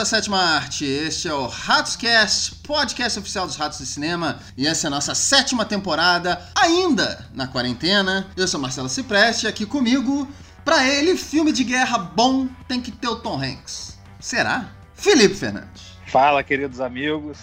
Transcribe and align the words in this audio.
Da 0.00 0.04
sétima 0.06 0.38
arte. 0.38 0.86
Este 0.86 1.28
é 1.28 1.34
o 1.34 1.46
Ratoscast, 1.46 2.54
podcast 2.66 3.18
oficial 3.18 3.46
dos 3.46 3.56
Ratos 3.56 3.80
de 3.80 3.84
Cinema, 3.84 4.40
e 4.56 4.66
essa 4.66 4.86
é 4.86 4.88
a 4.88 4.90
nossa 4.90 5.14
sétima 5.14 5.62
temporada, 5.62 6.40
ainda 6.56 7.28
na 7.34 7.46
quarentena. 7.46 8.26
Eu 8.34 8.48
sou 8.48 8.58
Marcelo 8.58 8.88
Cipreste, 8.88 9.46
aqui 9.46 9.66
comigo, 9.66 10.26
pra 10.64 10.88
ele, 10.88 11.18
filme 11.18 11.52
de 11.52 11.64
guerra 11.64 11.98
bom 11.98 12.48
tem 12.66 12.80
que 12.80 12.90
ter 12.90 13.08
o 13.08 13.16
Tom 13.16 13.38
Hanks. 13.38 13.98
Será? 14.18 14.70
Felipe 14.94 15.34
Fernandes. 15.34 15.98
Fala, 16.06 16.42
queridos 16.42 16.80
amigos. 16.80 17.36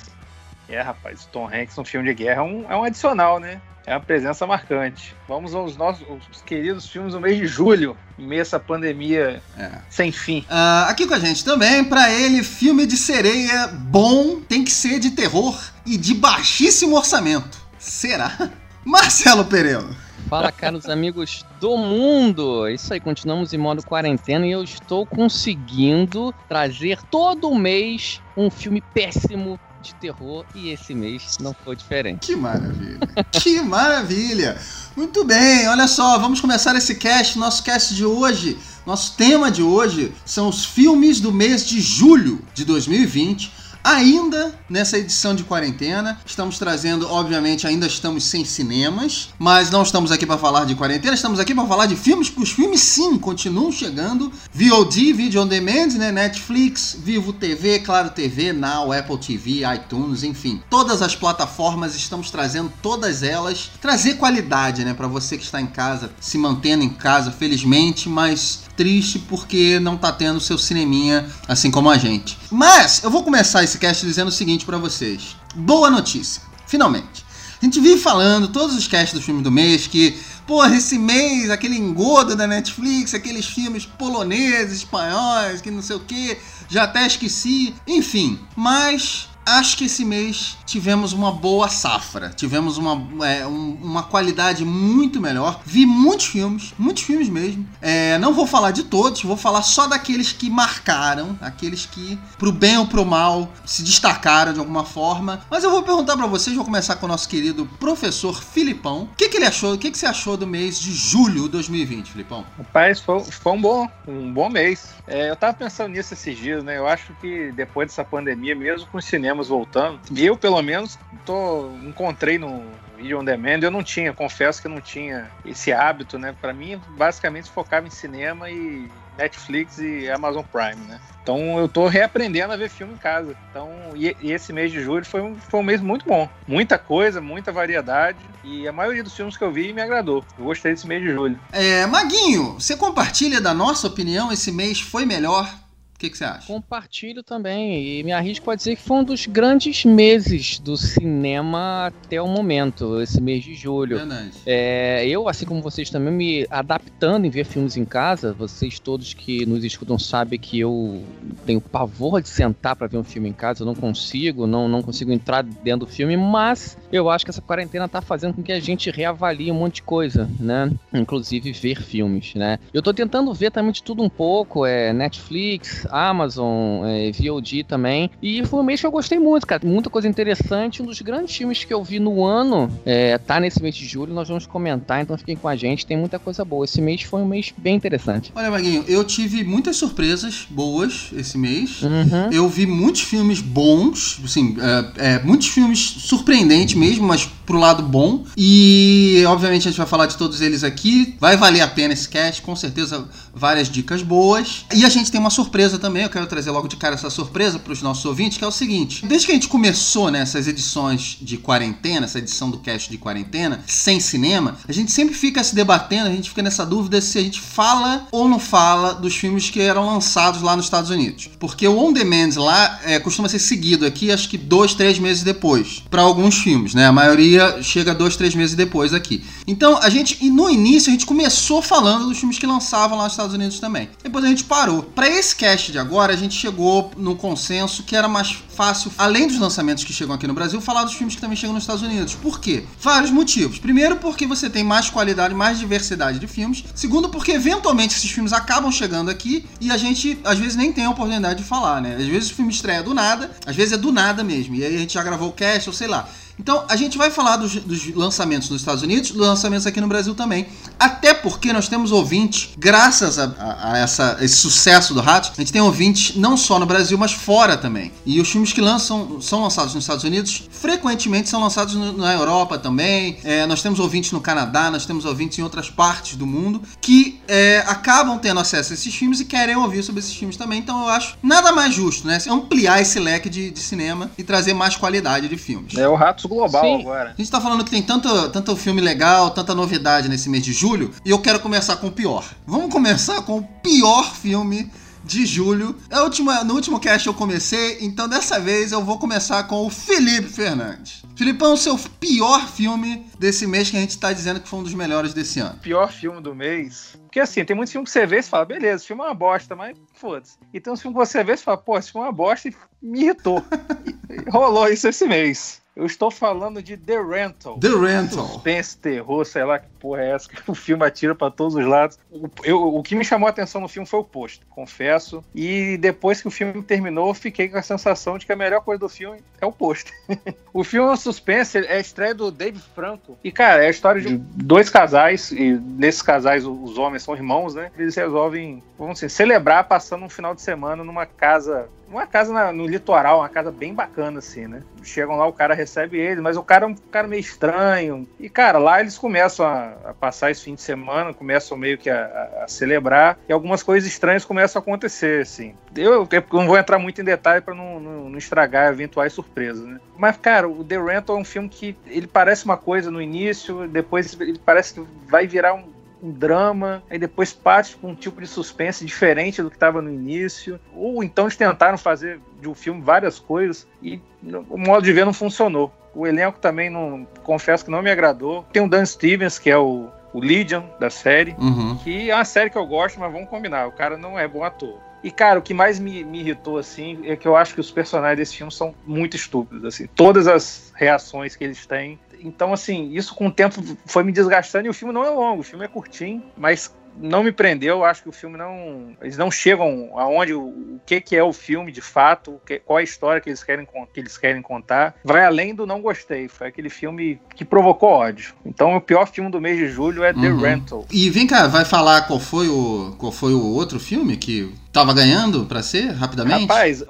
É, 0.68 0.82
rapaz, 0.82 1.30
Tom 1.32 1.48
Hanks, 1.48 1.78
um 1.78 1.86
filme 1.86 2.10
de 2.10 2.16
guerra, 2.16 2.42
é 2.42 2.44
um, 2.44 2.72
é 2.72 2.76
um 2.76 2.84
adicional, 2.84 3.40
né? 3.40 3.62
É 3.88 3.94
uma 3.94 4.02
presença 4.02 4.46
marcante. 4.46 5.16
Vamos 5.30 5.56
aos 5.56 5.78
nossos 5.78 6.06
os 6.30 6.42
queridos 6.42 6.90
filmes 6.90 7.14
do 7.14 7.22
mês 7.22 7.38
de 7.38 7.48
julho, 7.48 7.96
meio 8.18 8.42
essa 8.42 8.60
pandemia 8.60 9.42
é. 9.58 9.72
sem 9.90 10.12
fim. 10.12 10.40
Uh, 10.42 10.90
aqui 10.90 11.08
com 11.08 11.14
a 11.14 11.20
gente 11.20 11.46
também, 11.46 11.86
para 11.86 12.12
ele, 12.12 12.44
filme 12.44 12.86
de 12.86 12.98
sereia 12.98 13.68
bom 13.68 14.42
tem 14.42 14.66
que 14.66 14.72
ser 14.72 15.00
de 15.00 15.12
terror 15.12 15.58
e 15.86 15.96
de 15.96 16.14
baixíssimo 16.14 16.98
orçamento. 16.98 17.66
Será? 17.80 18.50
Marcelo 18.84 19.46
Pereira. 19.46 19.86
Fala, 20.28 20.52
caros 20.52 20.88
amigos 20.90 21.46
do 21.62 21.78
mundo! 21.78 22.68
Isso 22.68 22.94
aí, 22.94 23.00
continuamos 23.00 23.54
em 23.54 23.58
modo 23.58 23.86
quarentena 23.86 24.46
e 24.46 24.52
eu 24.52 24.66
estou 24.66 25.06
conseguindo 25.06 26.36
trazer 26.50 27.02
todo 27.04 27.56
mês 27.56 28.22
um 28.36 28.50
filme 28.50 28.82
péssimo 28.94 29.58
de 29.88 29.96
terror 29.96 30.46
e 30.54 30.70
esse 30.70 30.94
mês 30.94 31.38
não 31.40 31.56
foi 31.64 31.76
diferente. 31.76 32.28
Que 32.28 32.36
maravilha! 32.36 33.00
que 33.32 33.62
maravilha! 33.62 34.60
Muito 34.96 35.24
bem, 35.24 35.68
olha 35.68 35.88
só, 35.88 36.18
vamos 36.20 36.42
começar 36.42 36.76
esse 36.76 36.96
cast, 36.96 37.38
nosso 37.38 37.64
cast 37.64 37.96
de 37.96 38.06
hoje. 38.06 38.58
Nosso 38.86 39.16
tema 39.16 39.52
de 39.52 39.62
hoje 39.62 40.14
são 40.26 40.48
os 40.50 40.66
filmes 40.66 41.20
do 41.20 41.32
mês 41.32 41.66
de 41.66 41.82
julho 41.82 42.42
de 42.54 42.64
2020 42.64 43.52
Ainda 43.88 44.54
nessa 44.70 44.98
edição 44.98 45.34
de 45.34 45.46
quarentena, 45.46 46.20
estamos 46.26 46.60
trazendo, 46.60 47.10
obviamente, 47.10 47.66
ainda 47.66 47.88
estamos 47.88 48.26
sem 48.26 48.44
cinemas, 48.44 49.30
mas 49.40 49.70
não 49.70 49.82
estamos 49.82 50.12
aqui 50.12 50.26
para 50.26 50.38
falar 50.38 50.66
de 50.66 50.76
quarentena, 50.76 51.14
estamos 51.14 51.40
aqui 51.40 51.56
para 51.56 51.66
falar 51.66 51.86
de 51.86 51.96
filmes, 51.96 52.30
os 52.36 52.52
filmes 52.52 52.82
sim 52.82 53.18
continuam 53.18 53.72
chegando. 53.72 54.30
VOD, 54.54 55.14
Video 55.14 55.42
on 55.42 55.48
Demand, 55.48 55.94
né? 55.94 56.12
Netflix, 56.12 56.98
Vivo 57.02 57.32
TV, 57.32 57.80
Claro 57.80 58.10
TV, 58.10 58.52
Now, 58.52 58.92
Apple 58.92 59.18
TV, 59.20 59.62
iTunes, 59.74 60.22
enfim. 60.22 60.62
Todas 60.70 61.02
as 61.02 61.16
plataformas 61.16 61.96
estamos 61.96 62.30
trazendo 62.30 62.70
todas 62.82 63.24
elas, 63.24 63.72
trazer 63.80 64.16
qualidade, 64.16 64.84
né, 64.84 64.94
para 64.94 65.08
você 65.08 65.38
que 65.38 65.46
está 65.46 65.62
em 65.62 65.68
casa, 65.68 66.12
se 66.20 66.38
mantendo 66.38 66.84
em 66.84 66.90
casa, 66.90 67.32
felizmente, 67.32 68.10
mas 68.10 68.67
triste 68.78 69.20
porque 69.20 69.80
não 69.80 69.98
tá 69.98 70.12
tendo 70.12 70.40
seu 70.40 70.58
cineminha 70.58 71.28
assim 71.48 71.70
como 71.70 71.90
a 71.90 71.98
gente. 71.98 72.38
Mas 72.50 73.04
eu 73.04 73.10
vou 73.10 73.24
começar 73.24 73.64
esse 73.64 73.78
cast 73.80 74.06
dizendo 74.06 74.30
o 74.30 74.32
seguinte 74.32 74.64
para 74.64 74.78
vocês. 74.78 75.36
Boa 75.56 75.90
notícia, 75.90 76.42
finalmente. 76.68 77.26
A 77.60 77.66
gente 77.66 77.80
vive 77.80 78.00
falando 78.00 78.50
todos 78.50 78.76
os 78.76 78.88
casts 78.88 79.14
do 79.14 79.22
filme 79.22 79.42
do 79.42 79.52
mês 79.52 79.88
que, 79.88 80.16
porra, 80.46 80.76
esse 80.76 81.00
mês, 81.00 81.50
aquele 81.50 81.76
engodo 81.76 82.36
da 82.36 82.46
Netflix, 82.46 83.16
aqueles 83.16 83.48
filmes 83.48 83.84
poloneses, 83.84 84.78
espanhóis, 84.78 85.60
que 85.60 85.72
não 85.72 85.82
sei 85.82 85.96
o 85.96 86.02
que, 86.02 86.38
já 86.70 86.84
até 86.84 87.08
esqueci, 87.08 87.74
enfim. 87.88 88.40
Mas 88.56 89.27
acho 89.48 89.78
que 89.78 89.86
esse 89.86 90.04
mês 90.04 90.58
tivemos 90.66 91.14
uma 91.14 91.32
boa 91.32 91.70
safra. 91.70 92.30
Tivemos 92.36 92.78
uma, 92.78 93.26
é, 93.26 93.48
um, 93.48 93.78
uma 93.82 94.04
qualidade 94.04 94.66
muito 94.66 95.22
melhor. 95.22 95.62
Vi 95.66 95.86
muitos 95.86 96.26
filmes, 96.26 96.74
muitos 96.78 97.04
filmes 97.04 97.30
mesmo. 97.30 97.68
É, 97.82 98.18
não 98.18 98.34
vou 98.34 98.46
falar 98.46 98.72
de 98.72 98.84
todos, 98.84 99.24
vou 99.24 99.38
falar 99.38 99.62
só 99.62 99.88
daqueles 99.88 100.34
que 100.34 100.50
marcaram, 100.50 101.38
aqueles 101.42 101.86
que, 101.86 102.20
pro 102.38 102.52
bem 102.52 102.78
ou 102.78 102.88
pro 102.88 103.06
mal, 103.06 103.52
se 103.66 103.84
destacaram 103.84 104.52
de 104.52 104.60
alguma 104.60 104.84
forma. 104.84 105.42
Mas 105.50 105.64
eu 105.64 105.72
vou 105.72 105.82
perguntar 105.84 106.18
para 106.18 106.28
vocês, 106.28 106.56
vou 106.56 106.66
começar 106.66 106.98
com 106.98 107.06
o 107.06 107.10
nosso 107.10 107.30
querido 107.30 107.66
professor 107.80 108.42
Filipão. 108.42 109.04
O 109.04 109.16
que, 109.16 109.30
que 109.30 109.38
ele 109.38 109.46
achou? 109.46 109.74
O 109.74 109.78
que, 109.78 109.90
que 109.90 109.98
você 109.98 110.06
achou 110.06 110.36
do 110.36 110.46
mês 110.46 110.80
de 110.80 110.92
julho 110.92 111.44
de 111.44 111.50
2020, 111.50 112.12
Filipão? 112.12 112.46
Rapaz, 112.58 113.00
foi, 113.00 113.24
foi 113.24 113.54
um 113.54 113.62
bom, 113.62 113.88
um 114.08 114.34
bom 114.34 114.50
mês. 114.50 114.90
É, 115.08 115.30
eu 115.30 115.36
tava 115.36 115.54
pensando 115.54 115.94
nisso 115.94 116.14
esses 116.14 116.38
dias, 116.38 116.64
né? 116.64 116.78
Eu 116.78 116.88
acho 116.88 117.14
que 117.22 117.52
depois 117.54 117.88
dessa 117.88 118.04
pandemia, 118.04 118.56
mesmo 118.56 118.88
com 118.88 118.98
os 118.98 119.06
voltando, 119.46 120.00
eu, 120.16 120.38
pelo 120.38 120.62
menos, 120.62 120.98
tô, 121.26 121.72
encontrei 121.84 122.38
no 122.38 122.64
Video 122.98 123.20
on 123.20 123.24
Demand, 123.24 123.60
eu 123.62 123.72
não 123.72 123.84
tinha, 123.84 124.12
confesso 124.12 124.60
que 124.62 124.68
eu 124.68 124.72
não 124.72 124.82
tinha 124.82 125.30
esse 125.46 125.72
hábito, 125.72 126.18
né? 126.18 126.36
Para 126.40 126.54
mim, 126.54 126.82
basicamente, 126.98 127.50
focava 127.50 127.86
em 127.86 127.92
cinema 127.92 128.50
e 128.50 128.90
Netflix 129.18 129.78
e 129.80 130.10
Amazon 130.10 130.44
Prime, 130.44 130.88
né? 130.88 131.00
Então 131.22 131.60
eu 131.60 131.68
tô 131.68 131.88
reaprendendo 131.88 132.54
a 132.54 132.56
ver 132.56 132.70
filme 132.70 132.94
em 132.94 132.98
casa. 132.98 133.36
Então, 133.50 133.70
e, 133.96 134.16
e, 134.22 134.32
esse 134.32 134.54
mês 134.54 134.72
de 134.72 134.82
julho 134.82 135.06
foi 135.06 135.22
um, 135.22 135.36
foi 135.36 135.60
um 135.60 135.64
mês 135.64 135.82
muito 135.82 136.06
bom. 136.06 136.30
Muita 136.48 136.78
coisa, 136.78 137.20
muita 137.20 137.52
variedade. 137.52 138.18
E 138.44 138.68
a 138.68 138.72
maioria 138.72 139.04
dos 139.04 139.14
filmes 139.14 139.36
que 139.36 139.44
eu 139.44 139.52
vi 139.52 139.74
me 139.74 139.82
agradou. 139.82 140.24
Eu 140.40 140.46
gostei 140.46 140.72
desse 140.72 140.88
mês 140.88 141.02
de 141.02 141.12
julho. 141.12 141.38
É, 141.52 141.86
Maguinho, 141.86 142.54
você 142.54 142.78
compartilha 142.78 143.42
da 143.42 143.54
nossa 143.54 143.88
opinião? 143.88 144.32
Esse 144.32 144.52
mês 144.52 144.80
foi 144.80 145.06
melhor 145.06 145.54
o 145.98 146.00
que, 146.00 146.12
que, 146.12 146.18
você 146.20 146.26
acha? 146.26 146.46
Compartilho 146.46 147.24
também. 147.24 147.84
E 147.84 148.04
me 148.04 148.12
arrisco 148.12 148.52
a 148.52 148.56
dizer 148.56 148.76
que 148.76 148.84
foi 148.84 148.98
um 148.98 149.04
dos 149.04 149.26
grandes 149.26 149.84
meses 149.84 150.60
do 150.60 150.78
cinema 150.78 151.88
até 151.88 152.22
o 152.22 152.28
momento, 152.28 153.02
esse 153.02 153.20
mês 153.20 153.44
de 153.44 153.56
julho. 153.56 153.98
Verdade. 153.98 154.30
É, 154.46 155.08
eu, 155.08 155.28
assim 155.28 155.44
como 155.44 155.60
vocês 155.60 155.90
também, 155.90 156.14
me 156.14 156.48
adaptando 156.52 157.26
em 157.26 157.32
ver 157.32 157.46
filmes 157.46 157.76
em 157.78 157.84
casa. 157.84 158.32
Vocês 158.32 158.78
todos 158.78 159.16
que 159.16 159.44
nos 159.48 159.64
escutam 159.64 159.98
sabem 159.98 160.38
que 160.38 160.60
eu 160.60 161.04
tenho 161.48 161.60
pavor 161.60 162.22
de 162.22 162.30
sentar 162.30 162.76
para 162.76 162.86
ver 162.86 162.98
um 162.98 163.04
filme 163.04 163.30
em 163.30 163.34
casa. 163.34 163.64
Eu 163.64 163.66
não 163.66 163.74
consigo, 163.74 164.46
não, 164.46 164.68
não 164.68 164.84
consigo 164.84 165.12
entrar 165.12 165.42
dentro 165.42 165.88
do 165.88 165.92
filme. 165.92 166.16
Mas 166.16 166.78
eu 166.92 167.10
acho 167.10 167.26
que 167.26 167.32
essa 167.32 167.42
quarentena 167.42 167.90
tá 167.90 168.02
fazendo 168.04 168.36
com 168.36 168.44
que 168.44 168.52
a 168.52 168.60
gente 168.60 168.92
reavalie 168.92 169.52
um 169.52 169.56
monte 169.56 169.76
de 169.78 169.82
coisa, 169.82 170.30
né? 170.40 170.72
Inclusive 170.94 171.52
ver 171.54 171.82
filmes, 171.82 172.36
né? 172.36 172.60
Eu 172.72 172.84
tô 172.84 172.94
tentando 172.94 173.34
ver 173.34 173.50
também 173.50 173.72
de 173.72 173.82
tudo 173.82 174.04
um 174.04 174.10
pouco. 174.10 174.64
É 174.64 174.94
Netflix, 174.94 175.87
Amazon, 175.90 176.86
é, 176.86 177.12
VOD 177.12 177.64
também. 177.64 178.10
E 178.22 178.46
foi 178.46 178.60
um 178.60 178.64
mês 178.64 178.80
que 178.80 178.88
eu 178.88 178.92
gostei 178.92 179.20
muito, 179.20 179.46
cara. 179.46 179.66
Muita 179.66 179.90
coisa 179.90 180.08
interessante. 180.08 180.82
Um 180.82 180.86
dos 180.86 181.02
grandes 181.02 181.36
filmes 181.36 181.64
que 181.64 181.74
eu 181.74 181.84
vi 181.84 182.00
no 182.00 182.26
ano 182.26 182.70
é, 182.86 183.18
tá 183.18 183.40
nesse 183.40 183.62
mês 183.62 183.76
de 183.76 183.86
julho. 183.86 184.14
Nós 184.14 184.28
vamos 184.28 184.46
comentar, 184.46 185.02
então 185.02 185.18
fiquem 185.18 185.36
com 185.36 185.48
a 185.48 185.56
gente. 185.56 185.86
Tem 185.86 185.98
muita 185.98 186.20
coisa 186.20 186.44
boa. 186.44 186.66
Esse 186.66 186.82
mês 186.82 187.02
foi 187.02 187.22
um 187.22 187.28
mês 187.28 187.54
bem 187.58 187.76
interessante. 187.76 188.32
Olha, 188.36 188.50
Maguinho, 188.50 188.84
eu 188.88 189.04
tive 189.04 189.44
muitas 189.44 189.76
surpresas 189.76 190.48
boas 190.50 191.10
esse 191.16 191.38
mês. 191.38 191.82
Uhum. 191.82 192.32
Eu 192.32 192.48
vi 192.48 192.66
muitos 192.66 193.02
filmes 193.02 193.40
bons, 193.40 194.20
assim, 194.24 194.58
é, 194.60 195.16
é, 195.16 195.24
muitos 195.24 195.48
filmes 195.48 195.80
surpreendentes 195.80 196.76
mesmo, 196.76 197.08
mas 197.08 197.30
pro 197.46 197.58
lado 197.58 197.82
bom. 197.82 198.26
E, 198.36 199.24
obviamente, 199.26 199.68
a 199.68 199.72
gente 199.72 199.78
vai 199.78 199.88
falar 199.88 200.06
de 200.06 200.18
todos 200.18 200.42
eles 200.42 200.64
aqui. 200.64 201.16
Vai 201.20 201.38
valer 201.38 201.62
a 201.62 201.68
pena 201.68 201.94
esse 201.94 202.08
cast, 202.08 202.42
com 202.42 202.56
certeza, 202.56 203.08
várias 203.34 203.70
dicas 203.70 204.04
boas. 204.04 204.66
E 204.76 204.86
a 204.86 204.90
gente 204.90 205.12
tem 205.12 205.20
uma 205.20 205.30
surpresa 205.30 205.77
surpresa 205.78 205.80
também, 205.80 206.04
eu 206.04 206.10
quero 206.10 206.28
trazer 206.28 206.52
logo 206.52 206.68
de 206.68 206.76
cara 206.76 206.96
essa 206.96 207.10
surpresa 207.10 207.60
para 207.60 207.72
os 207.72 207.82
nossos 207.82 208.04
ouvintes, 208.04 208.38
que 208.38 208.44
é 208.44 208.48
o 208.48 208.52
seguinte: 208.52 209.06
desde 209.06 209.28
que 209.28 209.32
a 209.32 209.36
gente 209.36 209.48
começou 209.48 210.12
né, 210.12 210.24
edições 210.48 211.18
de 211.22 211.38
quarentena, 211.38 212.06
essa 212.06 212.20
edição 212.20 212.50
do 212.50 212.58
cast 212.58 212.90
de 212.90 212.98
quarentena, 212.98 213.64
sem 213.68 214.00
cinema, 214.00 214.58
a 214.68 214.72
gente 214.72 214.92
sempre 214.92 215.16
fica 215.16 215.44
se 215.44 215.56
debatendo, 215.56 216.10
a 216.10 216.12
gente 216.12 216.30
fica 216.30 216.42
nessa 216.42 216.66
dúvida 216.66 217.00
se 217.02 217.18
a 217.18 217.22
gente 217.22 217.40
fala 217.40 218.08
ou 218.12 218.28
não 218.28 218.40
fala 218.40 218.94
dos 218.94 219.16
filmes 219.16 219.50
que 219.50 219.62
eram 219.62 219.86
lançados 219.86 220.42
lá 220.42 220.56
nos 220.56 220.66
Estados 220.66 220.90
Unidos. 220.90 221.30
Porque 221.40 221.68
o 221.68 221.78
On 221.78 221.94
Demand 221.94 222.30
lá 222.38 222.80
é, 222.84 223.00
costuma 223.00 223.30
ser 223.30 223.40
seguido 223.40 223.86
aqui, 223.86 224.12
acho 224.12 224.30
que 224.30 224.38
dois, 224.38 224.74
três 224.74 225.00
meses 225.00 225.24
depois, 225.24 225.84
para 225.90 226.02
alguns 226.02 226.38
filmes, 226.38 226.74
né? 226.74 226.88
A 226.88 226.92
maioria 226.92 227.62
chega 227.62 227.94
dois, 227.94 228.16
três 228.16 228.36
meses 228.36 228.56
depois 228.56 228.94
aqui. 228.94 229.24
Então, 229.46 229.78
a 229.78 229.90
gente, 229.90 230.18
e 230.22 230.30
no 230.30 230.50
início, 230.50 230.90
a 230.90 230.94
gente 230.94 231.06
começou 231.06 231.62
falando 231.62 232.08
dos 232.08 232.18
filmes 232.18 232.40
que 232.40 232.46
lançavam 232.46 232.98
lá 232.98 233.06
nos 233.06 233.14
Estados 233.14 233.34
Unidos 233.34 233.60
também. 233.60 233.90
Depois 234.04 234.24
a 234.24 234.28
gente 234.28 234.44
parou. 234.44 234.84
Para 234.84 235.08
esse 235.10 235.36
cast 235.36 235.67
de 235.72 235.80
agora, 235.80 236.14
a 236.14 236.16
gente 236.16 236.36
chegou 236.36 236.92
no 236.98 237.16
consenso 237.16 237.84
que 237.84 237.96
era 237.96 238.08
mais 238.08 238.38
fácil, 238.56 238.92
além 238.98 239.28
dos 239.28 239.40
lançamentos 239.40 239.84
que 239.84 239.94
chegam 239.94 240.16
aqui 240.16 240.28
no 240.28 240.34
Brasil, 240.34 240.60
falar 240.60 240.84
dos 240.84 240.94
filmes 240.94 241.16
que 241.16 241.22
também 241.22 241.38
chegam 241.38 241.54
nos 241.54 241.64
Estados 241.64 241.84
Unidos. 241.84 242.16
Por 242.16 242.40
quê? 242.40 242.64
Vários 242.82 243.12
motivos. 243.12 243.60
Primeiro, 243.60 243.98
porque 243.98 244.26
você 244.26 244.50
tem 244.50 244.64
mais 244.64 244.90
qualidade, 244.90 245.34
mais 245.34 245.60
diversidade 245.60 246.20
de 246.20 246.28
filmes. 246.28 246.64
Segundo, 246.74 247.10
porque 247.10 247.32
eventualmente 247.32 247.96
esses 247.96 248.10
filmes 248.10 248.34
acabam 248.34 248.72
chegando 248.72 249.10
aqui 249.10 249.46
e 249.62 249.72
a 249.72 249.78
gente, 249.78 250.20
às 250.24 250.38
vezes, 250.38 250.56
nem 250.56 250.72
tem 250.72 250.86
a 250.86 250.90
oportunidade 250.90 251.42
de 251.42 251.48
falar, 251.48 251.82
né? 251.82 251.96
Às 251.96 252.06
vezes 252.06 252.32
o 252.32 252.36
filme 252.36 252.52
estreia 252.52 252.82
do 252.82 252.94
nada, 252.94 253.32
às 253.46 253.56
vezes 253.56 253.74
é 253.74 253.78
do 253.78 253.92
nada 253.92 254.24
mesmo. 254.24 254.56
E 254.56 254.64
aí 254.64 254.76
a 254.76 254.80
gente 254.80 254.94
já 254.94 255.04
gravou 255.04 255.30
o 255.30 255.34
cast, 255.34 255.70
ou 255.70 255.74
sei 255.74 255.88
lá. 255.88 256.08
Então, 256.40 256.64
a 256.70 256.76
gente 256.76 256.98
vai 256.98 257.10
falar 257.10 257.38
dos, 257.38 257.56
dos, 257.56 257.94
lançamentos 257.96 258.50
nos 258.50 258.62
Estados 258.62 258.84
Unidos, 258.84 259.12
dos 259.12 259.26
lançamentos 259.26 259.66
aqui 259.66 259.82
no 259.82 259.88
Brasil 259.88 260.14
também. 260.14 260.48
Até 260.80 261.14
porque 261.14 261.52
nós 261.52 261.68
temos 261.68 261.92
ouvintes, 261.92 262.50
graças 262.58 263.18
a, 263.18 263.26
a, 263.40 263.74
a 263.74 263.78
essa, 263.80 264.18
esse 264.22 264.36
sucesso 264.36 264.94
do 264.94 265.02
Ratos, 265.02 265.32
a 265.36 265.42
gente 265.42 265.52
tem 265.52 265.62
ouvintes 265.62 266.16
não 266.16 266.38
só 266.38 266.60
no 266.60 266.66
Brasil, 266.66 266.98
mas 266.98 267.12
fora 267.12 267.58
também. 267.58 267.92
E 268.06 268.22
os 268.22 268.30
filmes 268.30 268.54
que 268.54 268.62
lançam, 268.62 269.20
são 269.20 269.42
lançados 269.42 269.74
nos 269.74 269.84
Estados 269.84 270.04
Unidos, 270.04 270.48
frequentemente 270.52 271.30
são 271.30 271.42
lançados 271.42 271.74
no, 271.74 271.98
na 271.98 272.14
Europa 272.14 272.58
também. 272.58 273.18
É, 273.24 273.46
nós 273.46 273.62
temos 273.62 273.80
ouvintes 273.80 274.12
no 274.12 274.22
Canadá, 274.22 274.70
nós 274.70 274.86
temos 274.86 275.06
ouvintes 275.06 275.40
em 275.40 275.42
outras 275.42 275.70
partes 275.70 276.16
do 276.16 276.28
mundo 276.28 276.62
que 276.80 277.20
é, 277.28 277.64
acabam 277.68 278.18
tendo 278.20 278.40
acesso 278.40 278.74
a 278.74 278.76
esses 278.76 278.94
filmes 278.94 279.20
e 279.20 279.26
querem 279.26 279.56
ouvir 279.56 279.82
sobre 279.84 280.00
esses 280.00 280.16
filmes 280.16 280.38
também. 280.38 280.60
Então 280.60 280.84
eu 280.84 280.90
acho 280.90 281.18
nada 281.24 281.52
mais 281.52 281.74
justo, 281.74 282.08
né? 282.08 282.18
Ampliar 282.30 282.82
esse 282.82 283.00
leque 283.00 283.30
de, 283.30 283.50
de 283.50 283.60
cinema 283.60 284.12
e 284.18 284.24
trazer 284.24 284.54
mais 284.54 284.76
qualidade 284.76 285.28
de 285.28 285.38
filmes. 285.38 285.76
É 285.76 285.88
o 285.88 285.96
Ratos 285.96 286.27
Global 286.28 286.64
Sim. 286.64 286.82
agora. 286.82 287.10
A 287.12 287.22
gente 287.22 287.32
tá 287.32 287.42
falando 287.42 287.64
que 287.64 287.72
tem 287.72 287.82
tanto, 287.82 288.30
tanto 288.30 288.56
filme 288.56 288.82
legal, 288.82 289.32
tanta 289.32 289.54
novidade 289.56 290.10
nesse 290.10 290.30
mês 290.30 290.44
de 290.44 290.54
julho, 290.54 290.94
e 291.06 291.10
eu 291.10 291.20
quero 291.20 291.40
começar 291.40 291.78
com 291.78 291.88
o 291.88 291.92
pior. 291.92 292.26
Vamos 292.46 292.72
começar 292.72 293.22
com 293.22 293.38
o 293.40 293.44
pior 293.44 294.16
filme 294.16 294.70
de 295.08 295.26
julho. 295.26 295.76
É 295.90 296.02
última, 296.02 296.44
no 296.44 296.54
último 296.54 296.80
cast 296.80 297.08
eu 297.08 297.14
comecei, 297.14 297.78
então 297.82 298.08
dessa 298.08 298.40
vez 298.40 298.72
eu 298.72 298.84
vou 298.84 299.00
começar 299.00 299.44
com 299.44 299.66
o 299.66 299.70
Felipe 299.70 300.28
Fernandes. 300.28 301.04
Filipão, 301.16 301.58
seu 301.58 301.80
pior 302.00 302.48
filme 302.48 303.08
desse 303.18 303.48
mês 303.48 303.72
que 303.72 303.78
a 303.78 303.80
gente 303.80 303.98
tá 303.98 304.14
dizendo 304.14 304.40
que 304.40 304.48
foi 304.48 304.60
um 304.60 304.64
dos 304.64 304.74
melhores 304.74 305.14
desse 305.14 305.40
ano. 305.40 305.58
Pior 305.60 305.92
filme 305.92 306.22
do 306.22 306.36
mês? 306.36 306.96
Porque 307.04 307.20
assim, 307.20 307.44
tem 307.44 307.56
muitos 307.56 307.72
filmes 307.72 307.90
que 307.92 308.00
você 308.00 308.06
vê 308.06 308.20
e 308.20 308.24
fala, 308.24 308.46
beleza, 308.46 308.76
esse 308.76 308.88
filme 308.88 309.02
é 309.02 309.06
uma 309.06 309.16
bosta, 309.16 309.56
mas 309.56 309.76
foda-se. 309.96 310.38
E 310.54 310.60
tem 310.60 310.72
uns 310.72 310.82
filmes 310.82 311.00
que 311.00 311.06
você 311.06 311.24
vê 311.24 311.34
e 311.34 311.38
fala, 311.38 311.58
pô, 311.58 311.78
esse 311.78 311.92
filme 311.92 312.06
é 312.06 312.10
uma 312.10 312.16
bosta 312.16 312.50
e 312.50 312.56
me 312.82 313.02
irritou. 313.02 313.44
e 314.10 314.30
rolou 314.30 314.68
isso 314.68 314.88
esse 314.88 315.08
mês. 315.08 315.62
Eu 315.78 315.86
estou 315.86 316.10
falando 316.10 316.60
de 316.60 316.76
The 316.76 317.00
Rental. 317.00 317.60
The 317.60 317.68
Rental. 317.68 318.26
Suspense, 318.26 318.76
terror, 318.80 319.24
sei 319.24 319.44
lá 319.44 319.60
que 319.60 319.68
porra 319.80 320.02
é 320.02 320.10
essa, 320.10 320.28
que 320.28 320.42
o 320.50 320.56
filme 320.56 320.84
atira 320.84 321.14
para 321.14 321.30
todos 321.30 321.54
os 321.54 321.64
lados. 321.64 322.00
O, 322.12 322.28
eu, 322.44 322.76
o 322.76 322.82
que 322.82 322.96
me 322.96 323.06
chamou 323.06 323.28
a 323.28 323.30
atenção 323.30 323.62
no 323.62 323.68
filme 323.68 323.88
foi 323.88 324.00
o 324.00 324.04
posto, 324.04 324.44
confesso. 324.48 325.24
E 325.36 325.78
depois 325.78 326.20
que 326.20 326.28
o 326.28 326.32
filme 326.32 326.64
terminou, 326.64 327.14
fiquei 327.14 327.48
com 327.48 327.60
a 327.60 327.62
sensação 327.62 328.18
de 328.18 328.26
que 328.26 328.34
a 328.34 328.36
melhor 328.36 328.62
coisa 328.62 328.80
do 328.80 328.90
filme 328.90 329.20
é 329.40 329.46
o 329.46 329.52
posto. 329.52 329.92
o 330.52 330.64
filme 330.64 330.90
é 330.90 330.92
um 330.94 330.98
suspense, 330.98 331.60
é 331.60 331.76
a 331.76 331.80
estreia 331.80 332.16
do 332.16 332.32
Dave 332.32 332.60
Franco. 332.74 333.16
E, 333.24 333.32
cara, 333.32 333.64
é 333.64 333.68
a 333.68 333.70
história 333.70 334.02
de 334.02 334.18
dois 334.18 334.72
casais, 334.72 335.32
e 335.32 335.54
nesses 335.54 336.02
casais 336.02 336.44
os 336.44 336.80
homens 336.80 337.04
são 337.04 337.16
irmãos, 337.16 337.54
né? 337.54 337.70
Eles 337.78 337.96
resolvem, 337.96 338.64
vamos 338.80 338.96
dizer, 338.96 339.10
celebrar 339.10 339.68
passando 339.68 340.04
um 340.04 340.10
final 340.10 340.34
de 340.34 340.42
semana 340.42 340.84
numa 340.84 341.06
casa 341.06 341.70
uma 341.90 342.06
casa 342.06 342.34
na, 342.34 342.52
no 342.52 342.68
litoral, 342.68 343.20
uma 343.20 343.30
casa 343.30 343.52
bem 343.52 343.74
bacana, 343.74 344.20
assim, 344.20 344.48
né? 344.48 344.62
Chegam 344.84 345.16
lá, 345.16 345.26
o 345.26 345.34
cara 345.34 345.54
recebe 345.54 345.98
eles, 345.98 346.22
mas 346.22 346.38
o 346.38 346.44
cara 346.44 346.66
é 346.66 346.68
um 346.68 346.76
cara 346.76 347.08
meio 347.08 347.20
estranho. 347.20 348.08
E, 348.20 348.30
cara, 348.30 348.58
lá 348.58 348.80
eles 348.80 348.98
começam 348.98 349.46
a, 349.46 349.74
a 349.86 349.94
passar 349.94 350.32
esse 350.32 350.44
fim 350.44 350.56
de 350.56 350.62
semana, 350.62 351.14
começam 351.14 351.58
meio 351.58 351.78
que 351.78 351.90
a, 351.90 352.06
a, 352.06 352.44
a, 352.44 352.48
celebrar, 352.48 353.18
e 353.28 353.34
algumas 353.34 353.64
coisas 353.64 353.90
estranhas 353.90 354.26
começam 354.26 354.60
a 354.60 354.62
acontecer, 354.62 355.22
assim. 355.22 355.56
Eu, 355.76 356.08
eu 356.12 356.24
não 356.34 356.48
vou 356.48 356.58
entrar 356.58 356.80
muito 356.80 357.02
em 357.02 357.06
detalhe 357.06 357.42
para 357.42 357.54
não, 357.54 357.80
não, 357.80 358.10
não, 358.10 358.18
estragar 358.18 358.72
eventuais 358.72 359.14
surpresas, 359.14 359.66
né? 359.66 359.80
Mas, 359.98 360.18
cara, 360.18 360.48
o 360.48 360.64
The 360.64 360.78
Rental 360.78 361.18
é 361.18 361.20
um 361.20 361.26
filme 361.26 361.50
que 361.50 361.76
ele 361.86 362.08
parece 362.08 362.46
uma 362.46 362.58
coisa 362.58 362.92
no 362.92 363.02
início, 363.02 363.68
depois 363.68 364.20
ele 364.20 364.40
parece 364.44 364.74
que 364.74 364.88
vai 365.08 365.28
virar 365.28 365.54
um 365.54 365.77
um 366.02 366.12
drama, 366.12 366.84
aí 366.90 367.00
depois 367.00 367.34
parte 367.34 367.76
com 367.76 367.90
um 367.90 367.96
tipo 367.96 368.22
de 368.22 368.28
suspense 368.28 368.86
diferente 368.86 369.42
do 369.42 369.50
que 369.50 369.56
estava 369.56 369.82
no 369.82 369.92
início. 369.92 370.60
Ou 370.76 371.04
então 371.04 371.26
eles 371.26 371.36
tentaram 371.36 371.78
fazer 371.78 372.20
de 372.42 372.48
um 372.48 372.54
filme 372.54 372.82
várias 372.82 373.20
coisas 373.20 373.68
e 373.82 374.02
o 374.50 374.58
modo 374.58 374.84
de 374.84 374.94
ver 374.94 375.06
não 375.06 375.14
funcionou. 375.14 375.72
O 375.94 376.06
elenco 376.06 376.40
também 376.40 376.70
não, 376.70 377.08
confesso 377.24 377.66
que 377.66 377.72
não 377.72 377.82
me 377.82 377.90
agradou. 377.90 378.46
Tem 378.54 378.62
o 378.62 378.70
Dan 378.70 378.86
Stevens, 378.86 379.40
que 379.40 379.50
é 379.50 379.58
o, 379.58 379.90
o 380.14 380.20
Legion 380.20 380.64
da 380.80 380.90
série, 380.90 381.36
uhum. 381.40 381.78
que 381.84 382.10
é 382.10 382.16
uma 382.16 382.26
série 382.26 382.50
que 382.50 382.58
eu 382.58 382.66
gosto, 382.66 383.00
mas 383.00 383.12
vamos 383.12 383.30
combinar, 383.30 383.68
o 383.68 383.72
cara 383.72 383.98
não 383.98 384.18
é 384.18 384.28
bom 384.28 384.44
ator. 384.44 384.87
E, 385.08 385.12
cara, 385.12 385.40
o 385.40 385.42
que 385.42 385.54
mais 385.54 385.80
me, 385.80 386.04
me, 386.04 386.20
irritou, 386.20 386.58
assim, 386.58 387.00
é 387.06 387.16
que 387.16 387.26
eu 387.26 387.34
acho 387.34 387.54
que 387.54 387.62
os 387.62 387.72
personagens 387.72 388.18
desse 388.18 388.36
filme 388.36 388.52
são 388.52 388.76
muito 388.86 389.16
estúpidos, 389.16 389.64
assim. 389.64 389.88
Todas 389.96 390.28
as 390.28 390.74
reações 390.76 391.34
que 391.34 391.46
eles 391.46 391.66
têm 391.66 391.98
então, 392.20 392.52
assim, 392.52 392.92
isso 392.94 393.16
com 393.16 393.28
o 393.28 393.32
tempo 393.32 393.62
foi 393.86 394.04
me 394.04 394.12
desgastando 394.12 394.66
e 394.66 394.70
o 394.70 394.74
filme 394.74 394.94
não 394.94 395.04
é 395.06 395.10
longo, 395.10 395.42
o 395.42 395.44
filme 395.44 395.64
é 395.64 395.68
curtinho, 395.68 396.24
mas 396.36 396.76
não 397.00 397.24
me 397.24 397.32
prendeu. 397.32 397.84
Acho 397.84 398.04
que 398.04 398.10
o 398.10 398.14
filme 398.14 398.38
não. 398.38 398.96
Eles 399.02 399.18
não 399.18 399.30
chegam 399.30 399.92
aonde 399.96 400.34
o, 400.34 400.42
o 400.42 400.82
que, 400.86 401.00
que 401.02 401.16
é 401.16 401.24
o 401.24 401.34
filme 401.34 401.72
de 401.72 401.82
fato, 401.82 402.40
que, 402.46 402.60
qual 402.60 402.78
a 402.78 402.84
história 402.84 403.22
que 403.22 403.30
eles, 403.30 403.44
querem, 403.44 403.68
que 403.94 404.00
eles 404.00 404.18
querem 404.18 404.42
contar. 404.42 404.96
Vai 405.04 405.26
além 405.26 405.54
do 405.54 405.66
não 405.66 405.82
gostei. 405.82 406.28
Foi 406.28 406.48
aquele 406.48 406.70
filme 406.70 407.20
que 407.36 407.46
provocou 407.46 407.90
ódio. 407.90 408.34
Então 408.46 408.76
o 408.76 408.82
pior 408.82 409.08
filme 409.08 409.30
do 409.30 409.42
mês 409.42 409.58
de 409.58 409.68
julho 409.68 410.04
é 410.04 410.12
uhum. 410.12 410.22
The 410.22 410.48
Rental. 410.48 410.86
E 410.92 411.10
vem 411.10 411.28
cá, 411.28 411.48
vai 411.48 411.66
falar 411.66 412.08
qual 412.08 412.20
foi 412.20 412.48
o, 412.48 412.96
qual 412.98 413.12
foi 413.12 413.34
o 413.34 413.44
outro 413.44 413.80
filme 413.80 414.18
que 414.18 414.54
tava 414.72 414.94
ganhando 414.94 415.46
para 415.46 415.62
ser, 415.62 415.92
rapidamente? 415.92 416.42
Rapaz, 416.42 416.84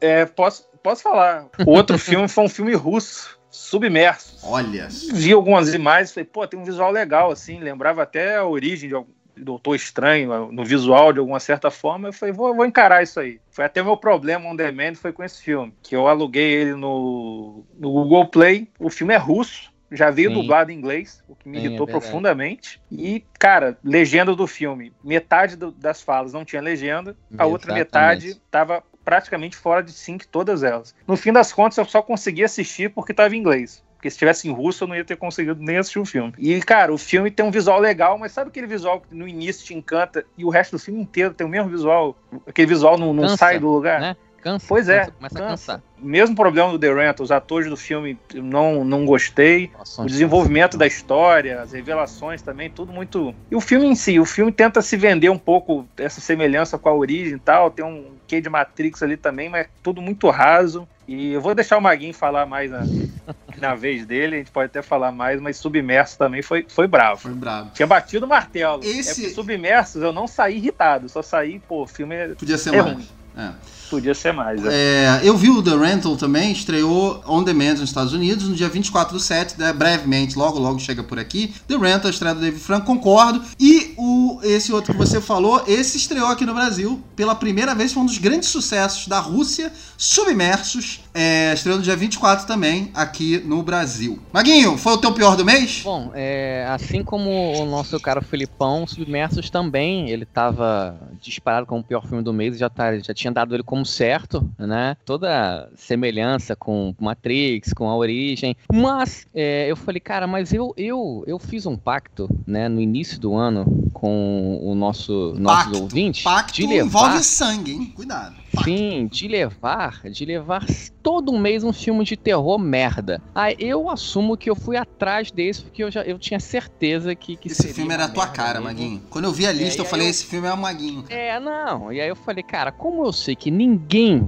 é, 0.00 0.24
posso, 0.24 0.66
posso 0.82 1.02
falar. 1.02 1.46
O 1.66 1.72
outro 1.72 1.98
filme 1.98 2.28
foi 2.28 2.44
um 2.44 2.48
filme 2.48 2.74
russo 2.74 3.40
submersos. 3.50 4.42
Olha. 4.44 4.88
Vi 5.12 5.32
algumas 5.32 5.74
imagens, 5.74 6.12
falei, 6.12 6.24
pô, 6.24 6.46
tem 6.46 6.58
um 6.58 6.64
visual 6.64 6.90
legal, 6.92 7.32
assim, 7.32 7.58
lembrava 7.58 8.02
até 8.02 8.36
a 8.36 8.44
origem 8.44 8.88
de 8.88 8.94
algum 8.94 9.10
Doutor 9.40 9.74
Estranho 9.74 10.52
no 10.52 10.64
visual 10.64 11.12
de 11.12 11.18
alguma 11.18 11.40
certa 11.40 11.70
forma, 11.70 12.08
eu 12.08 12.12
falei, 12.12 12.32
vou, 12.32 12.54
vou 12.54 12.64
encarar 12.64 13.02
isso 13.02 13.18
aí. 13.20 13.40
Foi 13.50 13.64
até 13.64 13.82
o 13.82 13.84
meu 13.84 13.96
problema 13.96 14.48
on 14.48 14.56
demand 14.56 14.94
foi 14.94 15.12
com 15.12 15.24
esse 15.24 15.42
filme, 15.42 15.74
que 15.82 15.94
eu 15.94 16.06
aluguei 16.06 16.52
ele 16.52 16.74
no, 16.74 17.64
no 17.78 17.90
Google 17.90 18.28
Play. 18.28 18.68
O 18.78 18.90
filme 18.90 19.14
é 19.14 19.16
russo, 19.16 19.72
já 19.90 20.10
veio 20.10 20.30
Sim. 20.30 20.34
dublado 20.34 20.70
em 20.70 20.76
inglês, 20.76 21.22
o 21.28 21.34
que 21.34 21.48
me 21.48 21.58
Sim, 21.58 21.66
irritou 21.66 21.86
é 21.86 21.90
profundamente. 21.90 22.80
E, 22.90 23.24
cara, 23.38 23.76
legenda 23.82 24.34
do 24.34 24.46
filme, 24.46 24.92
metade 25.02 25.56
do, 25.56 25.70
das 25.72 26.00
falas 26.00 26.32
não 26.32 26.44
tinha 26.44 26.62
legenda, 26.62 27.16
a 27.36 27.46
outra 27.46 27.74
metade 27.74 28.36
tava 28.50 28.82
praticamente 29.04 29.56
fora 29.56 29.82
de 29.82 29.92
sync 29.92 30.28
todas 30.28 30.62
elas. 30.62 30.94
No 31.06 31.16
fim 31.16 31.32
das 31.32 31.52
contas, 31.52 31.78
eu 31.78 31.84
só 31.84 32.02
consegui 32.02 32.44
assistir 32.44 32.90
porque 32.90 33.12
estava 33.12 33.34
em 33.34 33.38
inglês. 33.38 33.82
Porque 34.00 34.10
se 34.10 34.16
tivesse 34.16 34.48
em 34.48 34.50
russo, 34.50 34.84
eu 34.84 34.88
não 34.88 34.96
ia 34.96 35.04
ter 35.04 35.16
conseguido 35.16 35.62
nem 35.62 35.76
assistir 35.76 35.98
o 35.98 36.06
filme. 36.06 36.32
E, 36.38 36.58
cara, 36.60 36.90
o 36.90 36.96
filme 36.96 37.30
tem 37.30 37.44
um 37.44 37.50
visual 37.50 37.78
legal, 37.78 38.16
mas 38.16 38.32
sabe 38.32 38.48
aquele 38.48 38.66
visual 38.66 39.02
que 39.02 39.14
no 39.14 39.28
início 39.28 39.66
te 39.66 39.74
encanta 39.74 40.24
e 40.38 40.44
o 40.44 40.48
resto 40.48 40.72
do 40.72 40.78
filme 40.78 41.02
inteiro 41.02 41.34
tem 41.34 41.46
o 41.46 41.50
mesmo 41.50 41.68
visual? 41.68 42.16
Aquele 42.46 42.66
visual 42.66 42.96
não, 42.96 43.12
não 43.12 43.24
Cansa, 43.24 43.36
sai 43.36 43.58
do 43.58 43.68
lugar? 43.68 44.00
Né? 44.00 44.16
Cansa, 44.40 44.64
pois 44.66 44.88
é, 44.88 45.00
cansa, 45.00 45.12
começa 45.12 45.34
cansa. 45.34 45.44
a 45.44 45.50
cansar. 45.50 45.82
Mesmo 45.98 46.34
problema 46.34 46.72
do 46.72 46.78
The 46.78 46.94
Rent, 46.94 47.20
os 47.20 47.30
atores 47.30 47.68
do 47.68 47.76
filme 47.76 48.18
não, 48.34 48.86
não 48.86 49.04
gostei. 49.04 49.70
Nossa, 49.76 50.00
o 50.00 50.06
desenvolvimento 50.06 50.78
da 50.78 50.86
história, 50.86 51.60
as 51.60 51.72
revelações 51.72 52.40
também, 52.40 52.70
tudo 52.70 52.90
muito. 52.90 53.34
E 53.50 53.54
o 53.54 53.60
filme 53.60 53.84
em 53.84 53.94
si, 53.94 54.18
o 54.18 54.24
filme 54.24 54.50
tenta 54.50 54.80
se 54.80 54.96
vender 54.96 55.28
um 55.28 55.38
pouco 55.38 55.86
essa 55.98 56.22
semelhança 56.22 56.78
com 56.78 56.88
a 56.88 56.94
origem 56.94 57.34
e 57.34 57.38
tal. 57.38 57.70
Tem 57.70 57.84
um 57.84 58.12
quê 58.26 58.40
de 58.40 58.48
Matrix 58.48 59.02
ali 59.02 59.18
também, 59.18 59.50
mas 59.50 59.68
tudo 59.82 60.00
muito 60.00 60.30
raso. 60.30 60.88
E 61.06 61.32
eu 61.32 61.40
vou 61.40 61.54
deixar 61.54 61.76
o 61.76 61.82
Maguinho 61.82 62.14
falar 62.14 62.46
mais 62.46 62.70
na, 62.70 62.80
na 63.60 63.74
vez 63.74 64.06
dele, 64.06 64.36
a 64.36 64.38
gente 64.38 64.50
pode 64.50 64.66
até 64.66 64.82
falar 64.82 65.12
mais, 65.12 65.40
mas 65.40 65.56
Submerso 65.56 66.18
também 66.18 66.42
foi, 66.42 66.66
foi 66.68 66.86
bravo. 66.86 67.22
Foi 67.22 67.34
bravo. 67.34 67.70
Tinha 67.74 67.86
batido 67.86 68.26
o 68.26 68.28
martelo. 68.28 68.82
Esse... 68.84 69.26
É 69.26 69.30
Submersos 69.30 70.02
eu 70.02 70.12
não 70.12 70.26
saí 70.26 70.56
irritado, 70.56 71.08
só 71.08 71.22
saí, 71.22 71.58
pô, 71.60 71.82
o 71.82 71.86
filme 71.86 72.14
é, 72.14 72.28
Podia 72.28 72.58
ser 72.58 72.74
é 72.74 72.82
mais. 72.82 72.94
ruim. 72.94 73.08
É. 73.36 73.52
Podia 73.90 74.14
ser 74.14 74.32
mais. 74.32 74.64
É. 74.64 74.70
É, 74.72 75.20
eu 75.22 75.36
vi 75.36 75.50
o 75.50 75.62
The 75.62 75.76
Rental 75.76 76.16
também, 76.16 76.52
estreou 76.52 77.22
on 77.26 77.42
demand 77.42 77.74
nos 77.74 77.90
Estados 77.90 78.12
Unidos 78.12 78.48
no 78.48 78.54
dia 78.54 78.68
24 78.68 79.12
do 79.12 79.20
7, 79.20 79.58
né, 79.58 79.72
brevemente, 79.72 80.38
logo 80.38 80.58
logo 80.58 80.78
chega 80.78 81.02
por 81.02 81.18
aqui. 81.18 81.52
The 81.66 81.76
Rental, 81.76 82.10
estreia 82.10 82.34
do 82.34 82.40
David 82.40 82.60
Franco, 82.60 82.86
concordo. 82.86 83.42
E 83.58 83.94
o, 83.96 84.40
esse 84.42 84.72
outro 84.72 84.92
que 84.92 84.98
você 84.98 85.20
falou, 85.20 85.64
esse 85.66 85.96
estreou 85.96 86.28
aqui 86.28 86.46
no 86.46 86.54
Brasil 86.54 87.02
pela 87.16 87.34
primeira 87.34 87.74
vez, 87.74 87.92
foi 87.92 88.02
um 88.02 88.06
dos 88.06 88.18
grandes 88.18 88.48
sucessos 88.48 89.08
da 89.08 89.18
Rússia, 89.18 89.72
Submersos, 89.96 91.00
é, 91.12 91.52
estreou 91.52 91.78
no 91.78 91.82
dia 91.82 91.96
24 91.96 92.46
também 92.46 92.90
aqui 92.94 93.42
no 93.44 93.62
Brasil. 93.62 94.18
Maguinho, 94.32 94.78
foi 94.78 94.94
o 94.94 94.98
teu 94.98 95.12
pior 95.12 95.36
do 95.36 95.44
mês? 95.44 95.82
Bom, 95.84 96.10
é, 96.14 96.66
assim 96.70 97.02
como 97.02 97.30
o 97.30 97.66
nosso 97.66 97.98
cara 98.00 98.22
Felipão, 98.22 98.86
Submersos 98.86 99.50
também, 99.50 100.08
ele 100.08 100.22
estava 100.22 100.98
disparado 101.20 101.66
como 101.66 101.80
o 101.80 101.84
pior 101.84 102.06
filme 102.06 102.22
do 102.22 102.32
mês, 102.32 102.58
já, 102.58 102.70
tá, 102.70 102.98
já 102.98 103.12
tinha 103.12 103.32
dado 103.32 103.54
ele 103.54 103.62
como 103.62 103.79
como 103.80 103.86
certo, 103.86 104.50
né? 104.58 104.96
Toda 105.04 105.70
semelhança 105.74 106.54
com 106.54 106.94
Matrix, 107.00 107.72
com 107.72 107.88
a 107.88 107.96
origem. 107.96 108.54
Mas 108.72 109.26
é, 109.34 109.70
eu 109.70 109.76
falei, 109.76 110.00
cara, 110.00 110.26
mas 110.26 110.52
eu, 110.52 110.74
eu, 110.76 111.24
eu 111.26 111.38
fiz 111.38 111.64
um 111.64 111.76
pacto, 111.76 112.28
né, 112.46 112.68
no 112.68 112.80
início 112.80 113.18
do 113.18 113.34
ano 113.34 113.90
com 113.92 114.60
o 114.62 114.74
nosso 114.74 115.34
nossos 115.38 115.80
ouvintes. 115.80 116.22
Pacto 116.22 116.54
de 116.54 116.66
levar... 116.66 116.86
envolve 116.86 117.24
sangue, 117.24 117.72
hein? 117.72 117.92
Cuidado 117.94 118.40
fim 118.64 119.06
de 119.06 119.28
levar, 119.28 120.02
de 120.10 120.24
levar 120.24 120.66
todo 121.02 121.36
mês 121.38 121.62
um 121.62 121.72
filme 121.72 122.04
de 122.04 122.16
terror 122.16 122.58
merda. 122.58 123.22
Aí 123.34 123.56
eu 123.58 123.88
assumo 123.88 124.36
que 124.36 124.50
eu 124.50 124.56
fui 124.56 124.76
atrás 124.76 125.30
desse 125.30 125.62
porque 125.62 125.82
eu 125.82 125.90
já 125.90 126.02
eu 126.02 126.18
tinha 126.18 126.40
certeza 126.40 127.14
que, 127.14 127.36
que 127.36 127.48
esse 127.48 127.72
filme 127.72 127.94
era 127.94 128.04
a 128.04 128.08
tua 128.08 128.26
cara, 128.26 128.60
mesmo. 128.60 128.64
Maguinho. 128.64 129.02
Quando 129.08 129.24
eu 129.24 129.32
vi 129.32 129.46
a 129.46 129.52
lista, 129.52 129.80
é, 129.80 129.84
eu 129.84 129.88
falei, 129.88 130.06
eu... 130.06 130.10
esse 130.10 130.26
filme 130.26 130.48
é 130.48 130.52
o 130.52 130.58
Maguinho. 130.58 131.04
É, 131.08 131.38
não. 131.38 131.92
E 131.92 132.00
aí 132.00 132.08
eu 132.08 132.16
falei, 132.16 132.42
cara, 132.42 132.72
como 132.72 133.04
eu 133.04 133.12
sei 133.12 133.36
que 133.36 133.50
ninguém 133.50 133.69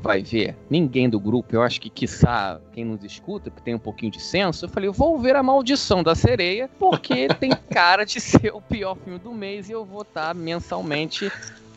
vai 0.02 0.22
ver, 0.22 0.56
ninguém 0.68 1.08
do 1.08 1.18
grupo, 1.18 1.54
eu 1.54 1.62
acho 1.62 1.80
que 1.80 1.90
quiçá 1.90 2.61
quem 2.72 2.84
nos 2.84 3.04
escuta, 3.04 3.50
que 3.50 3.62
tem 3.62 3.75
um 3.75 3.78
pouquinho 3.78 4.12
de 4.12 4.20
senso, 4.20 4.64
eu 4.64 4.68
falei, 4.68 4.88
eu 4.88 4.92
vou 4.92 5.18
ver 5.18 5.37
a 5.37 5.42
maldição 5.42 6.02
da 6.02 6.14
sereia, 6.14 6.68
porque 6.78 7.28
tem 7.40 7.50
cara 7.70 8.04
de 8.04 8.20
ser 8.20 8.52
o 8.54 8.61
pior 8.61 8.96
filme 8.96 9.18
do 9.18 9.32
mês 9.32 9.68
e 9.68 9.72
eu 9.72 9.84
vou 9.84 10.02
estar 10.02 10.34
mensalmente 10.34 11.30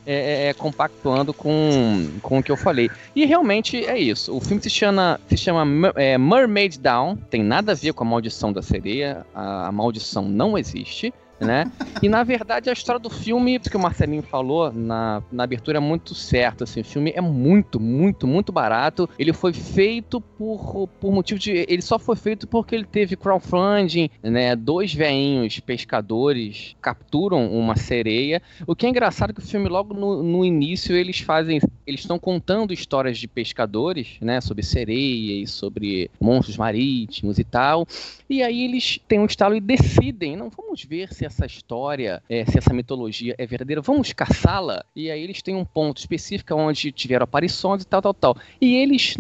é, 0.05 0.13
é, 0.13 0.47
é, 0.49 0.53
compactuando 0.53 1.33
com, 1.33 2.07
com 2.21 2.37
o 2.37 2.43
que 2.43 2.51
eu 2.51 2.57
falei. 2.57 2.91
E 3.15 3.25
realmente 3.25 3.83
é 3.83 3.97
isso. 3.97 4.35
O 4.35 4.39
filme 4.39 4.61
se 4.61 4.69
chama, 4.69 5.19
se 5.27 5.35
chama 5.35 5.91
é, 5.95 6.15
Mermaid 6.15 6.79
Down, 6.79 7.15
tem 7.15 7.41
nada 7.41 7.71
a 7.71 7.75
ver 7.75 7.91
com 7.93 8.03
a 8.03 8.07
maldição 8.07 8.53
da 8.53 8.61
sereia, 8.61 9.25
a, 9.33 9.67
a 9.67 9.71
maldição 9.71 10.23
não 10.27 10.57
existe 10.57 11.11
né? 11.39 11.71
E 12.01 12.09
na 12.09 12.23
verdade 12.23 12.69
a 12.69 12.73
história 12.73 12.99
do 12.99 13.09
filme, 13.09 13.59
que 13.59 13.75
o 13.75 13.79
Marcelinho 13.79 14.23
falou 14.23 14.71
na, 14.71 15.21
na 15.31 15.43
abertura 15.43 15.77
é 15.77 15.81
muito 15.81 16.13
certo, 16.13 16.63
assim, 16.63 16.81
o 16.81 16.85
filme 16.85 17.11
é 17.15 17.21
muito, 17.21 17.79
muito, 17.79 18.27
muito 18.27 18.51
barato. 18.51 19.09
Ele 19.17 19.33
foi 19.33 19.53
feito 19.53 20.19
por, 20.19 20.87
por 20.99 21.11
motivo 21.11 21.39
de 21.39 21.65
ele 21.67 21.81
só 21.81 21.97
foi 21.97 22.15
feito 22.15 22.47
porque 22.47 22.75
ele 22.75 22.85
teve 22.85 23.15
crowdfunding, 23.15 24.09
né? 24.21 24.55
Dois 24.55 24.93
veinhos 24.93 25.59
pescadores 25.59 26.75
capturam 26.81 27.51
uma 27.51 27.75
sereia. 27.75 28.41
O 28.67 28.75
que 28.75 28.85
é 28.85 28.89
engraçado 28.89 29.31
é 29.31 29.33
que 29.33 29.39
o 29.39 29.43
filme 29.43 29.67
logo 29.67 29.93
no, 29.93 30.23
no 30.23 30.45
início 30.45 30.95
eles 30.95 31.19
fazem, 31.19 31.59
eles 31.85 32.01
estão 32.01 32.19
contando 32.19 32.73
histórias 32.73 33.17
de 33.17 33.27
pescadores, 33.27 34.17
né, 34.21 34.39
sobre 34.41 34.63
sereias, 34.63 35.51
sobre 35.51 36.09
monstros 36.19 36.57
marítimos 36.57 37.39
e 37.39 37.43
tal. 37.43 37.87
E 38.29 38.41
aí 38.41 38.65
eles 38.65 38.99
têm 39.07 39.19
um 39.19 39.25
estalo 39.25 39.55
e 39.55 39.59
decidem, 39.59 40.35
não 40.35 40.49
vamos 40.49 40.83
ver 40.83 41.13
se 41.13 41.24
essa 41.25 41.45
história, 41.45 42.21
é, 42.29 42.45
se 42.45 42.57
essa 42.57 42.73
mitologia 42.73 43.35
é 43.37 43.45
verdadeira, 43.45 43.81
vamos 43.81 44.13
caçá-la. 44.13 44.83
E 44.95 45.09
aí 45.11 45.21
eles 45.21 45.41
têm 45.41 45.55
um 45.55 45.65
ponto 45.65 45.97
específico 45.97 46.53
onde 46.55 46.91
tiveram 46.91 47.23
aparições 47.23 47.83
e 47.83 47.87
tal, 47.87 48.01
tal, 48.01 48.13
tal. 48.13 48.37
E 48.59 48.75
eles, 48.75 49.15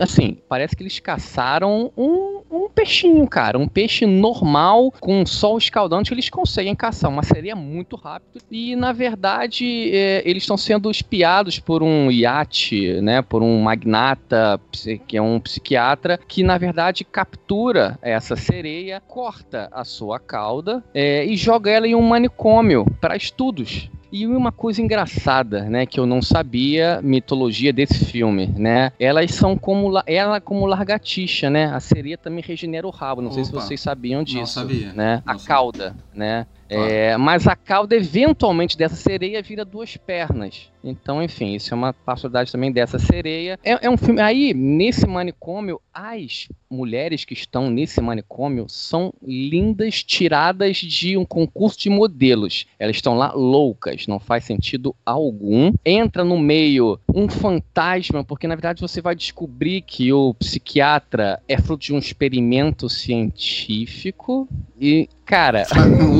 assim, 0.00 0.38
parece 0.48 0.76
que 0.76 0.82
eles 0.82 0.98
caçaram 0.98 1.92
um, 1.96 2.42
um 2.50 2.68
peixinho, 2.68 3.26
cara. 3.26 3.58
Um 3.58 3.68
peixe 3.68 4.06
normal, 4.06 4.92
com 5.00 5.24
sol 5.26 5.58
escaldante, 5.58 6.12
eles 6.12 6.30
conseguem 6.30 6.74
caçar. 6.74 7.10
Uma 7.10 7.22
sereia 7.22 7.56
muito 7.56 7.96
rápido. 7.96 8.42
E, 8.50 8.76
na 8.76 8.92
verdade, 8.92 9.90
é, 9.94 10.22
eles 10.24 10.42
estão 10.42 10.56
sendo 10.56 10.90
espiados 10.90 11.58
por 11.58 11.82
um 11.82 12.10
iate, 12.10 13.00
né? 13.00 13.22
Por 13.22 13.42
um 13.42 13.60
magnata, 13.60 14.60
que 15.06 15.16
é 15.16 15.22
um 15.22 15.40
psiquiatra, 15.40 16.18
que, 16.28 16.42
na 16.42 16.58
verdade, 16.58 17.04
captura 17.04 17.98
essa 18.02 18.36
sereia, 18.36 19.00
corta 19.00 19.68
a 19.72 19.84
sua 19.84 20.18
cauda 20.18 20.84
é, 20.94 21.24
e 21.24 21.36
joga 21.46 21.70
ela 21.70 21.86
em 21.86 21.94
um 21.94 22.02
manicômio 22.02 22.84
para 23.00 23.16
estudos. 23.16 23.88
E 24.10 24.26
uma 24.26 24.50
coisa 24.50 24.80
engraçada, 24.82 25.62
né, 25.64 25.84
que 25.86 26.00
eu 26.00 26.06
não 26.06 26.20
sabia, 26.22 27.00
mitologia 27.02 27.72
desse 27.72 28.04
filme, 28.04 28.46
né? 28.56 28.92
Elas 28.98 29.32
são 29.32 29.56
como 29.56 29.92
ela 30.06 30.40
como 30.40 30.64
largatixa, 30.64 31.50
né? 31.50 31.66
A 31.66 31.80
sereia 31.80 32.16
também 32.16 32.42
regenera 32.42 32.86
o 32.86 32.90
rabo. 32.90 33.20
Não 33.20 33.28
Opa, 33.28 33.34
sei 33.34 33.44
se 33.44 33.52
vocês 33.52 33.80
sabiam 33.80 34.24
disso, 34.24 34.38
não 34.38 34.46
sabia, 34.68 34.92
né? 34.92 35.22
Não 35.24 35.34
a 35.34 35.38
sabia. 35.38 35.46
cauda, 35.46 35.96
né? 36.14 36.46
É, 36.68 37.16
mas 37.16 37.46
a 37.46 37.54
cauda, 37.54 37.94
eventualmente, 37.94 38.76
dessa 38.76 38.96
sereia 38.96 39.42
vira 39.42 39.64
duas 39.64 39.96
pernas. 39.96 40.70
Então, 40.82 41.22
enfim, 41.22 41.54
isso 41.54 41.74
é 41.74 41.76
uma 41.76 41.92
particularidade 41.92 42.52
também 42.52 42.70
dessa 42.70 42.98
sereia. 42.98 43.58
É, 43.64 43.86
é, 43.86 43.90
um 43.90 43.96
filme. 43.96 44.20
Aí, 44.20 44.54
nesse 44.54 45.04
manicômio, 45.06 45.80
as 45.92 46.48
mulheres 46.70 47.24
que 47.24 47.34
estão 47.34 47.70
nesse 47.70 48.00
manicômio 48.00 48.66
são 48.68 49.12
lindas, 49.22 50.04
tiradas 50.04 50.76
de 50.76 51.16
um 51.16 51.24
concurso 51.24 51.78
de 51.78 51.90
modelos. 51.90 52.66
Elas 52.78 52.96
estão 52.96 53.14
lá 53.14 53.32
loucas, 53.32 54.06
não 54.06 54.20
faz 54.20 54.44
sentido 54.44 54.94
algum. 55.04 55.72
Entra 55.84 56.24
no 56.24 56.38
meio 56.38 57.00
um 57.12 57.28
fantasma, 57.28 58.22
porque 58.22 58.46
na 58.46 58.54
verdade 58.54 58.80
você 58.80 59.00
vai 59.00 59.16
descobrir 59.16 59.82
que 59.82 60.12
o 60.12 60.34
psiquiatra 60.34 61.42
é 61.48 61.58
fruto 61.58 61.86
de 61.86 61.94
um 61.94 61.98
experimento 61.98 62.88
científico. 62.88 64.48
E, 64.80 65.08
cara. 65.26 65.66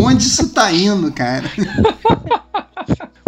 Onde 0.02 0.24
isso 0.24 0.48
tá 0.52 0.70
indo, 0.72 1.10
cara? 1.12 1.44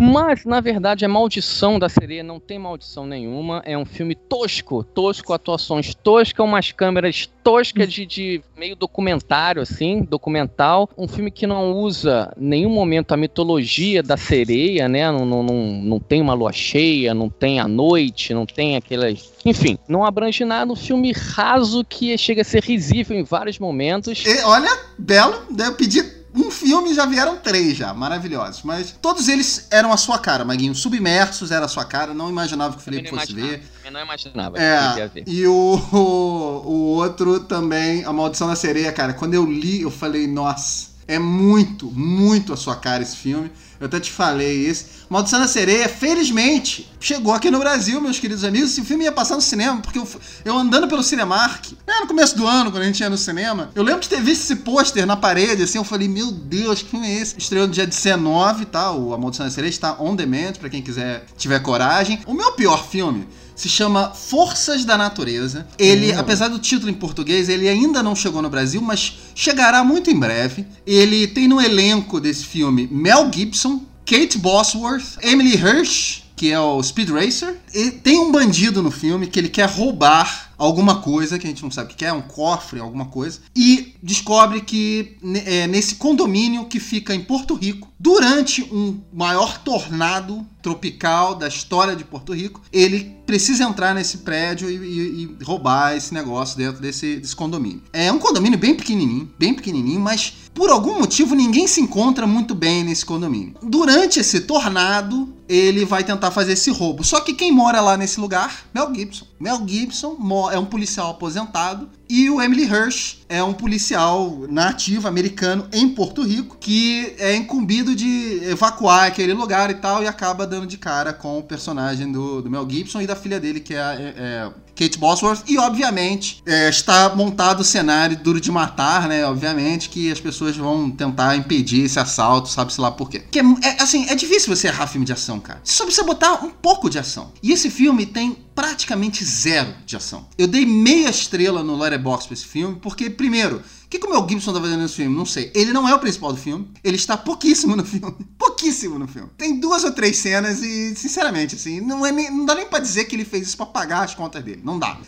Mas, 0.01 0.45
na 0.45 0.61
verdade, 0.61 1.05
a 1.05 1.09
maldição 1.09 1.77
da 1.77 1.89
sereia 1.89 2.23
não 2.23 2.39
tem 2.39 2.57
maldição 2.57 3.05
nenhuma. 3.05 3.61
É 3.65 3.77
um 3.77 3.85
filme 3.85 4.15
tosco, 4.15 4.85
tosco, 4.85 5.33
atuações 5.33 5.93
toscas, 5.93 6.45
umas 6.47 6.71
câmeras 6.71 7.29
toscas 7.43 7.93
de, 7.93 8.07
de 8.07 8.41
meio 8.57 8.77
documentário, 8.77 9.61
assim, 9.61 10.03
documental. 10.05 10.89
Um 10.97 11.09
filme 11.09 11.33
que 11.33 11.49
não 11.49 11.73
usa 11.73 12.33
nenhum 12.37 12.71
momento 12.71 13.13
a 13.13 13.17
mitologia 13.17 14.01
da 14.01 14.17
sereia, 14.17 14.89
né? 14.89 15.11
Não, 15.11 15.27
não, 15.27 15.43
não, 15.43 15.55
não 15.57 15.99
tem 15.99 16.23
uma 16.23 16.35
lua 16.35 16.53
cheia, 16.53 17.13
não 17.13 17.29
tem 17.29 17.59
a 17.59 17.67
noite, 17.67 18.33
não 18.33 18.47
tem 18.47 18.77
aquelas. 18.77 19.33
Enfim, 19.45 19.77
não 19.89 20.05
abrange 20.05 20.45
nada. 20.45 20.73
Um 20.73 20.77
filme 20.77 21.11
raso 21.11 21.85
que 21.85 22.17
chega 22.17 22.43
a 22.43 22.45
ser 22.45 22.63
risível 22.63 23.19
em 23.19 23.25
vários 23.25 23.59
momentos. 23.59 24.25
E, 24.25 24.45
olha, 24.45 24.71
belo, 24.97 25.43
eu 25.59 25.75
pedi 25.75 26.18
um 26.39 26.51
filme 26.51 26.95
já 26.95 27.05
vieram 27.05 27.37
três 27.37 27.77
já, 27.77 27.93
maravilhosos. 27.93 28.63
Mas 28.63 28.95
todos 29.03 29.29
eles 29.29 29.67
eram 29.71 29.93
a 29.93 29.97
sua 29.97 30.19
cara, 30.19 30.45
Maguinho. 30.45 30.75
Submersos 30.75 31.51
era 31.51 31.65
a 31.67 31.69
sua 31.69 31.85
cara, 31.85 32.15
não 32.15 32.29
imaginava 32.29 32.75
que 32.75 32.81
o 32.81 32.83
Felipe 32.83 33.11
fosse 33.11 33.35
ver. 33.35 33.63
Eu 33.85 33.91
não 33.91 34.01
imaginava. 34.01 34.57
É, 34.59 35.11
e 35.27 35.47
o, 35.47 35.81
o, 35.93 35.97
o 35.97 36.73
outro 36.97 37.41
também, 37.41 38.05
A 38.05 38.13
Maldição 38.13 38.49
da 38.49 38.57
Sereia, 38.57 38.93
cara. 38.93 39.13
Quando 39.13 39.35
eu 39.35 39.45
li, 39.45 39.83
eu 39.83 39.91
falei, 39.91 40.27
nossa, 40.27 40.89
é 41.07 41.19
muito, 41.19 41.91
muito 41.91 42.53
a 42.53 42.57
sua 42.57 42.77
cara 42.77 43.03
esse 43.03 43.17
filme. 43.17 43.51
Eu 43.81 43.87
até 43.87 44.01
te 44.01 44.11
falei 44.11 44.69
isso. 44.69 44.87
Maldição 45.09 45.41
da 45.41 45.49
Sereia, 45.49 45.89
felizmente, 45.89 46.91
chegou 47.01 47.33
aqui 47.33 47.51
no 47.51 47.59
Brasil, 47.59 48.01
meus 48.01 48.19
queridos 48.19 48.45
amigos. 48.45 48.73
Esse 48.73 48.83
filme 48.83 49.05
ia 49.05 49.13
passar 49.13 49.37
no 49.37 49.41
cinema, 49.41 49.81
porque 49.81 49.99
eu, 49.99 50.09
eu 50.45 50.59
andando 50.59 50.89
pelo 50.89 51.03
Cinemark, 51.03 51.73
né, 51.87 51.95
no 52.01 52.07
começo 52.07 52.37
do 52.37 52.47
ano, 52.47 52.71
quando 52.71 52.83
a 52.83 52.87
gente 52.87 53.01
ia 53.01 53.09
no 53.09 53.17
cinema, 53.17 53.71
eu 53.75 53.83
lembro 53.83 54.01
de 54.01 54.09
ter 54.09 54.21
visto 54.21 54.43
esse 54.43 54.57
pôster 54.57 55.07
na 55.07 55.17
parede, 55.17 55.63
assim, 55.63 55.79
eu 55.79 55.85
falei, 55.85 56.09
meu 56.09 56.33
Deus, 56.33 56.83
que 56.83 56.91
filme 56.91 57.07
é 57.07 57.21
esse? 57.21 57.39
Estreou 57.39 57.67
no 57.67 57.73
dia 57.73 57.87
19, 57.87 58.67
tá? 58.67 58.91
O 58.93 59.15
A 59.15 59.19
Maldição 59.19 59.47
da 59.47 59.53
Sereia 59.53 59.71
está 59.71 59.97
on 60.01 60.15
demand, 60.15 60.55
pra 60.59 60.69
quem 60.69 60.83
quiser, 60.83 61.25
tiver 61.37 61.61
coragem. 61.61 62.21
O 62.27 62.35
meu 62.35 62.53
pior 62.53 62.89
filme 62.89 63.27
se 63.59 63.69
chama 63.69 64.13
Forças 64.15 64.85
da 64.85 64.97
Natureza. 64.97 65.67
Ele, 65.77 66.13
hum. 66.13 66.19
apesar 66.19 66.47
do 66.47 66.61
título 66.61 66.91
em 66.91 66.95
português, 66.95 67.49
ele 67.49 67.69
ainda 67.69 68.05
não 68.05 68.15
chegou 68.15 68.41
no 68.41 68.49
Brasil, 68.49 68.81
mas 68.81 69.15
chegará 69.35 69.83
muito 69.83 70.09
em 70.09 70.17
breve. 70.17 70.65
Ele 70.87 71.27
tem 71.27 71.49
no 71.49 71.61
elenco 71.61 72.21
desse 72.21 72.45
filme 72.47 72.89
Mel 72.91 73.29
Gibson, 73.33 73.83
Kate 74.07 74.39
Bosworth, 74.39 75.19
Emily 75.21 75.57
Hirsch, 75.57 76.23
que 76.37 76.53
é 76.53 76.61
o 76.61 76.81
Speed 76.81 77.11
Racer, 77.11 77.57
e 77.75 77.91
tem 77.91 78.21
um 78.21 78.31
bandido 78.31 78.81
no 78.81 78.93
filme 78.93 79.27
que 79.27 79.41
ele 79.41 79.49
quer 79.49 79.69
roubar 79.69 80.48
alguma 80.59 81.01
coisa 81.01 81.39
que 81.39 81.47
a 81.47 81.51
gente 81.51 81.63
não 81.63 81.71
sabe 81.71 81.93
o 81.93 81.97
que 81.97 82.05
é, 82.05 82.13
um 82.13 82.21
cofre, 82.21 82.81
alguma 82.81 83.07
coisa, 83.07 83.41
e 83.55 83.95
descobre 84.03 84.61
que 84.61 85.17
é, 85.47 85.67
nesse 85.67 85.95
condomínio 85.95 86.67
que 86.67 86.81
fica 86.81 87.15
em 87.15 87.23
Porto 87.23 87.55
Rico, 87.55 87.89
durante 87.99 88.63
um 88.63 89.01
maior 89.13 89.59
tornado 89.59 90.45
tropical 90.61 91.35
da 91.35 91.49
história 91.49 91.95
de 91.95 92.05
Porto 92.05 92.35
Rico, 92.35 92.61
ele 92.73 93.17
precisa 93.27 93.65
entrar 93.65 93.95
nesse 93.95 94.19
prédio 94.19 94.71
e, 94.71 94.77
e, 94.77 95.23
e 95.41 95.45
roubar 95.45 95.97
esse 95.97 96.13
negócio 96.13 96.57
dentro 96.57 96.81
desse, 96.81 97.17
desse 97.17 97.37
condomínio. 97.37 97.83
É 97.93 98.11
um 98.11 98.19
condomínio 98.19 98.59
bem 98.59 98.75
pequenininho, 98.75 99.31
bem 99.39 99.55
pequenininho, 99.55 100.01
mas 100.01 100.35
por 100.59 100.71
algum 100.71 100.99
motivo 100.99 101.37
ninguém 101.37 101.69
se 101.69 101.81
encontra 101.81 102.27
muito 102.27 102.53
bem 102.53 102.83
nesse 102.83 103.07
condomínio. 103.07 103.55
Durante 103.63 104.19
esse 104.19 104.41
tornado, 104.41 105.33
ele 105.49 105.85
vai 105.85 106.03
tentar 106.03 106.33
fazer 106.33 106.55
esse 106.55 106.69
roubo. 106.69 107.05
Só 107.05 107.21
que 107.21 107.33
quem 107.33 107.53
mora 107.53 107.81
lá 107.81 107.97
nesse 107.97 108.19
lugar? 108.19 108.65
Mel 108.75 108.93
Gibson. 108.93 109.25
Mel 109.39 109.63
Gibson 109.65 110.17
é 110.53 110.59
um 110.59 110.65
policial 110.65 111.13
aposentado 111.13 111.89
e 112.09 112.31
o 112.31 112.41
Emily 112.41 112.65
Hirsch 112.65 113.19
é 113.29 113.43
um 113.43 113.53
policial 113.53 114.47
nativo 114.49 115.07
americano 115.07 115.69
em 115.73 115.89
Porto 115.89 116.23
Rico 116.23 116.57
que 116.59 117.15
é 117.19 117.37
incumbido 117.37 117.95
de 117.95 118.41
evacuar 118.45 119.07
aquele 119.07 119.35
lugar 119.35 119.71
e 119.71 119.75
tal 119.75 120.03
e 120.03 120.07
acaba 120.07 120.47
dando 120.47 120.67
de 120.67 120.79
cara 120.79 121.13
com 121.13 121.39
o 121.39 121.43
personagem 121.43 122.11
do, 122.11 122.41
do 122.41 122.51
Mel 122.51 122.69
Gibson 122.69 123.03
e 123.03 123.07
da 123.07 123.15
filha 123.15 123.39
dele 123.39 123.61
que 123.61 123.75
é, 123.75 123.79
é, 123.79 124.15
é 124.17 124.53
Kate 124.79 124.97
Bosworth, 124.97 125.43
e 125.49 125.59
obviamente 125.59 126.41
é, 126.47 126.69
está 126.69 127.13
montado 127.13 127.61
o 127.61 127.65
cenário 127.65 128.17
duro 128.17 128.41
de 128.41 128.53
matar, 128.53 129.09
né? 129.09 129.27
Obviamente 129.27 129.89
que 129.89 130.11
as 130.13 130.21
pessoas 130.21 130.57
vão 130.57 130.89
tentar 130.89 131.35
impedir 131.35 131.85
esse 131.85 131.99
assalto, 131.99 132.49
sabe-se 132.49 132.81
lá 132.81 132.93
por 132.93 133.11
quê. 133.11 133.19
Porque, 133.19 133.41
é, 133.41 133.83
assim, 133.83 134.07
é 134.09 134.15
difícil 134.15 134.55
você 134.55 134.69
errar 134.69 134.87
filme 134.87 135.05
de 135.05 135.13
ação, 135.13 135.41
cara. 135.41 135.61
Só 135.65 135.85
precisa 135.85 136.07
botar 136.07 136.45
um 136.45 136.51
pouco 136.51 136.89
de 136.89 136.97
ação. 136.97 137.33
E 137.43 137.51
esse 137.51 137.69
filme 137.71 138.07
tem 138.07 138.39
praticamente 138.55 139.25
zero 139.25 139.75
de 139.85 139.97
ação. 139.97 140.27
Eu 140.37 140.47
dei 140.47 140.65
meia 140.65 141.11
estrela 141.11 141.65
no 141.65 141.77
Letterboxd 141.99 142.29
pra 142.29 142.35
esse 142.35 142.47
filme, 142.47 142.79
porque, 142.81 143.11
primeiro, 143.11 143.63
O 143.85 143.89
que, 143.89 143.99
que 143.99 144.07
o 144.07 144.11
Mel 144.11 144.27
Gibson 144.29 144.53
tá 144.53 144.61
fazendo 144.61 144.83
nesse 144.83 144.97
filme? 144.97 145.17
Não 145.17 145.25
sei. 145.25 145.51
Ele 145.55 145.73
não 145.73 145.89
é 145.89 145.95
o 145.95 145.99
principal 145.99 146.31
do 146.31 146.39
filme. 146.39 146.69
Ele 146.85 146.97
está 146.97 147.17
pouquíssimo 147.17 147.75
no 147.75 147.85
filme. 147.85 148.15
Pouquíssimo 148.37 148.99
no 148.99 149.09
filme. 149.09 149.31
Tem 149.39 149.59
duas 149.59 149.83
ou 149.83 149.93
três 149.93 150.19
cenas 150.19 150.63
e, 150.63 150.95
sinceramente, 150.95 151.55
assim, 151.55 151.81
não, 151.81 152.05
é 152.05 152.13
nem, 152.13 152.31
não 152.31 152.45
dá 152.45 152.55
nem 152.55 152.67
pra 152.67 152.81
dizer 152.81 153.05
que 153.05 153.17
ele 153.17 153.25
fez 153.25 153.49
isso 153.49 153.57
pra 153.57 153.65
pagar 153.65 154.05
as 154.05 154.15
contas 154.15 154.45
dele. 154.45 154.61
Não 154.63 154.79
dá. 154.79 154.99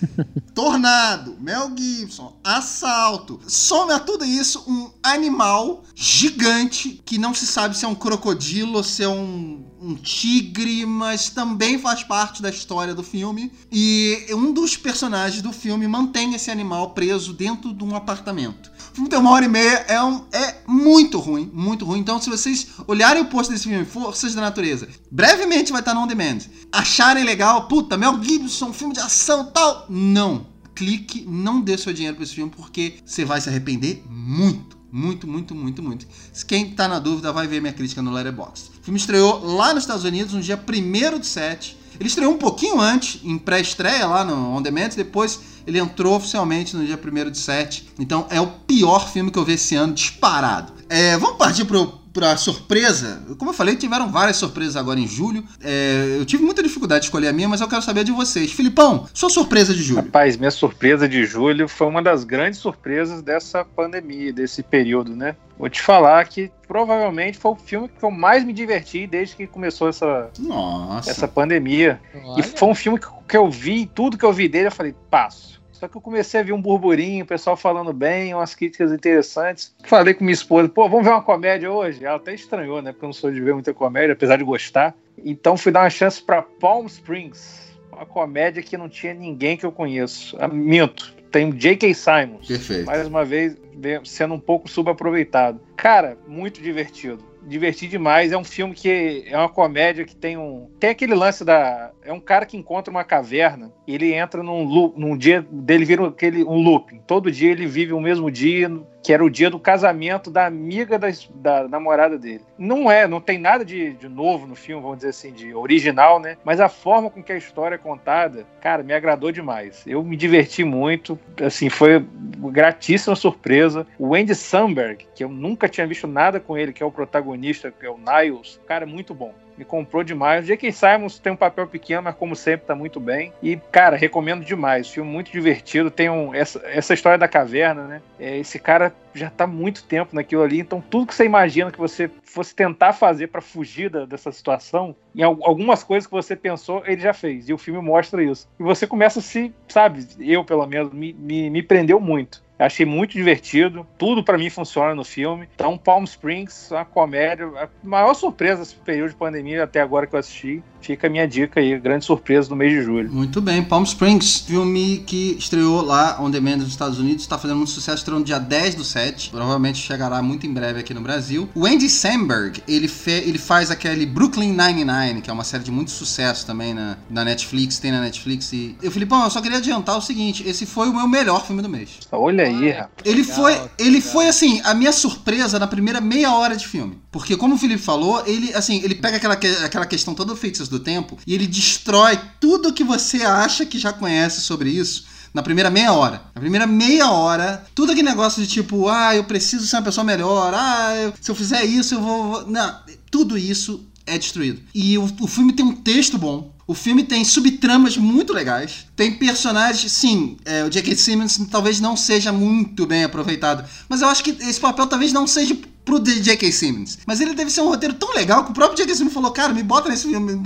Tornado, 0.55 1.37
Mel 1.41 1.73
Gibson, 1.77 2.37
assalto. 2.43 3.41
Some 3.47 3.93
a 3.93 3.99
tudo 3.99 4.25
isso 4.25 4.65
um 4.67 4.91
animal 5.03 5.85
gigante 5.95 7.01
que 7.05 7.19
não 7.19 7.35
se 7.35 7.47
sabe 7.47 7.77
se 7.77 7.85
é 7.85 7.89
um 7.89 7.95
crocodilo 7.95 8.77
ou 8.77 8.85
se 8.85 9.03
é 9.03 9.09
um 9.09 9.71
um 9.81 9.95
tigre, 9.95 10.85
mas 10.85 11.31
também 11.31 11.79
faz 11.79 12.03
parte 12.05 12.43
da 12.43 12.51
história 12.51 12.95
do 12.95 13.03
filme. 13.03 13.51
E 13.73 14.27
um 14.31 14.53
dos 14.53 14.77
personagens 14.77 15.41
do 15.41 15.53
filme 15.53 15.89
mantém 15.89 16.35
esse 16.35 16.51
animal 16.51 16.91
preso 16.91 17.33
dentro 17.33 17.73
de 17.73 17.83
um 17.83 17.97
apartamento. 17.97 18.70
O 18.91 18.95
filme 18.95 19.09
tem 19.09 19.19
uma 19.19 19.31
hora 19.31 19.45
e 19.45 19.49
meia, 19.49 19.85
é, 19.89 20.03
um, 20.03 20.25
é 20.33 20.57
muito 20.67 21.19
ruim, 21.19 21.49
muito 21.53 21.85
ruim. 21.85 22.01
Então, 22.01 22.21
se 22.21 22.29
vocês 22.29 22.67
olharem 22.87 23.23
o 23.23 23.27
post 23.27 23.53
desse 23.53 23.69
filme, 23.69 23.85
Forças 23.85 24.35
da 24.35 24.41
Natureza, 24.41 24.89
brevemente 25.11 25.71
vai 25.71 25.81
estar 25.81 25.95
no 25.95 26.01
On 26.01 26.07
Demand. 26.07 26.39
Acharem 26.73 27.25
legal, 27.25 27.69
puta, 27.69 27.97
Mel 27.97 28.21
Gibson, 28.23 28.73
filme 28.73 28.95
de 28.95 29.01
ação 29.01 29.47
tal. 29.47 29.87
Não. 29.89 30.47
Clique, 30.75 31.25
não 31.29 31.61
dê 31.61 31.77
seu 31.79 31.93
dinheiro 31.93 32.17
para 32.17 32.25
esse 32.25 32.35
filme, 32.35 32.51
porque 32.55 32.95
você 33.05 33.25
vai 33.25 33.41
se 33.41 33.49
arrepender 33.49 34.03
muito. 34.09 34.81
Muito, 34.93 35.27
muito, 35.27 35.55
muito, 35.55 35.83
muito. 35.83 36.07
Quem 36.49 36.71
tá 36.71 36.89
na 36.89 36.99
dúvida 36.99 37.33
vai 37.33 37.47
ver 37.47 37.61
minha 37.61 37.73
crítica 37.73 38.03
no 38.03 38.11
Letterboxd. 38.11 38.71
O 38.81 38.85
filme 38.85 38.99
estreou 38.99 39.45
lá 39.55 39.73
nos 39.73 39.85
Estados 39.85 40.05
Unidos 40.05 40.35
no 40.35 40.41
dia 40.41 40.59
1 40.59 41.19
de 41.21 41.27
7. 41.27 41.79
Ele 42.01 42.09
estreou 42.09 42.33
um 42.33 42.39
pouquinho 42.39 42.81
antes, 42.81 43.21
em 43.23 43.37
pré-estreia 43.37 44.07
lá 44.07 44.25
no 44.25 44.57
On 44.57 44.63
Demand, 44.63 44.89
depois 44.97 45.39
ele 45.67 45.79
entrou 45.79 46.17
oficialmente 46.17 46.75
no 46.75 46.85
dia 46.85 46.99
1 46.99 47.31
de 47.31 47.37
7. 47.37 47.91
Então 47.99 48.27
é 48.31 48.41
o 48.41 48.47
pior 48.47 49.07
filme 49.11 49.31
que 49.31 49.39
eu 49.39 49.45
vi 49.45 49.53
esse 49.53 49.77
ano, 49.77 49.93
disparado. 49.93 50.73
É, 50.89 51.19
vamos 51.19 51.37
partir 51.37 51.67
pro, 51.67 52.00
pra 52.13 52.37
surpresa, 52.37 53.23
como 53.39 53.51
eu 53.51 53.55
falei, 53.55 53.77
tiveram 53.77 54.11
várias 54.11 54.37
surpresas 54.37 54.77
agora 54.77 54.99
em 54.99 55.07
julho. 55.07 55.45
É, 55.63 56.17
eu 56.19 56.25
tive 56.25 56.43
muita 56.43 56.63
dificuldade 56.63 57.03
de 57.03 57.07
escolher 57.07 57.29
a 57.29 57.33
minha, 57.33 57.49
mas 57.49 57.61
eu 57.61 57.69
quero 57.69 57.83
saber 57.83 58.05
de 58.05 58.13
vocês. 58.13 58.53
Filipão, 58.53 59.07
sua 59.15 59.31
surpresa 59.31 59.75
de 59.75 59.83
julho? 59.83 60.03
Rapaz, 60.03 60.37
minha 60.37 60.51
surpresa 60.51 61.09
de 61.09 61.25
julho 61.25 61.69
foi 61.69 61.87
uma 61.87 62.03
das 62.03 62.25
grandes 62.25 62.59
surpresas 62.59 63.23
dessa 63.23 63.65
pandemia, 63.65 64.33
desse 64.33 64.63
período, 64.63 65.15
né? 65.15 65.37
Vou 65.59 65.69
te 65.69 65.83
falar 65.83 66.25
que 66.27 66.51
provavelmente 66.67 67.39
foi 67.39 67.53
o 67.53 67.57
filme 67.57 67.89
que 67.89 68.03
eu 68.03 68.11
mais 68.11 68.45
me 68.45 68.53
diverti 68.53 69.07
desde 69.07 69.37
que 69.37 69.47
começou 69.47 69.89
essa, 69.89 70.31
Nossa. 70.39 71.11
essa 71.11 71.29
pandemia. 71.29 72.01
Olha. 72.15 72.41
E 72.41 72.43
foi 72.43 72.69
um 72.69 72.75
filme 72.75 72.99
que 73.29 73.37
eu 73.37 73.51
vi, 73.51 73.87
tudo 73.87 74.17
que 74.17 74.25
eu 74.25 74.33
vi 74.33 74.49
dele, 74.49 74.69
eu 74.69 74.73
falei, 74.73 74.95
passo 75.11 75.60
só 75.81 75.89
que 75.89 75.97
eu 75.97 76.01
comecei 76.03 76.39
a 76.39 76.43
ver 76.43 76.53
um 76.53 76.61
burburinho, 76.61 77.25
o 77.25 77.27
pessoal 77.27 77.57
falando 77.57 77.91
bem, 77.91 78.35
umas 78.35 78.55
críticas 78.55 78.93
interessantes. 78.93 79.75
Falei 79.85 80.13
com 80.13 80.23
minha 80.23 80.35
esposa, 80.35 80.69
pô, 80.69 80.87
vamos 80.87 81.07
ver 81.07 81.11
uma 81.11 81.23
comédia 81.23 81.73
hoje? 81.73 82.05
Ela 82.05 82.17
até 82.17 82.35
estranhou, 82.35 82.83
né? 82.83 82.93
Porque 82.93 83.07
eu 83.07 83.09
não 83.09 83.15
sou 83.15 83.33
de 83.33 83.41
ver 83.41 83.55
muita 83.55 83.73
comédia, 83.73 84.13
apesar 84.13 84.37
de 84.37 84.45
gostar. 84.45 84.95
Então 85.25 85.57
fui 85.57 85.73
dar 85.73 85.81
uma 85.81 85.89
chance 85.89 86.23
para 86.23 86.43
Palm 86.43 86.85
Springs, 86.85 87.73
uma 87.91 88.05
comédia 88.05 88.63
que 88.63 88.77
não 88.77 88.91
tinha 88.91 89.15
ninguém 89.15 89.57
que 89.57 89.65
eu 89.65 89.73
conheço. 89.73 90.37
Ah, 90.39 90.49
minto, 90.49 91.15
tem 91.31 91.51
J.K. 91.51 91.95
Simons. 91.95 92.47
Perfeito. 92.47 92.85
Mais 92.85 93.07
uma 93.07 93.25
vez, 93.25 93.57
sendo 94.05 94.35
um 94.35 94.41
pouco 94.41 94.69
subaproveitado. 94.69 95.59
Cara, 95.79 96.19
muito 96.29 96.61
divertido 96.61 97.30
diverti 97.47 97.87
demais. 97.87 98.33
É 98.33 98.39
um 98.39 98.45
filme 98.45 98.75
que 98.75 99.25
é 99.27 99.37
uma 99.37 99.49
comédia 99.49 100.05
que 100.05 100.15
tem 100.15 100.37
um. 100.37 100.69
Tem 100.79 100.91
aquele 100.91 101.15
lance 101.15 101.45
da. 101.45 101.93
É 102.03 102.13
um 102.13 102.21
cara 102.21 102.47
que 102.47 102.57
encontra 102.57 102.91
uma 102.91 103.05
caverna 103.05 103.73
e 103.87 103.95
ele 103.95 104.13
entra 104.13 104.43
num 104.43 104.65
loop, 104.65 104.99
num 104.99 105.17
dia 105.17 105.47
dele 105.51 105.85
vira 105.85 106.09
aquele, 106.09 106.45
um 106.45 106.61
looping. 106.63 107.01
Todo 107.07 107.31
dia 107.31 107.51
ele 107.51 107.67
vive 107.67 107.93
o 107.93 108.01
mesmo 108.01 108.31
dia, 108.31 108.71
que 109.03 109.13
era 109.13 109.25
o 109.25 109.31
dia 109.31 109.51
do 109.51 109.59
casamento 109.59 110.31
da 110.31 110.47
amiga 110.47 110.99
da, 110.99 111.09
da 111.35 111.69
namorada 111.69 112.19
dele. 112.19 112.45
Não 112.59 112.91
é, 112.91 113.07
não 113.07 113.21
tem 113.21 113.39
nada 113.39 113.65
de, 113.65 113.93
de, 113.95 114.09
novo 114.09 114.47
no 114.47 114.55
filme, 114.55 114.83
vamos 114.83 114.99
dizer 114.99 115.11
assim, 115.11 115.33
de 115.33 115.55
original, 115.55 116.21
né? 116.21 116.37
Mas 116.45 116.61
a 116.61 116.69
forma 116.69 117.11
com 117.11 117.23
que 117.23 117.33
a 117.33 117.37
história 117.37 117.77
é 117.77 117.79
contada, 117.79 118.47
cara, 118.61 118.83
me 118.83 118.93
agradou 118.93 119.33
demais. 119.33 119.83
Eu 119.87 120.03
me 120.03 120.17
diverti 120.17 120.65
muito, 120.65 121.19
assim, 121.43 121.69
foi 121.69 122.05
gratíssima 122.51 123.17
surpresa. 123.17 123.87
O 123.99 124.15
Andy 124.15 124.35
Samberg, 124.35 125.07
que 125.15 125.25
eu 125.25 125.29
nunca 125.29 125.69
tinha 125.69 125.87
visto 125.87 126.07
nada 126.07 126.39
com 126.39 126.57
ele, 126.57 126.73
que 126.73 126.83
é 126.83 126.87
o 126.87 126.93
protagonista, 126.93 127.71
que 127.71 127.87
é 127.87 127.91
o 127.91 127.99
Niles, 127.99 128.61
cara, 128.67 128.85
muito 128.87 129.15
bom 129.15 129.33
me 129.61 129.65
comprou 129.67 130.03
demais. 130.03 130.45
O 130.45 130.47
J.K. 130.47 130.73
Simons 130.73 131.19
tem 131.19 131.31
um 131.31 131.37
papel 131.37 131.67
pequeno, 131.67 132.01
mas 132.03 132.15
como 132.15 132.35
sempre 132.35 132.67
tá 132.67 132.75
muito 132.75 132.99
bem. 132.99 133.31
E, 133.43 133.59
cara, 133.71 133.95
recomendo 133.95 134.43
demais. 134.43 134.89
Filme 134.89 135.11
muito 135.11 135.31
divertido. 135.31 135.91
Tem 135.91 136.09
um, 136.09 136.35
essa, 136.35 136.63
essa 136.65 136.95
história 136.95 137.19
da 137.19 137.29
caverna, 137.29 137.85
né? 137.85 138.03
É, 138.19 138.39
esse 138.39 138.59
cara 138.59 138.91
já 139.15 139.31
tá 139.31 139.47
muito 139.47 139.85
tempo 139.85 140.15
naquilo 140.15 140.43
ali, 140.43 140.61
então 140.61 140.81
tudo 140.81 141.07
que 141.07 141.15
você 141.15 141.25
imagina 141.25 141.71
que 141.71 141.79
você 141.79 142.11
fosse 142.23 142.55
tentar 142.55 142.93
fazer 142.93 143.29
para 143.29 143.41
fugir 143.41 143.91
da, 143.91 144.05
dessa 144.05 144.31
situação, 144.31 144.95
em 145.15 145.23
algumas 145.23 145.83
coisas 145.83 146.07
que 146.07 146.13
você 146.13 146.37
pensou, 146.37 146.83
ele 146.87 147.01
já 147.01 147.13
fez. 147.13 147.49
E 147.49 147.53
o 147.53 147.59
filme 147.59 147.81
mostra 147.81 148.23
isso. 148.23 148.49
E 148.59 148.63
você 148.63 148.87
começa 148.87 149.19
a 149.19 149.23
se, 149.23 149.53
sabe, 149.69 150.07
eu 150.21 150.45
pelo 150.45 150.67
menos, 150.67 150.93
me, 150.93 151.13
me, 151.13 151.51
me 151.51 151.63
prendeu 151.63 152.01
muito. 152.01 152.43
Achei 152.61 152.85
muito 152.85 153.13
divertido. 153.13 153.87
Tudo 153.97 154.23
para 154.23 154.37
mim 154.37 154.51
funciona 154.51 154.95
no 154.95 155.03
filme. 155.03 155.49
Então, 155.55 155.79
Palm 155.79 156.05
Springs, 156.05 156.71
uma 156.71 156.85
comédia. 156.85 157.47
A 157.57 157.69
maior 157.83 158.13
surpresa 158.13 158.61
desse 158.61 158.75
período 158.75 159.11
de 159.11 159.17
pandemia 159.17 159.65
até 159.65 159.81
agora 159.81 160.07
que 160.07 160.15
eu 160.15 160.19
assisti. 160.21 160.63
Fica 160.81 161.07
a 161.07 161.11
minha 161.11 161.27
dica 161.27 161.61
aí, 161.61 161.79
grande 161.79 162.05
surpresa 162.05 162.49
do 162.49 162.57
mês 162.57 162.73
de 162.73 162.83
julho. 162.83 163.11
Muito 163.11 163.41
bem, 163.41 163.63
Palm 163.63 163.83
Springs, 163.85 164.41
filme 164.41 164.99
que 165.07 165.37
estreou 165.39 165.83
lá 165.83 166.19
on 166.21 166.31
demand 166.31 166.57
nos 166.57 166.69
Estados 166.69 166.99
Unidos, 166.99 167.23
está 167.23 167.39
fazendo 167.39 167.59
muito 167.59 167.71
sucesso, 167.71 167.99
estreou 167.99 168.19
no 168.19 168.25
dia 168.25 168.39
10 168.39 168.75
do 168.75 168.85
7, 168.85 169.00
provavelmente 169.31 169.79
chegará 169.79 170.23
muito 170.23 170.47
em 170.47 170.53
breve 170.53 170.81
aqui 170.81 170.95
no 170.95 171.01
Brasil. 171.01 171.49
O 171.55 171.67
Andy 171.67 171.89
Samberg, 171.89 172.63
ele, 172.67 172.89
fe, 172.89 173.11
ele 173.11 173.39
faz 173.39 173.71
aquele 173.71 174.07
Brooklyn 174.07 174.53
Nine-Nine, 174.53 175.23
que 175.23 175.31
é 175.31 175.33
uma 175.33 175.45
série 175.45 175.65
de 175.65 175.71
muito 175.71 175.91
sucesso 175.91 176.47
também 176.47 176.75
na, 176.75 176.97
na 177.09 177.25
Netflix, 177.25 177.79
tem 177.79 177.91
na 177.91 178.01
Netflix. 178.01 178.53
E 178.53 178.77
eu, 178.83 178.91
Filipão, 178.91 179.25
eu 179.25 179.31
só 179.31 179.41
queria 179.41 179.59
adiantar 179.59 179.97
o 179.97 180.03
seguinte, 180.03 180.47
esse 180.47 180.67
foi 180.67 180.89
o 180.89 180.95
meu 180.95 181.09
melhor 181.09 181.45
filme 181.47 181.63
do 181.63 181.69
mês. 181.69 181.91
Olha 182.13 182.45
aí, 182.45 182.71
rapaz. 182.71 182.91
Ele 183.05 183.23
legal, 183.23 183.37
foi, 183.37 183.71
ele 183.79 183.91
legal. 183.91 184.13
foi 184.13 184.29
assim, 184.29 184.61
a 184.65 184.75
minha 184.75 184.93
surpresa 184.93 185.59
na 185.59 185.67
primeira 185.67 186.01
meia 186.01 186.33
hora 186.33 186.57
de 186.57 186.67
filme. 186.67 186.99
Porque 187.11 187.37
como 187.37 187.55
o 187.55 187.59
Felipe 187.59 187.83
falou, 187.83 188.23
ele 188.27 188.55
assim, 188.55 188.81
ele 188.85 188.95
pega 188.95 189.17
aquela, 189.17 189.35
aquela 189.35 189.87
questão 189.87 190.15
toda 190.15 190.37
feita 190.37 190.65
do 190.67 190.79
tempo 190.79 191.17
e 191.27 191.35
ele 191.35 191.47
destrói 191.47 192.19
tudo 192.39 192.73
que 192.73 192.85
você 192.85 193.23
acha 193.23 193.65
que 193.65 193.79
já 193.79 193.93
conhece 193.93 194.41
sobre 194.41 194.71
isso 194.71 195.05
na 195.33 195.43
primeira 195.43 195.71
meia 195.71 195.93
hora. 195.93 196.23
Na 196.35 196.41
primeira 196.41 196.67
meia 196.67 197.11
hora, 197.11 197.65
tudo 197.75 197.93
aquele 197.93 198.09
negócio 198.09 198.43
de 198.43 198.49
tipo, 198.49 198.89
ah, 198.89 199.15
eu 199.15 199.25
preciso 199.25 199.67
ser 199.67 199.77
uma 199.77 199.83
pessoa 199.83 200.05
melhor, 200.05 200.53
ah, 200.55 200.95
eu, 200.97 201.15
se 201.21 201.31
eu 201.31 201.35
fizer 201.35 201.65
isso, 201.65 201.95
eu 201.95 202.01
vou. 202.01 202.47
Não, 202.47 202.77
tudo 203.11 203.37
isso 203.39 203.87
é 204.07 204.19
destruído. 204.19 204.61
E 204.75 204.99
o, 204.99 205.05
o 205.21 205.27
filme 205.27 205.53
tem 205.53 205.65
um 205.65 205.75
texto 205.75 206.19
bom. 206.19 206.53
O 206.67 206.75
filme 206.75 207.03
tem 207.03 207.25
subtramas 207.25 207.97
muito 207.97 208.33
legais. 208.33 208.87
Tem 208.95 209.13
personagens, 209.13 209.91
sim, 209.91 210.37
é, 210.45 210.65
o 210.65 210.71
J.K. 210.71 210.95
Simmons 210.95 211.37
talvez 211.51 211.81
não 211.81 211.97
seja 211.97 212.31
muito 212.31 212.87
bem 212.87 213.03
aproveitado. 213.03 213.69
Mas 213.89 214.03
eu 214.03 214.09
acho 214.09 214.23
que 214.23 214.31
esse 214.31 214.61
papel 214.61 214.87
talvez 214.87 215.13
não 215.13 215.27
seja 215.27 215.57
pro 215.85 216.01
J.K. 216.01 216.53
Simmons. 216.53 216.99
Mas 217.07 217.21
ele 217.21 217.35
deve 217.35 217.51
ser 217.51 217.61
um 217.63 217.69
roteiro 217.69 217.95
tão 217.95 218.15
legal 218.15 218.45
que 218.45 218.51
o 218.51 218.55
próprio 218.55 218.77
J.K. 218.77 218.95
Simmons 218.95 219.13
falou: 219.13 219.31
Cara, 219.31 219.53
me 219.53 219.63
bota 219.63 219.89
nesse 219.89 220.09
filme, 220.09 220.41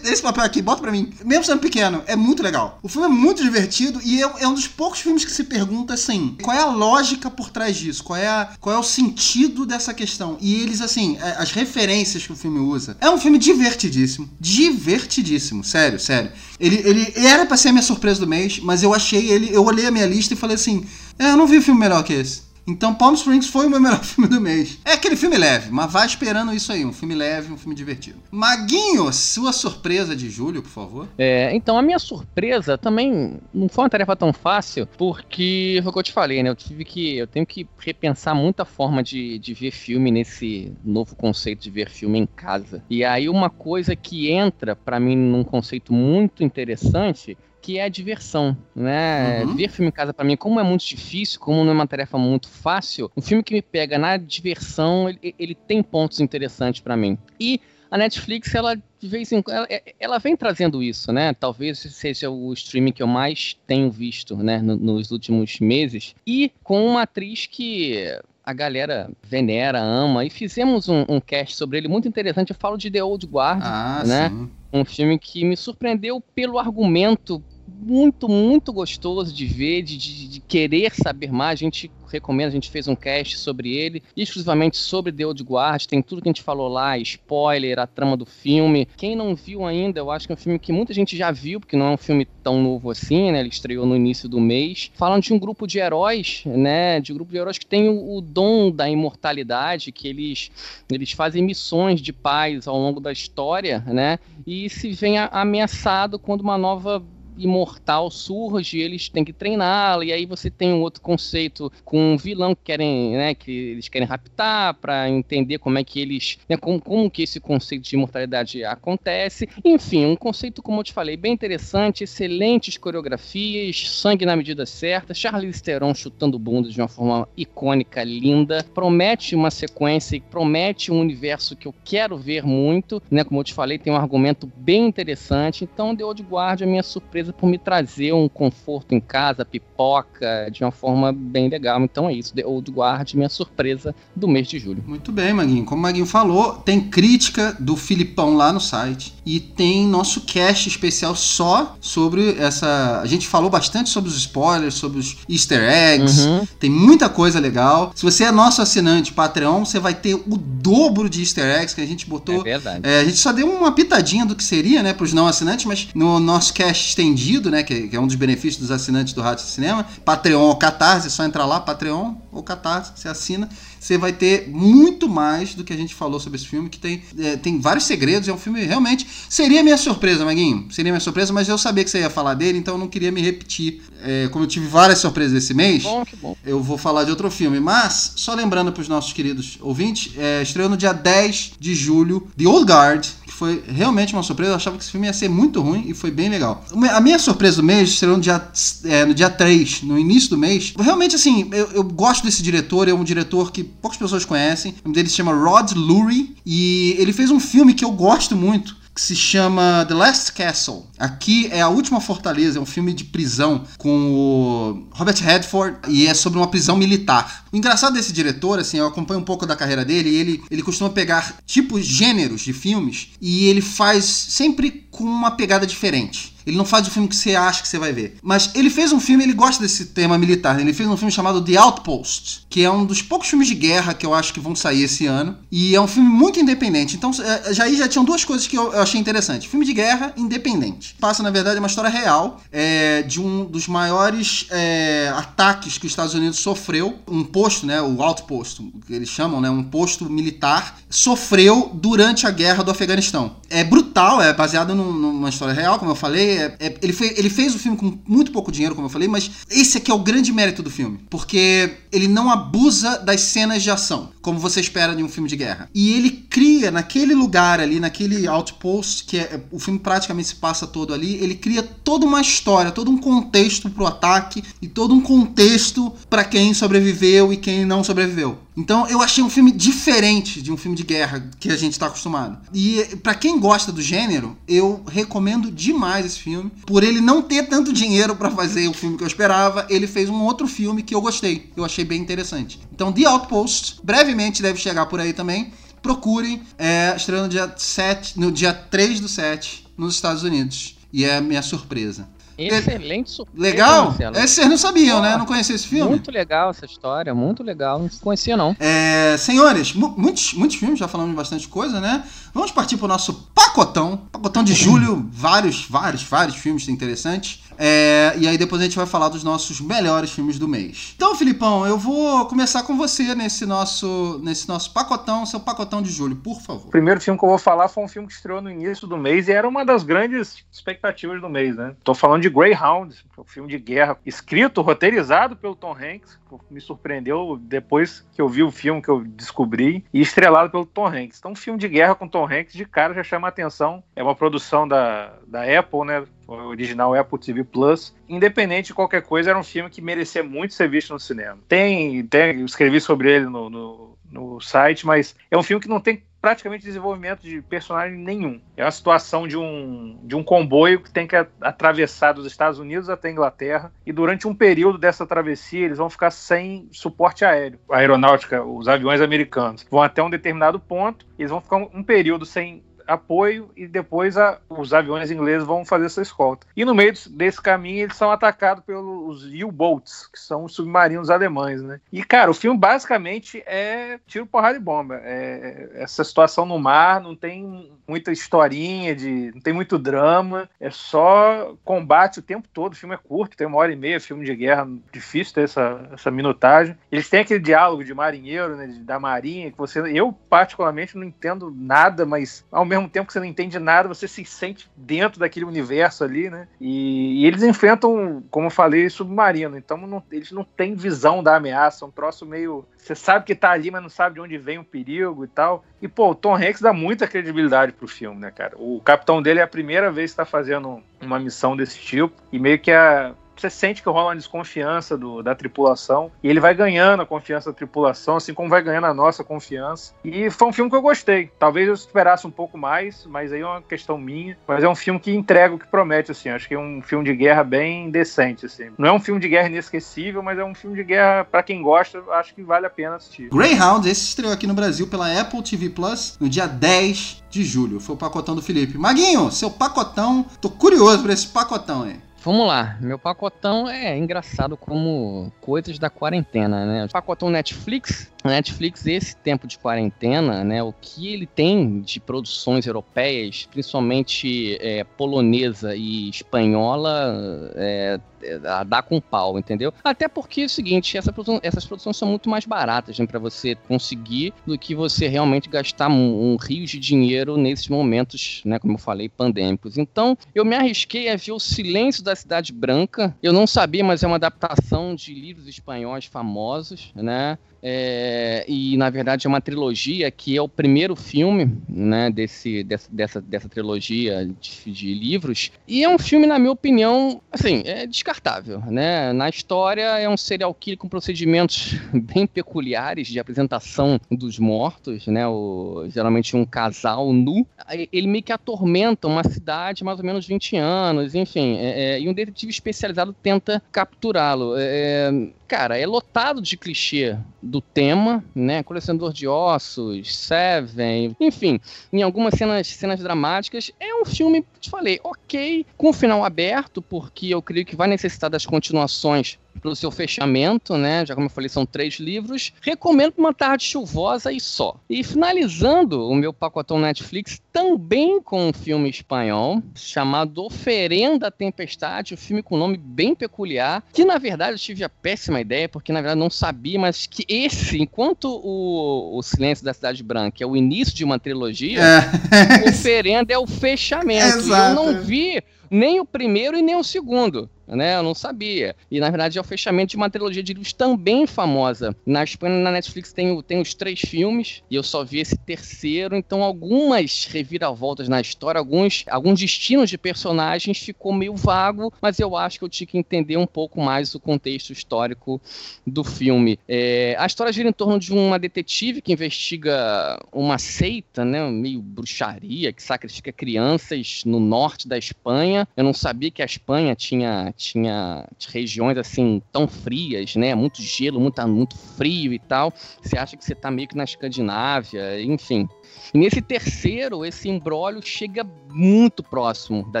papel 0.22 0.44
aqui, 0.44 0.62
bota 0.62 0.82
pra 0.82 0.92
mim. 0.92 1.12
Mesmo 1.24 1.44
sendo 1.44 1.60
pequeno, 1.60 2.02
é 2.06 2.14
muito 2.14 2.42
legal. 2.42 2.78
O 2.82 2.88
filme 2.88 3.06
é 3.06 3.10
muito 3.10 3.42
divertido 3.42 4.00
e 4.04 4.22
é, 4.22 4.30
é, 4.40 4.48
um 4.48 4.54
dos 4.54 4.66
poucos 4.66 5.00
filmes 5.00 5.24
que 5.24 5.30
se 5.30 5.44
pergunta 5.44 5.94
assim: 5.94 6.36
qual 6.42 6.56
é 6.56 6.60
a 6.60 6.66
lógica 6.66 7.30
por 7.30 7.50
trás 7.50 7.76
disso? 7.76 8.04
Qual 8.04 8.18
é, 8.18 8.28
a, 8.28 8.50
qual 8.60 8.74
é 8.74 8.78
o 8.78 8.82
sentido 8.82 9.66
dessa 9.66 9.94
questão? 9.94 10.36
E 10.40 10.54
eles, 10.60 10.80
assim, 10.80 11.18
é, 11.20 11.36
as 11.38 11.50
referências 11.50 12.26
que 12.26 12.32
o 12.32 12.36
filme 12.36 12.58
usa. 12.58 12.96
É 13.00 13.10
um 13.10 13.18
filme 13.18 13.38
divertidíssimo. 13.38 14.28
Divertidíssimo. 14.40 15.64
Sério, 15.64 15.98
sério. 15.98 16.30
Ele, 16.60 16.76
ele 16.84 17.26
era 17.26 17.46
pra 17.46 17.56
ser 17.56 17.68
a 17.68 17.72
minha 17.72 17.82
surpresa 17.82 18.20
do 18.20 18.26
mês, 18.26 18.58
mas 18.60 18.82
eu 18.82 18.94
achei 18.94 19.30
ele. 19.30 19.48
Eu 19.52 19.64
olhei 19.64 19.86
a 19.86 19.90
minha 19.90 20.06
lista 20.06 20.34
e 20.34 20.36
falei 20.36 20.54
assim: 20.54 20.84
É, 21.18 21.30
eu 21.30 21.36
não 21.36 21.46
vi 21.46 21.58
um 21.58 21.62
filme 21.62 21.80
melhor 21.80 22.02
que 22.02 22.12
esse. 22.12 22.47
Então 22.68 22.94
Palm 22.94 23.14
Springs 23.14 23.48
foi 23.48 23.66
o 23.66 23.70
meu 23.70 23.80
melhor 23.80 24.04
filme 24.04 24.28
do 24.28 24.40
mês. 24.40 24.78
É 24.84 24.92
aquele 24.92 25.16
filme 25.16 25.36
leve, 25.36 25.70
mas 25.70 25.90
vai 25.90 26.06
esperando 26.06 26.52
isso 26.52 26.70
aí, 26.70 26.84
um 26.84 26.92
filme 26.92 27.14
leve, 27.14 27.52
um 27.52 27.56
filme 27.56 27.74
divertido. 27.74 28.18
Maguinho, 28.30 29.10
sua 29.12 29.52
surpresa 29.52 30.14
de 30.14 30.28
julho, 30.28 30.62
por 30.62 30.70
favor. 30.70 31.08
É, 31.16 31.54
então 31.54 31.78
a 31.78 31.82
minha 31.82 31.98
surpresa 31.98 32.76
também 32.76 33.38
não 33.54 33.68
foi 33.68 33.84
uma 33.84 33.90
tarefa 33.90 34.14
tão 34.14 34.32
fácil, 34.32 34.86
porque 34.98 35.80
foi 35.82 35.90
o 35.90 35.92
que 35.92 35.98
eu 35.98 36.02
te 36.02 36.12
falei, 36.12 36.42
né? 36.42 36.50
Eu 36.50 36.54
tive 36.54 36.84
que, 36.84 37.16
eu 37.16 37.26
tenho 37.26 37.46
que 37.46 37.66
repensar 37.78 38.34
muita 38.34 38.64
forma 38.64 39.02
de, 39.02 39.38
de 39.38 39.54
ver 39.54 39.70
filme 39.70 40.10
nesse 40.10 40.72
novo 40.84 41.16
conceito 41.16 41.62
de 41.62 41.70
ver 41.70 41.88
filme 41.88 42.18
em 42.18 42.26
casa. 42.26 42.82
E 42.90 43.04
aí 43.04 43.28
uma 43.28 43.48
coisa 43.48 43.96
que 43.96 44.30
entra 44.30 44.76
para 44.76 45.00
mim 45.00 45.16
num 45.16 45.42
conceito 45.42 45.92
muito 45.92 46.44
interessante 46.44 47.36
que 47.68 47.76
é 47.76 47.84
a 47.84 47.88
diversão, 47.90 48.56
né? 48.74 49.44
Uhum. 49.44 49.54
Ver 49.54 49.68
filme 49.68 49.88
em 49.88 49.92
casa 49.92 50.14
para 50.14 50.24
mim, 50.24 50.38
como 50.38 50.58
é 50.58 50.62
muito 50.62 50.86
difícil, 50.86 51.38
como 51.38 51.62
não 51.62 51.72
é 51.72 51.74
uma 51.74 51.86
tarefa 51.86 52.16
muito 52.16 52.48
fácil, 52.48 53.12
um 53.14 53.20
filme 53.20 53.42
que 53.42 53.52
me 53.52 53.60
pega 53.60 53.98
na 53.98 54.16
diversão, 54.16 55.06
ele, 55.06 55.34
ele 55.38 55.54
tem 55.54 55.82
pontos 55.82 56.18
interessantes 56.18 56.80
para 56.80 56.96
mim. 56.96 57.18
E 57.38 57.60
a 57.90 57.98
Netflix, 57.98 58.54
ela 58.54 58.74
de 58.74 59.06
vez 59.06 59.30
em 59.32 59.44
ela, 59.46 59.66
é, 59.68 59.94
ela 60.00 60.18
vem 60.18 60.34
trazendo 60.34 60.82
isso, 60.82 61.12
né? 61.12 61.34
Talvez 61.34 61.78
seja 61.78 62.30
o 62.30 62.50
streaming 62.54 62.92
que 62.92 63.02
eu 63.02 63.06
mais 63.06 63.58
tenho 63.66 63.90
visto, 63.90 64.34
né, 64.38 64.62
nos 64.62 65.10
últimos 65.10 65.60
meses. 65.60 66.14
E 66.26 66.50
com 66.64 66.86
uma 66.86 67.02
atriz 67.02 67.44
que 67.44 68.18
a 68.42 68.54
galera 68.54 69.10
venera, 69.22 69.78
ama. 69.78 70.24
E 70.24 70.30
fizemos 70.30 70.88
um, 70.88 71.04
um, 71.06 71.20
cast 71.20 71.54
sobre 71.54 71.76
ele 71.76 71.86
muito 71.86 72.08
interessante. 72.08 72.48
Eu 72.48 72.56
falo 72.58 72.78
de 72.78 72.90
The 72.90 73.04
Old 73.04 73.26
Guard, 73.26 73.60
ah, 73.62 74.02
né? 74.06 74.30
Sim. 74.30 74.50
Um 74.72 74.86
filme 74.86 75.18
que 75.18 75.44
me 75.44 75.54
surpreendeu 75.54 76.18
pelo 76.34 76.58
argumento 76.58 77.42
muito, 77.80 78.28
muito 78.28 78.72
gostoso 78.72 79.32
de 79.32 79.46
ver, 79.46 79.82
de, 79.82 79.96
de, 79.96 80.28
de 80.28 80.40
querer 80.40 80.92
saber 80.94 81.32
mais. 81.32 81.58
A 81.60 81.64
gente 81.64 81.90
recomendo, 82.10 82.48
a 82.48 82.52
gente 82.52 82.70
fez 82.70 82.88
um 82.88 82.96
cast 82.96 83.38
sobre 83.38 83.76
ele, 83.76 84.02
exclusivamente 84.16 84.76
sobre 84.76 85.12
The 85.12 85.26
Old 85.26 85.42
Guard, 85.42 85.84
tem 85.86 86.02
tudo 86.02 86.22
que 86.22 86.28
a 86.28 86.32
gente 86.32 86.42
falou 86.42 86.68
lá, 86.68 86.98
spoiler, 86.98 87.78
a 87.78 87.86
trama 87.86 88.16
do 88.16 88.26
filme. 88.26 88.88
Quem 88.96 89.14
não 89.14 89.34
viu 89.34 89.64
ainda, 89.66 90.00
eu 90.00 90.10
acho 90.10 90.26
que 90.26 90.32
é 90.32 90.34
um 90.34 90.38
filme 90.38 90.58
que 90.58 90.72
muita 90.72 90.92
gente 90.92 91.16
já 91.16 91.30
viu, 91.30 91.60
porque 91.60 91.76
não 91.76 91.86
é 91.86 91.90
um 91.90 91.96
filme 91.96 92.26
tão 92.42 92.62
novo 92.62 92.90
assim, 92.90 93.30
né? 93.30 93.40
Ele 93.40 93.48
estreou 93.48 93.86
no 93.86 93.94
início 93.94 94.28
do 94.28 94.40
mês. 94.40 94.90
Falando 94.94 95.22
de 95.22 95.32
um 95.32 95.38
grupo 95.38 95.66
de 95.66 95.78
heróis, 95.78 96.42
né? 96.46 97.00
De 97.00 97.12
um 97.12 97.16
grupo 97.16 97.30
de 97.30 97.38
heróis 97.38 97.58
que 97.58 97.66
tem 97.66 97.88
o, 97.88 98.16
o 98.16 98.20
dom 98.20 98.70
da 98.70 98.88
imortalidade, 98.88 99.92
que 99.92 100.08
eles, 100.08 100.50
eles 100.90 101.12
fazem 101.12 101.42
missões 101.42 102.00
de 102.00 102.12
paz 102.12 102.66
ao 102.66 102.78
longo 102.78 103.00
da 103.00 103.12
história, 103.12 103.80
né? 103.86 104.18
E 104.46 104.68
se 104.70 104.90
vem 104.92 105.18
ameaçado 105.18 106.18
quando 106.18 106.40
uma 106.40 106.56
nova 106.56 107.02
imortal 107.38 108.10
surge, 108.10 108.78
eles 108.78 109.08
têm 109.08 109.24
que 109.24 109.32
treiná-lo, 109.32 110.02
e 110.02 110.12
aí 110.12 110.26
você 110.26 110.50
tem 110.50 110.72
um 110.72 110.80
outro 110.80 111.00
conceito 111.00 111.72
com 111.84 112.14
um 112.14 112.16
vilão 112.16 112.54
que 112.54 112.62
querem, 112.64 113.12
né, 113.12 113.34
que 113.34 113.50
eles 113.50 113.88
querem 113.88 114.06
raptar 114.06 114.74
para 114.74 115.08
entender 115.08 115.58
como 115.58 115.78
é 115.78 115.84
que 115.84 116.00
eles, 116.00 116.38
né, 116.48 116.56
como, 116.56 116.80
como 116.80 117.10
que 117.10 117.22
esse 117.22 117.40
conceito 117.40 117.84
de 117.84 117.96
imortalidade 117.96 118.64
acontece. 118.64 119.48
Enfim, 119.64 120.06
um 120.06 120.16
conceito, 120.16 120.62
como 120.62 120.80
eu 120.80 120.84
te 120.84 120.92
falei, 120.92 121.16
bem 121.16 121.32
interessante, 121.32 122.04
excelentes 122.04 122.76
coreografias, 122.76 123.88
sangue 123.88 124.26
na 124.26 124.36
medida 124.36 124.66
certa, 124.66 125.14
Charlize 125.14 125.62
Theron 125.62 125.94
chutando 125.94 126.38
bunda 126.38 126.68
de 126.68 126.80
uma 126.80 126.88
forma 126.88 127.28
icônica, 127.36 128.02
linda, 128.02 128.64
promete 128.74 129.34
uma 129.34 129.50
sequência 129.50 130.16
e 130.16 130.20
promete 130.20 130.90
um 130.92 131.00
universo 131.00 131.56
que 131.56 131.66
eu 131.66 131.74
quero 131.84 132.16
ver 132.16 132.44
muito, 132.44 133.02
né, 133.10 133.24
como 133.24 133.40
eu 133.40 133.44
te 133.44 133.54
falei, 133.54 133.78
tem 133.78 133.92
um 133.92 133.96
argumento 133.96 134.50
bem 134.56 134.86
interessante, 134.86 135.64
então 135.64 135.94
The 135.94 136.04
Old 136.04 136.22
Guard 136.22 136.62
é 136.62 136.66
minha 136.66 136.82
surpresa 136.82 137.27
por 137.32 137.48
me 137.48 137.58
trazer 137.58 138.12
um 138.12 138.28
conforto 138.28 138.94
em 138.94 139.00
casa, 139.00 139.44
pipoca, 139.44 140.48
de 140.50 140.64
uma 140.64 140.70
forma 140.70 141.12
bem 141.12 141.48
legal. 141.48 141.80
Então 141.82 142.08
é 142.08 142.12
isso, 142.12 142.34
The 142.34 142.44
Old 142.44 142.70
Guard, 142.70 143.14
minha 143.14 143.28
surpresa 143.28 143.94
do 144.14 144.26
mês 144.26 144.48
de 144.48 144.58
julho. 144.58 144.82
Muito 144.86 145.12
bem, 145.12 145.32
Maguinho. 145.32 145.64
Como 145.64 145.78
o 145.78 145.82
Maguinho 145.82 146.06
falou, 146.06 146.54
tem 146.54 146.80
crítica 146.80 147.56
do 147.58 147.76
Filipão 147.76 148.34
lá 148.34 148.52
no 148.52 148.60
site 148.60 149.14
e 149.24 149.38
tem 149.38 149.86
nosso 149.86 150.22
cast 150.22 150.68
especial 150.68 151.14
só 151.14 151.76
sobre 151.80 152.36
essa. 152.38 153.00
A 153.02 153.06
gente 153.06 153.26
falou 153.26 153.50
bastante 153.50 153.90
sobre 153.90 154.10
os 154.10 154.16
spoilers, 154.16 154.74
sobre 154.74 154.98
os 154.98 155.18
easter 155.28 155.62
eggs, 155.62 156.26
uhum. 156.26 156.46
tem 156.58 156.70
muita 156.70 157.08
coisa 157.08 157.38
legal. 157.38 157.92
Se 157.94 158.04
você 158.04 158.24
é 158.24 158.32
nosso 158.32 158.62
assinante 158.62 159.12
Patreon, 159.12 159.64
você 159.64 159.78
vai 159.78 159.94
ter 159.94 160.14
o 160.14 160.36
dobro 160.36 161.08
de 161.08 161.20
easter 161.20 161.44
eggs 161.44 161.74
que 161.74 161.80
a 161.80 161.86
gente 161.86 162.06
botou. 162.06 162.40
É 162.40 162.44
verdade. 162.44 162.80
É, 162.82 163.00
a 163.00 163.04
gente 163.04 163.18
só 163.18 163.32
deu 163.32 163.48
uma 163.48 163.72
pitadinha 163.72 164.24
do 164.24 164.34
que 164.34 164.44
seria, 164.44 164.82
né, 164.82 164.92
para 164.92 165.04
os 165.04 165.12
não 165.12 165.26
assinantes, 165.26 165.64
mas 165.66 165.88
no 165.94 166.18
nosso 166.18 166.52
cast 166.52 166.88
estendido 166.88 167.17
vendido, 167.18 167.50
né? 167.50 167.62
Que, 167.62 167.88
que, 167.88 167.96
é 167.96 168.00
um 168.00 168.06
dos 168.06 168.14
benefícios 168.14 168.60
dos 168.60 168.70
assinantes 168.70 169.12
do 169.12 169.20
Rádio 169.20 169.44
Cinema. 169.44 169.84
Patreon 170.04 170.40
ou 170.40 170.56
Catarse, 170.56 171.08
é 171.08 171.10
só 171.10 171.24
entrar 171.24 171.44
lá, 171.44 171.60
Patreon 171.60 172.14
ou 172.30 172.42
Catarse, 172.42 172.92
você 172.94 173.08
assina. 173.08 173.48
Você 173.80 173.98
vai 173.98 174.12
ter 174.12 174.48
muito 174.48 175.08
mais 175.08 175.54
do 175.54 175.64
que 175.64 175.72
a 175.72 175.76
gente 175.76 175.94
falou 175.94 176.20
sobre 176.20 176.38
esse 176.38 176.46
filme, 176.46 176.68
que 176.68 176.78
tem, 176.78 177.02
é, 177.18 177.36
tem 177.36 177.60
vários 177.60 177.84
segredos. 177.84 178.28
É 178.28 178.32
um 178.32 178.38
filme 178.38 178.64
realmente. 178.64 179.06
Seria 179.28 179.62
minha 179.62 179.76
surpresa, 179.76 180.24
Maguinho. 180.24 180.68
Seria 180.70 180.92
minha 180.92 181.00
surpresa, 181.00 181.32
mas 181.32 181.48
eu 181.48 181.58
sabia 181.58 181.84
que 181.84 181.90
você 181.90 182.00
ia 182.00 182.10
falar 182.10 182.34
dele, 182.34 182.58
então 182.58 182.74
eu 182.74 182.78
não 182.78 182.88
queria 182.88 183.10
me 183.10 183.20
repetir. 183.20 183.82
É, 184.02 184.28
como 184.28 184.44
eu 184.44 184.48
tive 184.48 184.66
várias 184.66 185.00
surpresas 185.00 185.42
esse 185.42 185.52
mês, 185.52 185.82
bom, 185.82 186.04
que 186.04 186.14
bom. 186.16 186.36
eu 186.44 186.62
vou 186.62 186.78
falar 186.78 187.04
de 187.04 187.10
outro 187.10 187.30
filme. 187.30 187.58
Mas, 187.58 188.12
só 188.16 188.34
lembrando 188.34 188.72
para 188.72 188.80
os 188.80 188.88
nossos 188.88 189.12
queridos 189.12 189.58
ouvintes, 189.60 190.12
é, 190.16 190.42
estreou 190.42 190.68
no 190.68 190.76
dia 190.76 190.92
10 190.92 191.52
de 191.58 191.74
julho, 191.74 192.28
The 192.36 192.46
Old 192.46 192.70
Guard, 192.70 193.06
foi 193.38 193.62
realmente 193.68 194.12
uma 194.12 194.22
surpresa. 194.22 194.52
Eu 194.52 194.56
achava 194.56 194.76
que 194.76 194.82
esse 194.82 194.90
filme 194.90 195.06
ia 195.06 195.12
ser 195.12 195.28
muito 195.28 195.60
ruim 195.60 195.84
e 195.86 195.94
foi 195.94 196.10
bem 196.10 196.28
legal. 196.28 196.64
A 196.90 197.00
minha 197.00 197.18
surpresa 197.18 197.58
do 197.58 197.62
mês 197.62 197.96
será 197.98 198.12
no 198.12 198.20
dia, 198.20 198.50
é, 198.84 199.04
no 199.04 199.14
dia 199.14 199.30
3, 199.30 199.82
no 199.82 199.96
início 199.96 200.30
do 200.30 200.36
mês. 200.36 200.74
Realmente, 200.76 201.14
assim, 201.14 201.48
eu, 201.52 201.70
eu, 201.72 201.84
gosto 201.84 202.24
desse 202.24 202.42
diretor. 202.42 202.88
É 202.88 202.92
um 202.92 203.04
diretor 203.04 203.52
que 203.52 203.62
poucas 203.62 203.98
pessoas 203.98 204.24
conhecem. 204.24 204.72
O 204.84 204.88
nome 204.88 204.94
dele 204.96 205.08
se 205.08 205.14
chama 205.14 205.32
Rod 205.32 205.72
Lurie. 205.72 206.34
E 206.44 206.96
ele 206.98 207.12
fez 207.12 207.30
um 207.30 207.38
filme 207.38 207.74
que 207.74 207.84
eu 207.84 207.92
gosto 207.92 208.34
muito 208.34 208.76
que 208.98 209.02
se 209.02 209.14
chama 209.14 209.84
The 209.86 209.94
Last 209.94 210.32
Castle. 210.32 210.84
Aqui 210.98 211.48
é 211.50 211.60
a 211.60 211.68
última 211.68 212.00
fortaleza, 212.00 212.58
é 212.58 212.62
um 212.62 212.66
filme 212.66 212.92
de 212.92 213.04
prisão 213.04 213.64
com 213.78 214.10
o 214.10 214.88
Robert 214.90 215.16
Redford 215.22 215.78
e 215.88 216.06
é 216.06 216.14
sobre 216.14 216.38
uma 216.38 216.48
prisão 216.48 216.76
militar. 216.76 217.46
O 217.52 217.56
engraçado 217.56 217.94
desse 217.94 218.12
diretor, 218.12 218.58
assim, 218.58 218.78
eu 218.78 218.86
acompanho 218.86 219.20
um 219.20 219.24
pouco 219.24 219.46
da 219.46 219.56
carreira 219.56 219.84
dele, 219.84 220.14
ele, 220.14 220.42
ele 220.50 220.62
costuma 220.62 220.90
pegar 220.90 221.36
tipos, 221.46 221.86
gêneros 221.86 222.42
de 222.42 222.52
filmes 222.52 223.10
e 223.20 223.46
ele 223.46 223.60
faz 223.60 224.04
sempre 224.04 224.86
com 224.90 225.04
uma 225.04 225.30
pegada 225.30 225.66
diferente. 225.66 226.36
Ele 226.48 226.56
não 226.56 226.64
faz 226.64 226.86
o 226.86 226.90
filme 226.90 227.06
que 227.06 227.14
você 227.14 227.36
acha 227.36 227.60
que 227.60 227.68
você 227.68 227.78
vai 227.78 227.92
ver. 227.92 228.16
Mas 228.22 228.50
ele 228.54 228.70
fez 228.70 228.90
um 228.90 228.98
filme, 228.98 229.22
ele 229.22 229.34
gosta 229.34 229.62
desse 229.62 229.86
tema 229.86 230.16
militar. 230.16 230.56
Né? 230.56 230.62
Ele 230.62 230.72
fez 230.72 230.88
um 230.88 230.96
filme 230.96 231.12
chamado 231.12 231.42
The 231.44 231.56
Outpost, 231.56 232.46
que 232.48 232.64
é 232.64 232.70
um 232.70 232.86
dos 232.86 233.02
poucos 233.02 233.28
filmes 233.28 233.48
de 233.48 233.54
guerra 233.54 233.92
que 233.92 234.06
eu 234.06 234.14
acho 234.14 234.32
que 234.32 234.40
vão 234.40 234.56
sair 234.56 234.82
esse 234.82 235.04
ano. 235.04 235.36
E 235.52 235.74
é 235.74 235.80
um 235.80 235.86
filme 235.86 236.08
muito 236.08 236.40
independente. 236.40 236.96
Então, 236.96 237.10
é, 237.22 237.52
já 237.52 237.64
aí 237.64 237.76
já 237.76 237.86
tinham 237.86 238.02
duas 238.02 238.24
coisas 238.24 238.46
que 238.46 238.56
eu, 238.56 238.80
achei 238.80 238.98
interessante. 238.98 239.46
Filme 239.46 239.66
de 239.66 239.74
guerra 239.74 240.14
independente. 240.16 240.87
Passa, 241.00 241.22
na 241.22 241.30
verdade, 241.30 241.58
uma 241.58 241.68
história 241.68 241.90
real 241.90 242.40
é, 242.52 243.02
de 243.02 243.20
um 243.20 243.44
dos 243.44 243.66
maiores 243.66 244.46
é, 244.50 245.12
ataques 245.16 245.78
que 245.78 245.86
os 245.86 245.92
Estados 245.92 246.14
Unidos 246.14 246.38
sofreu. 246.38 246.98
Um 247.06 247.24
posto, 247.24 247.66
né? 247.66 247.80
O 247.80 248.02
Outpost, 248.02 248.62
que 248.86 248.94
eles 248.94 249.08
chamam, 249.08 249.40
né? 249.40 249.50
Um 249.50 249.62
posto 249.62 250.08
militar, 250.08 250.78
sofreu 250.88 251.70
durante 251.74 252.26
a 252.26 252.30
guerra 252.30 252.62
do 252.62 252.70
Afeganistão. 252.70 253.36
É 253.50 253.64
brutal, 253.64 254.20
é 254.20 254.32
baseado 254.32 254.74
num, 254.74 254.92
numa 254.92 255.28
história 255.28 255.54
real, 255.54 255.78
como 255.78 255.90
eu 255.90 255.96
falei 255.96 256.38
é, 256.38 256.56
é, 256.60 256.78
ele, 256.82 256.92
foi, 256.92 257.14
ele 257.16 257.30
fez 257.30 257.54
o 257.54 257.58
filme 257.58 257.76
com 257.76 257.98
muito 258.06 258.30
pouco 258.32 258.52
dinheiro, 258.52 258.74
como 258.74 258.86
eu 258.86 258.90
falei, 258.90 259.08
mas 259.08 259.30
esse 259.50 259.78
aqui 259.78 259.90
é 259.90 259.94
o 259.94 259.98
grande 259.98 260.32
mérito 260.32 260.62
do 260.62 260.70
filme. 260.70 261.00
Porque 261.10 261.76
ele 261.90 262.08
não 262.08 262.30
abusa 262.30 262.98
das 262.98 263.20
cenas 263.22 263.62
de 263.62 263.70
ação, 263.70 264.10
como 264.28 264.38
você 264.38 264.60
espera 264.60 264.94
de 264.94 265.02
um 265.02 265.08
filme 265.08 265.26
de 265.26 265.36
guerra. 265.36 265.70
E 265.74 265.94
ele 265.94 266.10
cria, 266.10 266.70
naquele 266.70 267.14
lugar 267.14 267.60
ali, 267.60 267.80
naquele 267.80 268.28
outpost, 268.28 269.04
que 269.04 269.16
é, 269.16 269.40
o 269.50 269.58
filme 269.58 269.80
praticamente 269.80 270.28
se 270.28 270.34
passa 270.34 270.66
todo 270.66 270.92
ali, 270.92 271.14
ele 271.14 271.34
cria 271.34 271.62
toda 271.62 272.04
uma 272.04 272.20
história, 272.20 272.70
todo 272.70 272.90
um 272.90 272.98
contexto 272.98 273.70
pro 273.70 273.86
ataque 273.86 274.44
e 274.60 274.68
todo 274.68 274.92
um 274.92 275.00
contexto 275.00 275.90
para 276.10 276.24
quem 276.24 276.52
sobreviveu 276.52 277.32
e 277.32 277.38
quem 277.38 277.64
não 277.64 277.82
sobreviveu. 277.82 278.36
Então 278.58 278.88
eu 278.88 279.00
achei 279.00 279.22
um 279.22 279.30
filme 279.30 279.52
diferente 279.52 280.42
de 280.42 280.50
um 280.50 280.56
filme 280.56 280.76
de 280.76 280.82
guerra 280.82 281.30
que 281.38 281.48
a 281.48 281.56
gente 281.56 281.74
está 281.74 281.86
acostumado. 281.86 282.40
E 282.52 282.96
para 283.04 283.14
quem 283.14 283.38
gosta 283.38 283.70
do 283.70 283.80
gênero, 283.80 284.36
eu 284.48 284.82
recomendo 284.88 285.48
demais 285.48 286.04
esse 286.04 286.18
filme. 286.18 286.50
Por 286.66 286.82
ele 286.82 287.00
não 287.00 287.22
ter 287.22 287.44
tanto 287.44 287.72
dinheiro 287.72 288.16
para 288.16 288.32
fazer 288.32 288.66
o 288.66 288.74
filme 288.74 288.96
que 288.96 289.04
eu 289.04 289.06
esperava, 289.06 289.64
ele 289.70 289.86
fez 289.86 290.08
um 290.08 290.20
outro 290.22 290.48
filme 290.48 290.82
que 290.82 290.92
eu 290.92 291.00
gostei. 291.00 291.52
Eu 291.56 291.64
achei 291.64 291.84
bem 291.84 292.02
interessante. 292.02 292.58
Então 292.74 292.92
The 292.92 293.04
Outpost 293.04 293.78
brevemente 293.84 294.42
deve 294.42 294.58
chegar 294.58 294.86
por 294.86 294.98
aí 294.98 295.12
também. 295.12 295.52
Procurem, 295.80 296.42
é, 296.58 296.92
estreando 296.96 297.26
no 297.26 297.30
dia 297.30 297.54
7, 297.56 298.18
no 298.18 298.32
dia 298.32 298.52
3 298.52 298.98
do 298.98 299.08
7 299.08 299.68
nos 299.76 299.94
Estados 299.94 300.24
Unidos. 300.24 300.76
E 300.92 301.04
é 301.04 301.20
minha 301.20 301.42
surpresa. 301.42 302.08
Excelente 302.38 303.10
surpresa. 303.10 303.42
Legal? 303.42 303.94
Esse 303.98 304.02
é, 304.02 304.26
vocês 304.26 304.48
não 304.48 304.56
sabiam, 304.56 305.02
né? 305.02 305.16
Não 305.16 305.26
conhecia 305.26 305.56
esse 305.56 305.66
filme? 305.66 305.90
Muito 305.90 306.10
legal 306.10 306.50
essa 306.50 306.64
história, 306.64 307.12
muito 307.12 307.42
legal. 307.42 307.80
Não 307.80 307.88
conhecia, 308.00 308.36
não. 308.36 308.54
É, 308.60 309.16
senhores, 309.18 309.72
muitos, 309.72 310.32
muitos 310.34 310.56
filmes, 310.56 310.78
já 310.78 310.86
falamos 310.86 311.12
de 311.12 311.16
bastante 311.16 311.48
coisa, 311.48 311.80
né? 311.80 312.04
Vamos 312.32 312.52
partir 312.52 312.76
para 312.76 312.84
o 312.84 312.88
nosso 312.88 313.12
pacotão. 313.34 313.96
Pacotão 314.12 314.44
de 314.44 314.54
julho, 314.54 315.08
vários, 315.10 315.66
vários, 315.68 316.04
vários 316.04 316.36
filmes 316.36 316.68
interessantes. 316.68 317.40
É, 317.58 318.14
e 318.16 318.28
aí 318.28 318.38
depois 318.38 318.62
a 318.62 318.64
gente 318.64 318.76
vai 318.76 318.86
falar 318.86 319.08
dos 319.08 319.24
nossos 319.24 319.60
melhores 319.60 320.12
filmes 320.12 320.38
do 320.38 320.46
mês. 320.46 320.94
Então, 320.94 321.16
Filipão, 321.16 321.66
eu 321.66 321.76
vou 321.76 322.24
começar 322.26 322.62
com 322.62 322.76
você 322.76 323.14
nesse 323.16 323.44
nosso, 323.44 324.20
nesse 324.22 324.48
nosso 324.48 324.72
pacotão, 324.72 325.26
seu 325.26 325.40
pacotão 325.40 325.82
de 325.82 325.90
julho, 325.90 326.14
por 326.14 326.40
favor. 326.40 326.68
O 326.68 326.70
primeiro 326.70 327.00
filme 327.00 327.18
que 327.18 327.24
eu 327.24 327.28
vou 327.28 327.38
falar 327.38 327.68
foi 327.68 327.82
um 327.82 327.88
filme 327.88 328.06
que 328.06 328.14
estreou 328.14 328.40
no 328.40 328.50
início 328.50 328.86
do 328.86 328.96
mês 328.96 329.26
e 329.26 329.32
era 329.32 329.48
uma 329.48 329.64
das 329.64 329.82
grandes 329.82 330.44
expectativas 330.52 331.20
do 331.20 331.28
mês, 331.28 331.56
né? 331.56 331.74
Tô 331.82 331.94
falando 331.94 332.22
de 332.22 332.30
Greyhound, 332.30 332.94
um 333.18 333.24
filme 333.24 333.48
de 333.48 333.58
guerra 333.58 333.98
escrito, 334.06 334.62
roteirizado 334.62 335.34
pelo 335.34 335.56
Tom 335.56 335.72
Hanks, 335.72 336.16
me 336.50 336.60
surpreendeu 336.60 337.38
depois 337.40 338.06
que 338.12 338.20
eu 338.20 338.28
vi 338.28 338.42
o 338.42 338.50
filme 338.50 338.82
que 338.82 338.88
eu 338.88 339.02
descobri, 339.02 339.84
e 339.92 340.00
estrelado 340.00 340.50
pelo 340.50 340.66
Tom 340.66 340.86
Hanks. 340.86 341.18
Então, 341.18 341.32
um 341.32 341.36
filme 341.36 341.58
de 341.58 341.68
guerra 341.68 341.94
com 341.94 342.06
Tom 342.06 342.24
Hanks 342.24 342.52
de 342.52 342.64
cara 342.64 342.94
já 342.94 343.02
chama 343.02 343.28
atenção. 343.28 343.82
É 343.96 344.02
uma 344.02 344.14
produção 344.14 344.68
da, 344.68 345.14
da 345.26 345.42
Apple, 345.58 345.84
né? 345.84 346.04
O 346.28 346.34
original 346.34 346.94
Apple 346.94 347.18
TV 347.18 347.42
Plus. 347.42 347.94
Independente 348.08 348.66
de 348.66 348.74
qualquer 348.74 349.02
coisa, 349.02 349.30
era 349.30 349.38
um 349.38 349.42
filme 349.42 349.70
que 349.70 349.80
merecia 349.80 350.22
muito 350.22 350.52
ser 350.52 350.68
visto 350.68 350.92
no 350.92 351.00
cinema. 351.00 351.38
Tem, 351.48 352.06
tem 352.06 352.44
escrevi 352.44 352.80
sobre 352.80 353.10
ele 353.10 353.24
no, 353.24 353.48
no, 353.48 353.98
no 354.10 354.40
site, 354.40 354.86
mas 354.86 355.16
é 355.30 355.38
um 355.38 355.42
filme 355.42 355.62
que 355.62 355.68
não 355.68 355.80
tem 355.80 356.02
praticamente 356.20 356.64
desenvolvimento 356.64 357.22
de 357.22 357.40
personagem 357.42 357.96
nenhum. 357.96 358.40
É 358.56 358.64
uma 358.64 358.70
situação 358.70 359.26
de 359.26 359.36
um, 359.36 359.98
de 360.02 360.16
um 360.16 360.22
comboio 360.22 360.80
que 360.82 360.90
tem 360.90 361.06
que 361.06 361.16
atravessar 361.40 362.12
dos 362.12 362.26
Estados 362.26 362.58
Unidos 362.58 362.90
até 362.90 363.08
a 363.08 363.12
Inglaterra 363.12 363.72
e 363.86 363.92
durante 363.92 364.26
um 364.26 364.34
período 364.34 364.78
dessa 364.78 365.06
travessia 365.06 365.64
eles 365.64 365.78
vão 365.78 365.88
ficar 365.88 366.10
sem 366.10 366.68
suporte 366.72 367.24
aéreo. 367.24 367.58
A 367.70 367.78
aeronáutica, 367.78 368.42
os 368.42 368.68
aviões 368.68 369.00
americanos 369.00 369.64
vão 369.70 369.80
até 369.80 370.02
um 370.02 370.10
determinado 370.10 370.58
ponto, 370.58 371.06
eles 371.18 371.30
vão 371.30 371.40
ficar 371.40 371.56
um 371.56 371.82
período 371.82 372.26
sem 372.26 372.62
apoio 372.88 373.50
e 373.54 373.66
depois 373.66 374.16
a, 374.16 374.38
os 374.48 374.72
aviões 374.72 375.10
ingleses 375.10 375.46
vão 375.46 375.64
fazer 375.64 375.86
essa 375.86 376.02
escolta. 376.02 376.46
E 376.56 376.64
no 376.64 376.74
meio 376.74 376.94
desse 377.10 377.40
caminho 377.40 377.84
eles 377.84 377.96
são 377.96 378.10
atacados 378.10 378.64
pelos 378.64 379.24
U-boats, 379.24 380.06
que 380.06 380.18
são 380.18 380.44
os 380.44 380.54
submarinos 380.54 381.10
alemães, 381.10 381.62
né? 381.62 381.80
E 381.92 382.02
cara, 382.02 382.30
o 382.30 382.34
filme 382.34 382.58
basicamente 382.58 383.42
é 383.46 384.00
tiro, 384.06 384.26
porrada 384.26 384.56
e 384.56 384.60
bomba. 384.60 385.00
É, 385.04 385.70
essa 385.74 386.02
situação 386.02 386.46
no 386.46 386.58
mar 386.58 387.00
não 387.00 387.14
tem 387.14 387.70
muita 387.86 388.12
historinha 388.12 388.94
de, 388.94 389.30
não 389.34 389.40
tem 389.40 389.52
muito 389.52 389.78
drama, 389.78 390.48
é 390.60 390.70
só 390.70 391.54
combate 391.64 392.18
o 392.18 392.22
tempo 392.22 392.48
todo. 392.52 392.72
O 392.72 392.76
filme 392.76 392.94
é 392.94 392.98
curto, 392.98 393.36
tem 393.36 393.46
uma 393.46 393.58
hora 393.58 393.72
e 393.72 393.76
meia, 393.76 394.00
filme 394.00 394.24
de 394.24 394.34
guerra, 394.34 394.68
difícil 394.92 395.34
ter 395.34 395.44
essa, 395.44 395.88
essa 395.92 396.10
minutagem. 396.10 396.76
Eles 396.90 397.08
têm 397.08 397.20
aquele 397.20 397.40
diálogo 397.40 397.84
de 397.84 397.92
marinheiro, 397.92 398.56
né, 398.56 398.66
da 398.80 398.98
marinha, 398.98 399.50
que 399.50 399.58
você, 399.58 399.80
eu 399.80 400.12
particularmente 400.12 400.96
não 400.96 401.04
entendo 401.04 401.52
nada, 401.54 402.04
mas 402.06 402.44
ao 402.52 402.64
mesmo 402.64 402.77
mesmo 402.80 402.90
tempo 402.90 403.06
que 403.06 403.12
você 403.12 403.20
não 403.20 403.26
entende 403.26 403.58
nada, 403.58 403.88
você 403.88 404.08
se 404.08 404.24
sente 404.24 404.70
dentro 404.76 405.20
daquele 405.20 405.44
universo 405.44 406.04
ali, 406.04 406.30
né? 406.30 406.48
E, 406.60 407.22
e 407.22 407.26
eles 407.26 407.42
enfrentam, 407.42 408.22
como 408.30 408.46
eu 408.46 408.50
falei, 408.50 408.88
submarino. 408.88 409.56
Então 409.56 409.76
não, 409.76 410.02
eles 410.10 410.32
não 410.32 410.44
têm 410.44 410.74
visão 410.74 411.22
da 411.22 411.36
ameaça. 411.36 411.84
É 411.84 411.88
um 411.88 411.90
troço 411.90 412.24
meio. 412.24 412.64
Você 412.76 412.94
sabe 412.94 413.24
que 413.24 413.34
tá 413.34 413.50
ali, 413.50 413.70
mas 413.70 413.82
não 413.82 413.88
sabe 413.88 414.14
de 414.14 414.20
onde 414.20 414.38
vem 414.38 414.58
o 414.58 414.64
perigo 414.64 415.24
e 415.24 415.28
tal. 415.28 415.64
E, 415.80 415.88
pô, 415.88 416.10
o 416.10 416.14
Tom 416.14 416.34
Hanks 416.34 416.60
dá 416.60 416.72
muita 416.72 417.06
credibilidade 417.06 417.72
pro 417.72 417.86
filme, 417.86 418.20
né, 418.20 418.30
cara? 418.30 418.54
O 418.56 418.80
capitão 418.80 419.20
dele 419.22 419.40
é 419.40 419.42
a 419.42 419.48
primeira 419.48 419.90
vez 419.92 420.12
que 420.12 420.16
tá 420.16 420.24
fazendo 420.24 420.82
uma 421.00 421.18
missão 421.18 421.56
desse 421.56 421.78
tipo. 421.78 422.14
E 422.32 422.38
meio 422.38 422.58
que 422.58 422.70
a 422.70 423.14
você 423.40 423.50
sente 423.50 423.82
que 423.82 423.88
rola 423.88 424.08
uma 424.08 424.16
desconfiança 424.16 424.96
do, 424.96 425.22
da 425.22 425.34
tripulação. 425.34 426.10
E 426.22 426.28
ele 426.28 426.40
vai 426.40 426.54
ganhando 426.54 427.02
a 427.02 427.06
confiança 427.06 427.50
da 427.50 427.56
tripulação, 427.56 428.16
assim 428.16 428.34
como 428.34 428.48
vai 428.48 428.62
ganhando 428.62 428.86
a 428.86 428.94
nossa 428.94 429.22
confiança. 429.24 429.92
E 430.04 430.30
foi 430.30 430.48
um 430.48 430.52
filme 430.52 430.70
que 430.70 430.76
eu 430.76 430.82
gostei. 430.82 431.30
Talvez 431.38 431.68
eu 431.68 431.74
esperasse 431.74 432.26
um 432.26 432.30
pouco 432.30 432.56
mais, 432.58 433.06
mas 433.06 433.32
aí 433.32 433.40
é 433.40 433.46
uma 433.46 433.62
questão 433.62 433.98
minha. 433.98 434.36
Mas 434.46 434.64
é 434.64 434.68
um 434.68 434.74
filme 434.74 435.00
que 435.00 435.14
entrega 435.14 435.54
o 435.54 435.58
que 435.58 435.66
promete, 435.66 436.10
assim. 436.10 436.28
Acho 436.28 436.48
que 436.48 436.54
é 436.54 436.58
um 436.58 436.82
filme 436.82 437.04
de 437.04 437.14
guerra 437.14 437.44
bem 437.44 437.90
decente, 437.90 438.46
assim. 438.46 438.70
Não 438.78 438.88
é 438.88 438.92
um 438.92 439.00
filme 439.00 439.20
de 439.20 439.28
guerra 439.28 439.48
inesquecível, 439.48 440.22
mas 440.22 440.38
é 440.38 440.44
um 440.44 440.54
filme 440.54 440.76
de 440.76 440.84
guerra, 440.84 441.24
para 441.24 441.42
quem 441.42 441.62
gosta, 441.62 442.02
acho 442.12 442.34
que 442.34 442.42
vale 442.42 442.66
a 442.66 442.70
pena 442.70 442.96
assistir. 442.96 443.28
Greyhound, 443.30 443.88
esse 443.88 444.04
estreou 444.04 444.32
aqui 444.32 444.46
no 444.46 444.54
Brasil 444.54 444.88
pela 444.88 445.20
Apple 445.20 445.42
TV 445.42 445.70
Plus 445.70 446.16
no 446.20 446.28
dia 446.28 446.46
10 446.46 447.24
de 447.30 447.44
julho. 447.44 447.80
Foi 447.80 447.94
o 447.94 447.98
pacotão 447.98 448.34
do 448.34 448.42
Felipe. 448.42 448.78
Maguinho, 448.78 449.30
seu 449.30 449.50
pacotão. 449.50 450.26
Tô 450.40 450.50
curioso 450.50 451.02
pra 451.02 451.12
esse 451.12 451.28
pacotão 451.28 451.82
aí. 451.82 452.07
Vamos 452.28 452.46
lá, 452.46 452.76
meu 452.78 452.98
pacotão 452.98 453.70
é 453.70 453.96
engraçado 453.96 454.54
como 454.54 455.32
coisas 455.40 455.78
da 455.78 455.88
quarentena, 455.88 456.66
né? 456.66 456.86
Pacotão 456.92 457.30
Netflix, 457.30 458.12
Netflix, 458.22 458.86
esse 458.86 459.16
tempo 459.16 459.46
de 459.46 459.58
quarentena, 459.58 460.44
né, 460.44 460.62
o 460.62 460.70
que 460.70 461.10
ele 461.10 461.24
tem 461.24 461.80
de 461.80 461.98
produções 461.98 462.66
europeias, 462.66 463.48
principalmente 463.50 464.58
é, 464.60 464.84
polonesa 464.84 465.74
e 465.74 466.10
espanhola, 466.10 467.50
é, 467.56 467.98
é, 468.22 468.38
dá 468.64 468.82
com 468.82 469.00
pau, 469.00 469.38
entendeu? 469.38 469.72
Até 469.82 470.08
porque 470.08 470.42
é 470.42 470.44
o 470.46 470.48
seguinte, 470.48 470.96
essa 470.96 471.12
produção, 471.12 471.40
essas 471.42 471.64
produções 471.64 471.96
são 471.96 472.08
muito 472.08 472.28
mais 472.28 472.44
baratas 472.44 472.98
né, 472.98 473.06
para 473.06 473.18
você 473.18 473.54
conseguir 473.54 474.32
do 474.46 474.58
que 474.58 474.74
você 474.74 475.08
realmente 475.08 475.48
gastar 475.48 475.88
um, 475.88 476.32
um 476.32 476.36
rio 476.36 476.66
de 476.66 476.78
dinheiro 476.78 477.36
nesses 477.36 477.68
momentos, 477.68 478.42
né, 478.44 478.58
como 478.58 478.74
eu 478.74 478.78
falei, 478.78 479.08
pandêmicos. 479.08 479.78
Então, 479.78 480.16
eu 480.34 480.44
me 480.44 480.56
arrisquei 480.56 481.08
a 481.08 481.16
ver 481.16 481.32
O 481.32 481.38
Silêncio 481.38 482.02
da 482.02 482.14
Cidade 482.14 482.52
Branca. 482.52 483.16
Eu 483.22 483.32
não 483.32 483.46
sabia, 483.46 483.84
mas 483.84 484.02
é 484.02 484.06
uma 484.06 484.16
adaptação 484.16 484.94
de 484.94 485.14
livros 485.14 485.46
espanhóis 485.46 486.04
famosos, 486.04 486.92
né? 486.94 487.38
É, 487.60 488.44
e 488.46 488.76
na 488.76 488.88
verdade 488.88 489.26
é 489.26 489.28
uma 489.28 489.40
trilogia 489.40 490.10
que 490.10 490.36
é 490.36 490.40
o 490.40 490.48
primeiro 490.48 490.94
filme 490.94 491.58
né, 491.68 492.08
desse, 492.08 492.62
dessa, 492.62 492.88
dessa, 492.90 493.20
dessa 493.20 493.48
trilogia 493.48 494.30
de, 494.40 494.72
de, 494.72 494.94
livros. 494.94 495.50
E 495.66 495.82
é 495.82 495.88
um 495.88 495.98
filme, 495.98 496.26
na 496.26 496.38
minha 496.38 496.52
opinião, 496.52 497.20
assim, 497.32 497.62
é 497.64 497.86
descartável. 498.08 498.60
Né? 498.66 499.12
Na 499.12 499.28
história 499.28 499.98
é 499.98 500.08
um 500.08 500.16
serial 500.16 500.52
killer 500.54 500.78
com 500.78 500.88
procedimentos 500.88 501.74
bem 501.92 502.26
peculiares 502.26 503.08
de 503.08 503.20
apresentação 503.20 504.00
dos 504.10 504.38
mortos, 504.38 505.06
né? 505.06 505.26
O, 505.28 505.84
geralmente 505.88 506.36
um 506.36 506.44
casal 506.44 507.12
nu. 507.12 507.46
Ele 507.92 508.06
meio 508.06 508.24
que 508.24 508.32
atormenta 508.32 509.06
uma 509.06 509.22
cidade 509.24 509.84
mais 509.84 509.98
ou 509.98 510.04
menos 510.04 510.26
20 510.26 510.56
anos, 510.56 511.14
enfim. 511.14 511.56
É, 511.58 511.96
é, 511.96 512.00
e 512.00 512.08
um 512.08 512.14
detetive 512.14 512.50
especializado 512.50 513.12
tenta 513.12 513.62
capturá-lo. 513.70 514.54
É, 514.56 515.10
cara, 515.46 515.78
é 515.78 515.86
lotado 515.86 516.40
de 516.42 516.56
clichê 516.56 517.16
do 517.42 517.60
tema, 517.60 518.22
né? 518.34 518.62
Colecionador 518.62 519.12
de 519.12 519.26
ossos, 519.26 520.16
Seven, 520.16 521.16
enfim, 521.18 521.60
em 521.92 522.02
algumas 522.02 522.34
cenas, 522.34 522.66
cenas 522.66 523.00
dramáticas. 523.00 523.72
É 523.80 523.94
um 523.94 524.04
filme, 524.04 524.44
te 524.60 524.68
falei, 524.68 525.00
ok, 525.02 525.64
com 525.76 525.88
o 525.88 525.92
final 525.92 526.24
aberto, 526.24 526.82
porque 526.82 527.28
eu 527.28 527.40
creio 527.40 527.64
que 527.64 527.76
vai 527.76 527.88
necessitar 527.98 528.30
das 528.30 528.46
continuações 528.46 529.38
pelo 529.60 529.74
seu 529.74 529.90
fechamento, 529.90 530.76
né? 530.76 531.04
Já 531.04 531.14
como 531.16 531.26
eu 531.26 531.30
falei, 531.30 531.48
são 531.48 531.66
três 531.66 531.94
livros. 531.94 532.52
Recomendo 532.62 533.14
uma 533.18 533.34
tarde 533.34 533.64
chuvosa 533.64 534.30
e 534.32 534.40
só. 534.40 534.76
E 534.88 535.02
finalizando 535.02 536.08
o 536.08 536.14
meu 536.14 536.32
pacotão 536.32 536.78
Netflix, 536.78 537.42
também 537.52 538.22
com 538.22 538.48
um 538.48 538.52
filme 538.52 538.88
espanhol 538.88 539.60
chamado 539.74 540.44
Oferenda 540.44 541.26
à 541.26 541.30
Tempestade, 541.30 542.14
um 542.14 542.16
filme 542.16 542.40
com 542.40 542.56
nome 542.56 542.76
bem 542.76 543.16
peculiar, 543.16 543.82
que 543.92 544.04
na 544.04 544.16
verdade 544.16 544.52
eu 544.52 544.58
tive 544.58 544.84
a 544.84 544.88
péssima 544.88 545.40
ideia, 545.40 545.68
porque 545.68 545.92
na 545.92 546.00
verdade 546.00 546.20
não 546.20 546.30
sabia, 546.30 546.78
mas 546.78 547.06
que 547.06 547.24
esse, 547.28 547.82
enquanto 547.82 548.26
o, 548.30 549.18
o 549.18 549.22
Silêncio 549.22 549.64
da 549.64 549.74
Cidade 549.74 550.04
Branca 550.04 550.42
é 550.42 550.46
o 550.46 550.56
início 550.56 550.94
de 550.94 551.04
uma 551.04 551.18
trilogia, 551.18 551.80
é. 551.82 552.68
Oferenda 552.68 553.32
é 553.32 553.38
o 553.38 553.46
fechamento. 553.46 554.38
Exato. 554.38 554.50
E 554.50 554.68
eu 554.68 554.74
não 554.74 555.02
vi 555.02 555.42
nem 555.68 555.98
o 555.98 556.04
primeiro 556.04 556.56
e 556.56 556.62
nem 556.62 556.76
o 556.76 556.84
segundo 556.84 557.50
né? 557.68 557.96
Eu 557.96 558.02
não 558.02 558.14
sabia. 558.14 558.74
E 558.90 559.00
na 559.00 559.10
verdade 559.10 559.38
é 559.38 559.40
o 559.40 559.44
fechamento 559.44 559.90
de 559.90 559.96
uma 559.96 560.10
trilogia 560.10 560.42
de 560.42 560.52
livros 560.52 560.72
também 560.72 561.26
famosa. 561.26 561.94
Na 562.04 562.24
Espanha, 562.24 562.56
na 562.56 562.70
Netflix, 562.70 563.12
tem, 563.12 563.40
tem 563.42 563.60
os 563.60 563.74
três 563.74 564.00
filmes 564.00 564.62
e 564.70 564.74
eu 564.74 564.82
só 564.82 565.04
vi 565.04 565.20
esse 565.20 565.36
terceiro. 565.36 566.16
Então, 566.16 566.42
algumas 566.42 567.26
reviravoltas 567.30 568.08
na 568.08 568.20
história, 568.20 568.58
alguns, 568.58 569.04
alguns 569.08 569.40
destinos 569.40 569.90
de 569.90 569.98
personagens 569.98 570.78
ficou 570.78 571.12
meio 571.12 571.34
vago, 571.34 571.92
mas 572.00 572.18
eu 572.18 572.36
acho 572.36 572.58
que 572.58 572.64
eu 572.64 572.68
tinha 572.68 572.86
que 572.86 572.98
entender 572.98 573.36
um 573.36 573.46
pouco 573.46 573.80
mais 573.80 574.14
o 574.14 574.20
contexto 574.20 574.72
histórico 574.72 575.40
do 575.86 576.04
filme. 576.04 576.58
É, 576.68 577.16
a 577.18 577.26
história 577.26 577.52
gira 577.52 577.68
em 577.68 577.72
torno 577.72 577.98
de 577.98 578.12
uma 578.12 578.38
detetive 578.38 579.02
que 579.02 579.12
investiga 579.12 580.18
uma 580.32 580.58
seita, 580.58 581.24
né? 581.24 581.48
Meio 581.50 581.80
bruxaria, 581.80 582.72
que 582.72 582.82
sacrifica 582.82 583.32
crianças 583.32 584.22
no 584.24 584.40
norte 584.40 584.88
da 584.88 584.98
Espanha. 584.98 585.66
Eu 585.76 585.84
não 585.84 585.94
sabia 585.94 586.30
que 586.30 586.42
a 586.42 586.46
Espanha 586.46 586.94
tinha 586.94 587.52
tinha 587.58 588.24
regiões 588.48 588.96
assim 588.96 589.42
tão 589.52 589.66
frias, 589.66 590.36
né? 590.36 590.54
Muito 590.54 590.80
gelo, 590.80 591.20
muito, 591.20 591.46
muito 591.48 591.76
frio 591.76 592.32
e 592.32 592.38
tal. 592.38 592.72
Você 593.02 593.18
acha 593.18 593.36
que 593.36 593.44
você 593.44 593.54
tá 593.54 593.70
meio 593.70 593.88
que 593.88 593.96
na 593.96 594.04
Escandinávia, 594.04 595.20
enfim. 595.20 595.68
E 596.14 596.18
nesse 596.18 596.40
terceiro, 596.40 597.24
esse 597.24 597.48
embrólio 597.48 598.00
chega 598.00 598.46
muito 598.70 599.22
próximo 599.22 599.90
da 599.90 600.00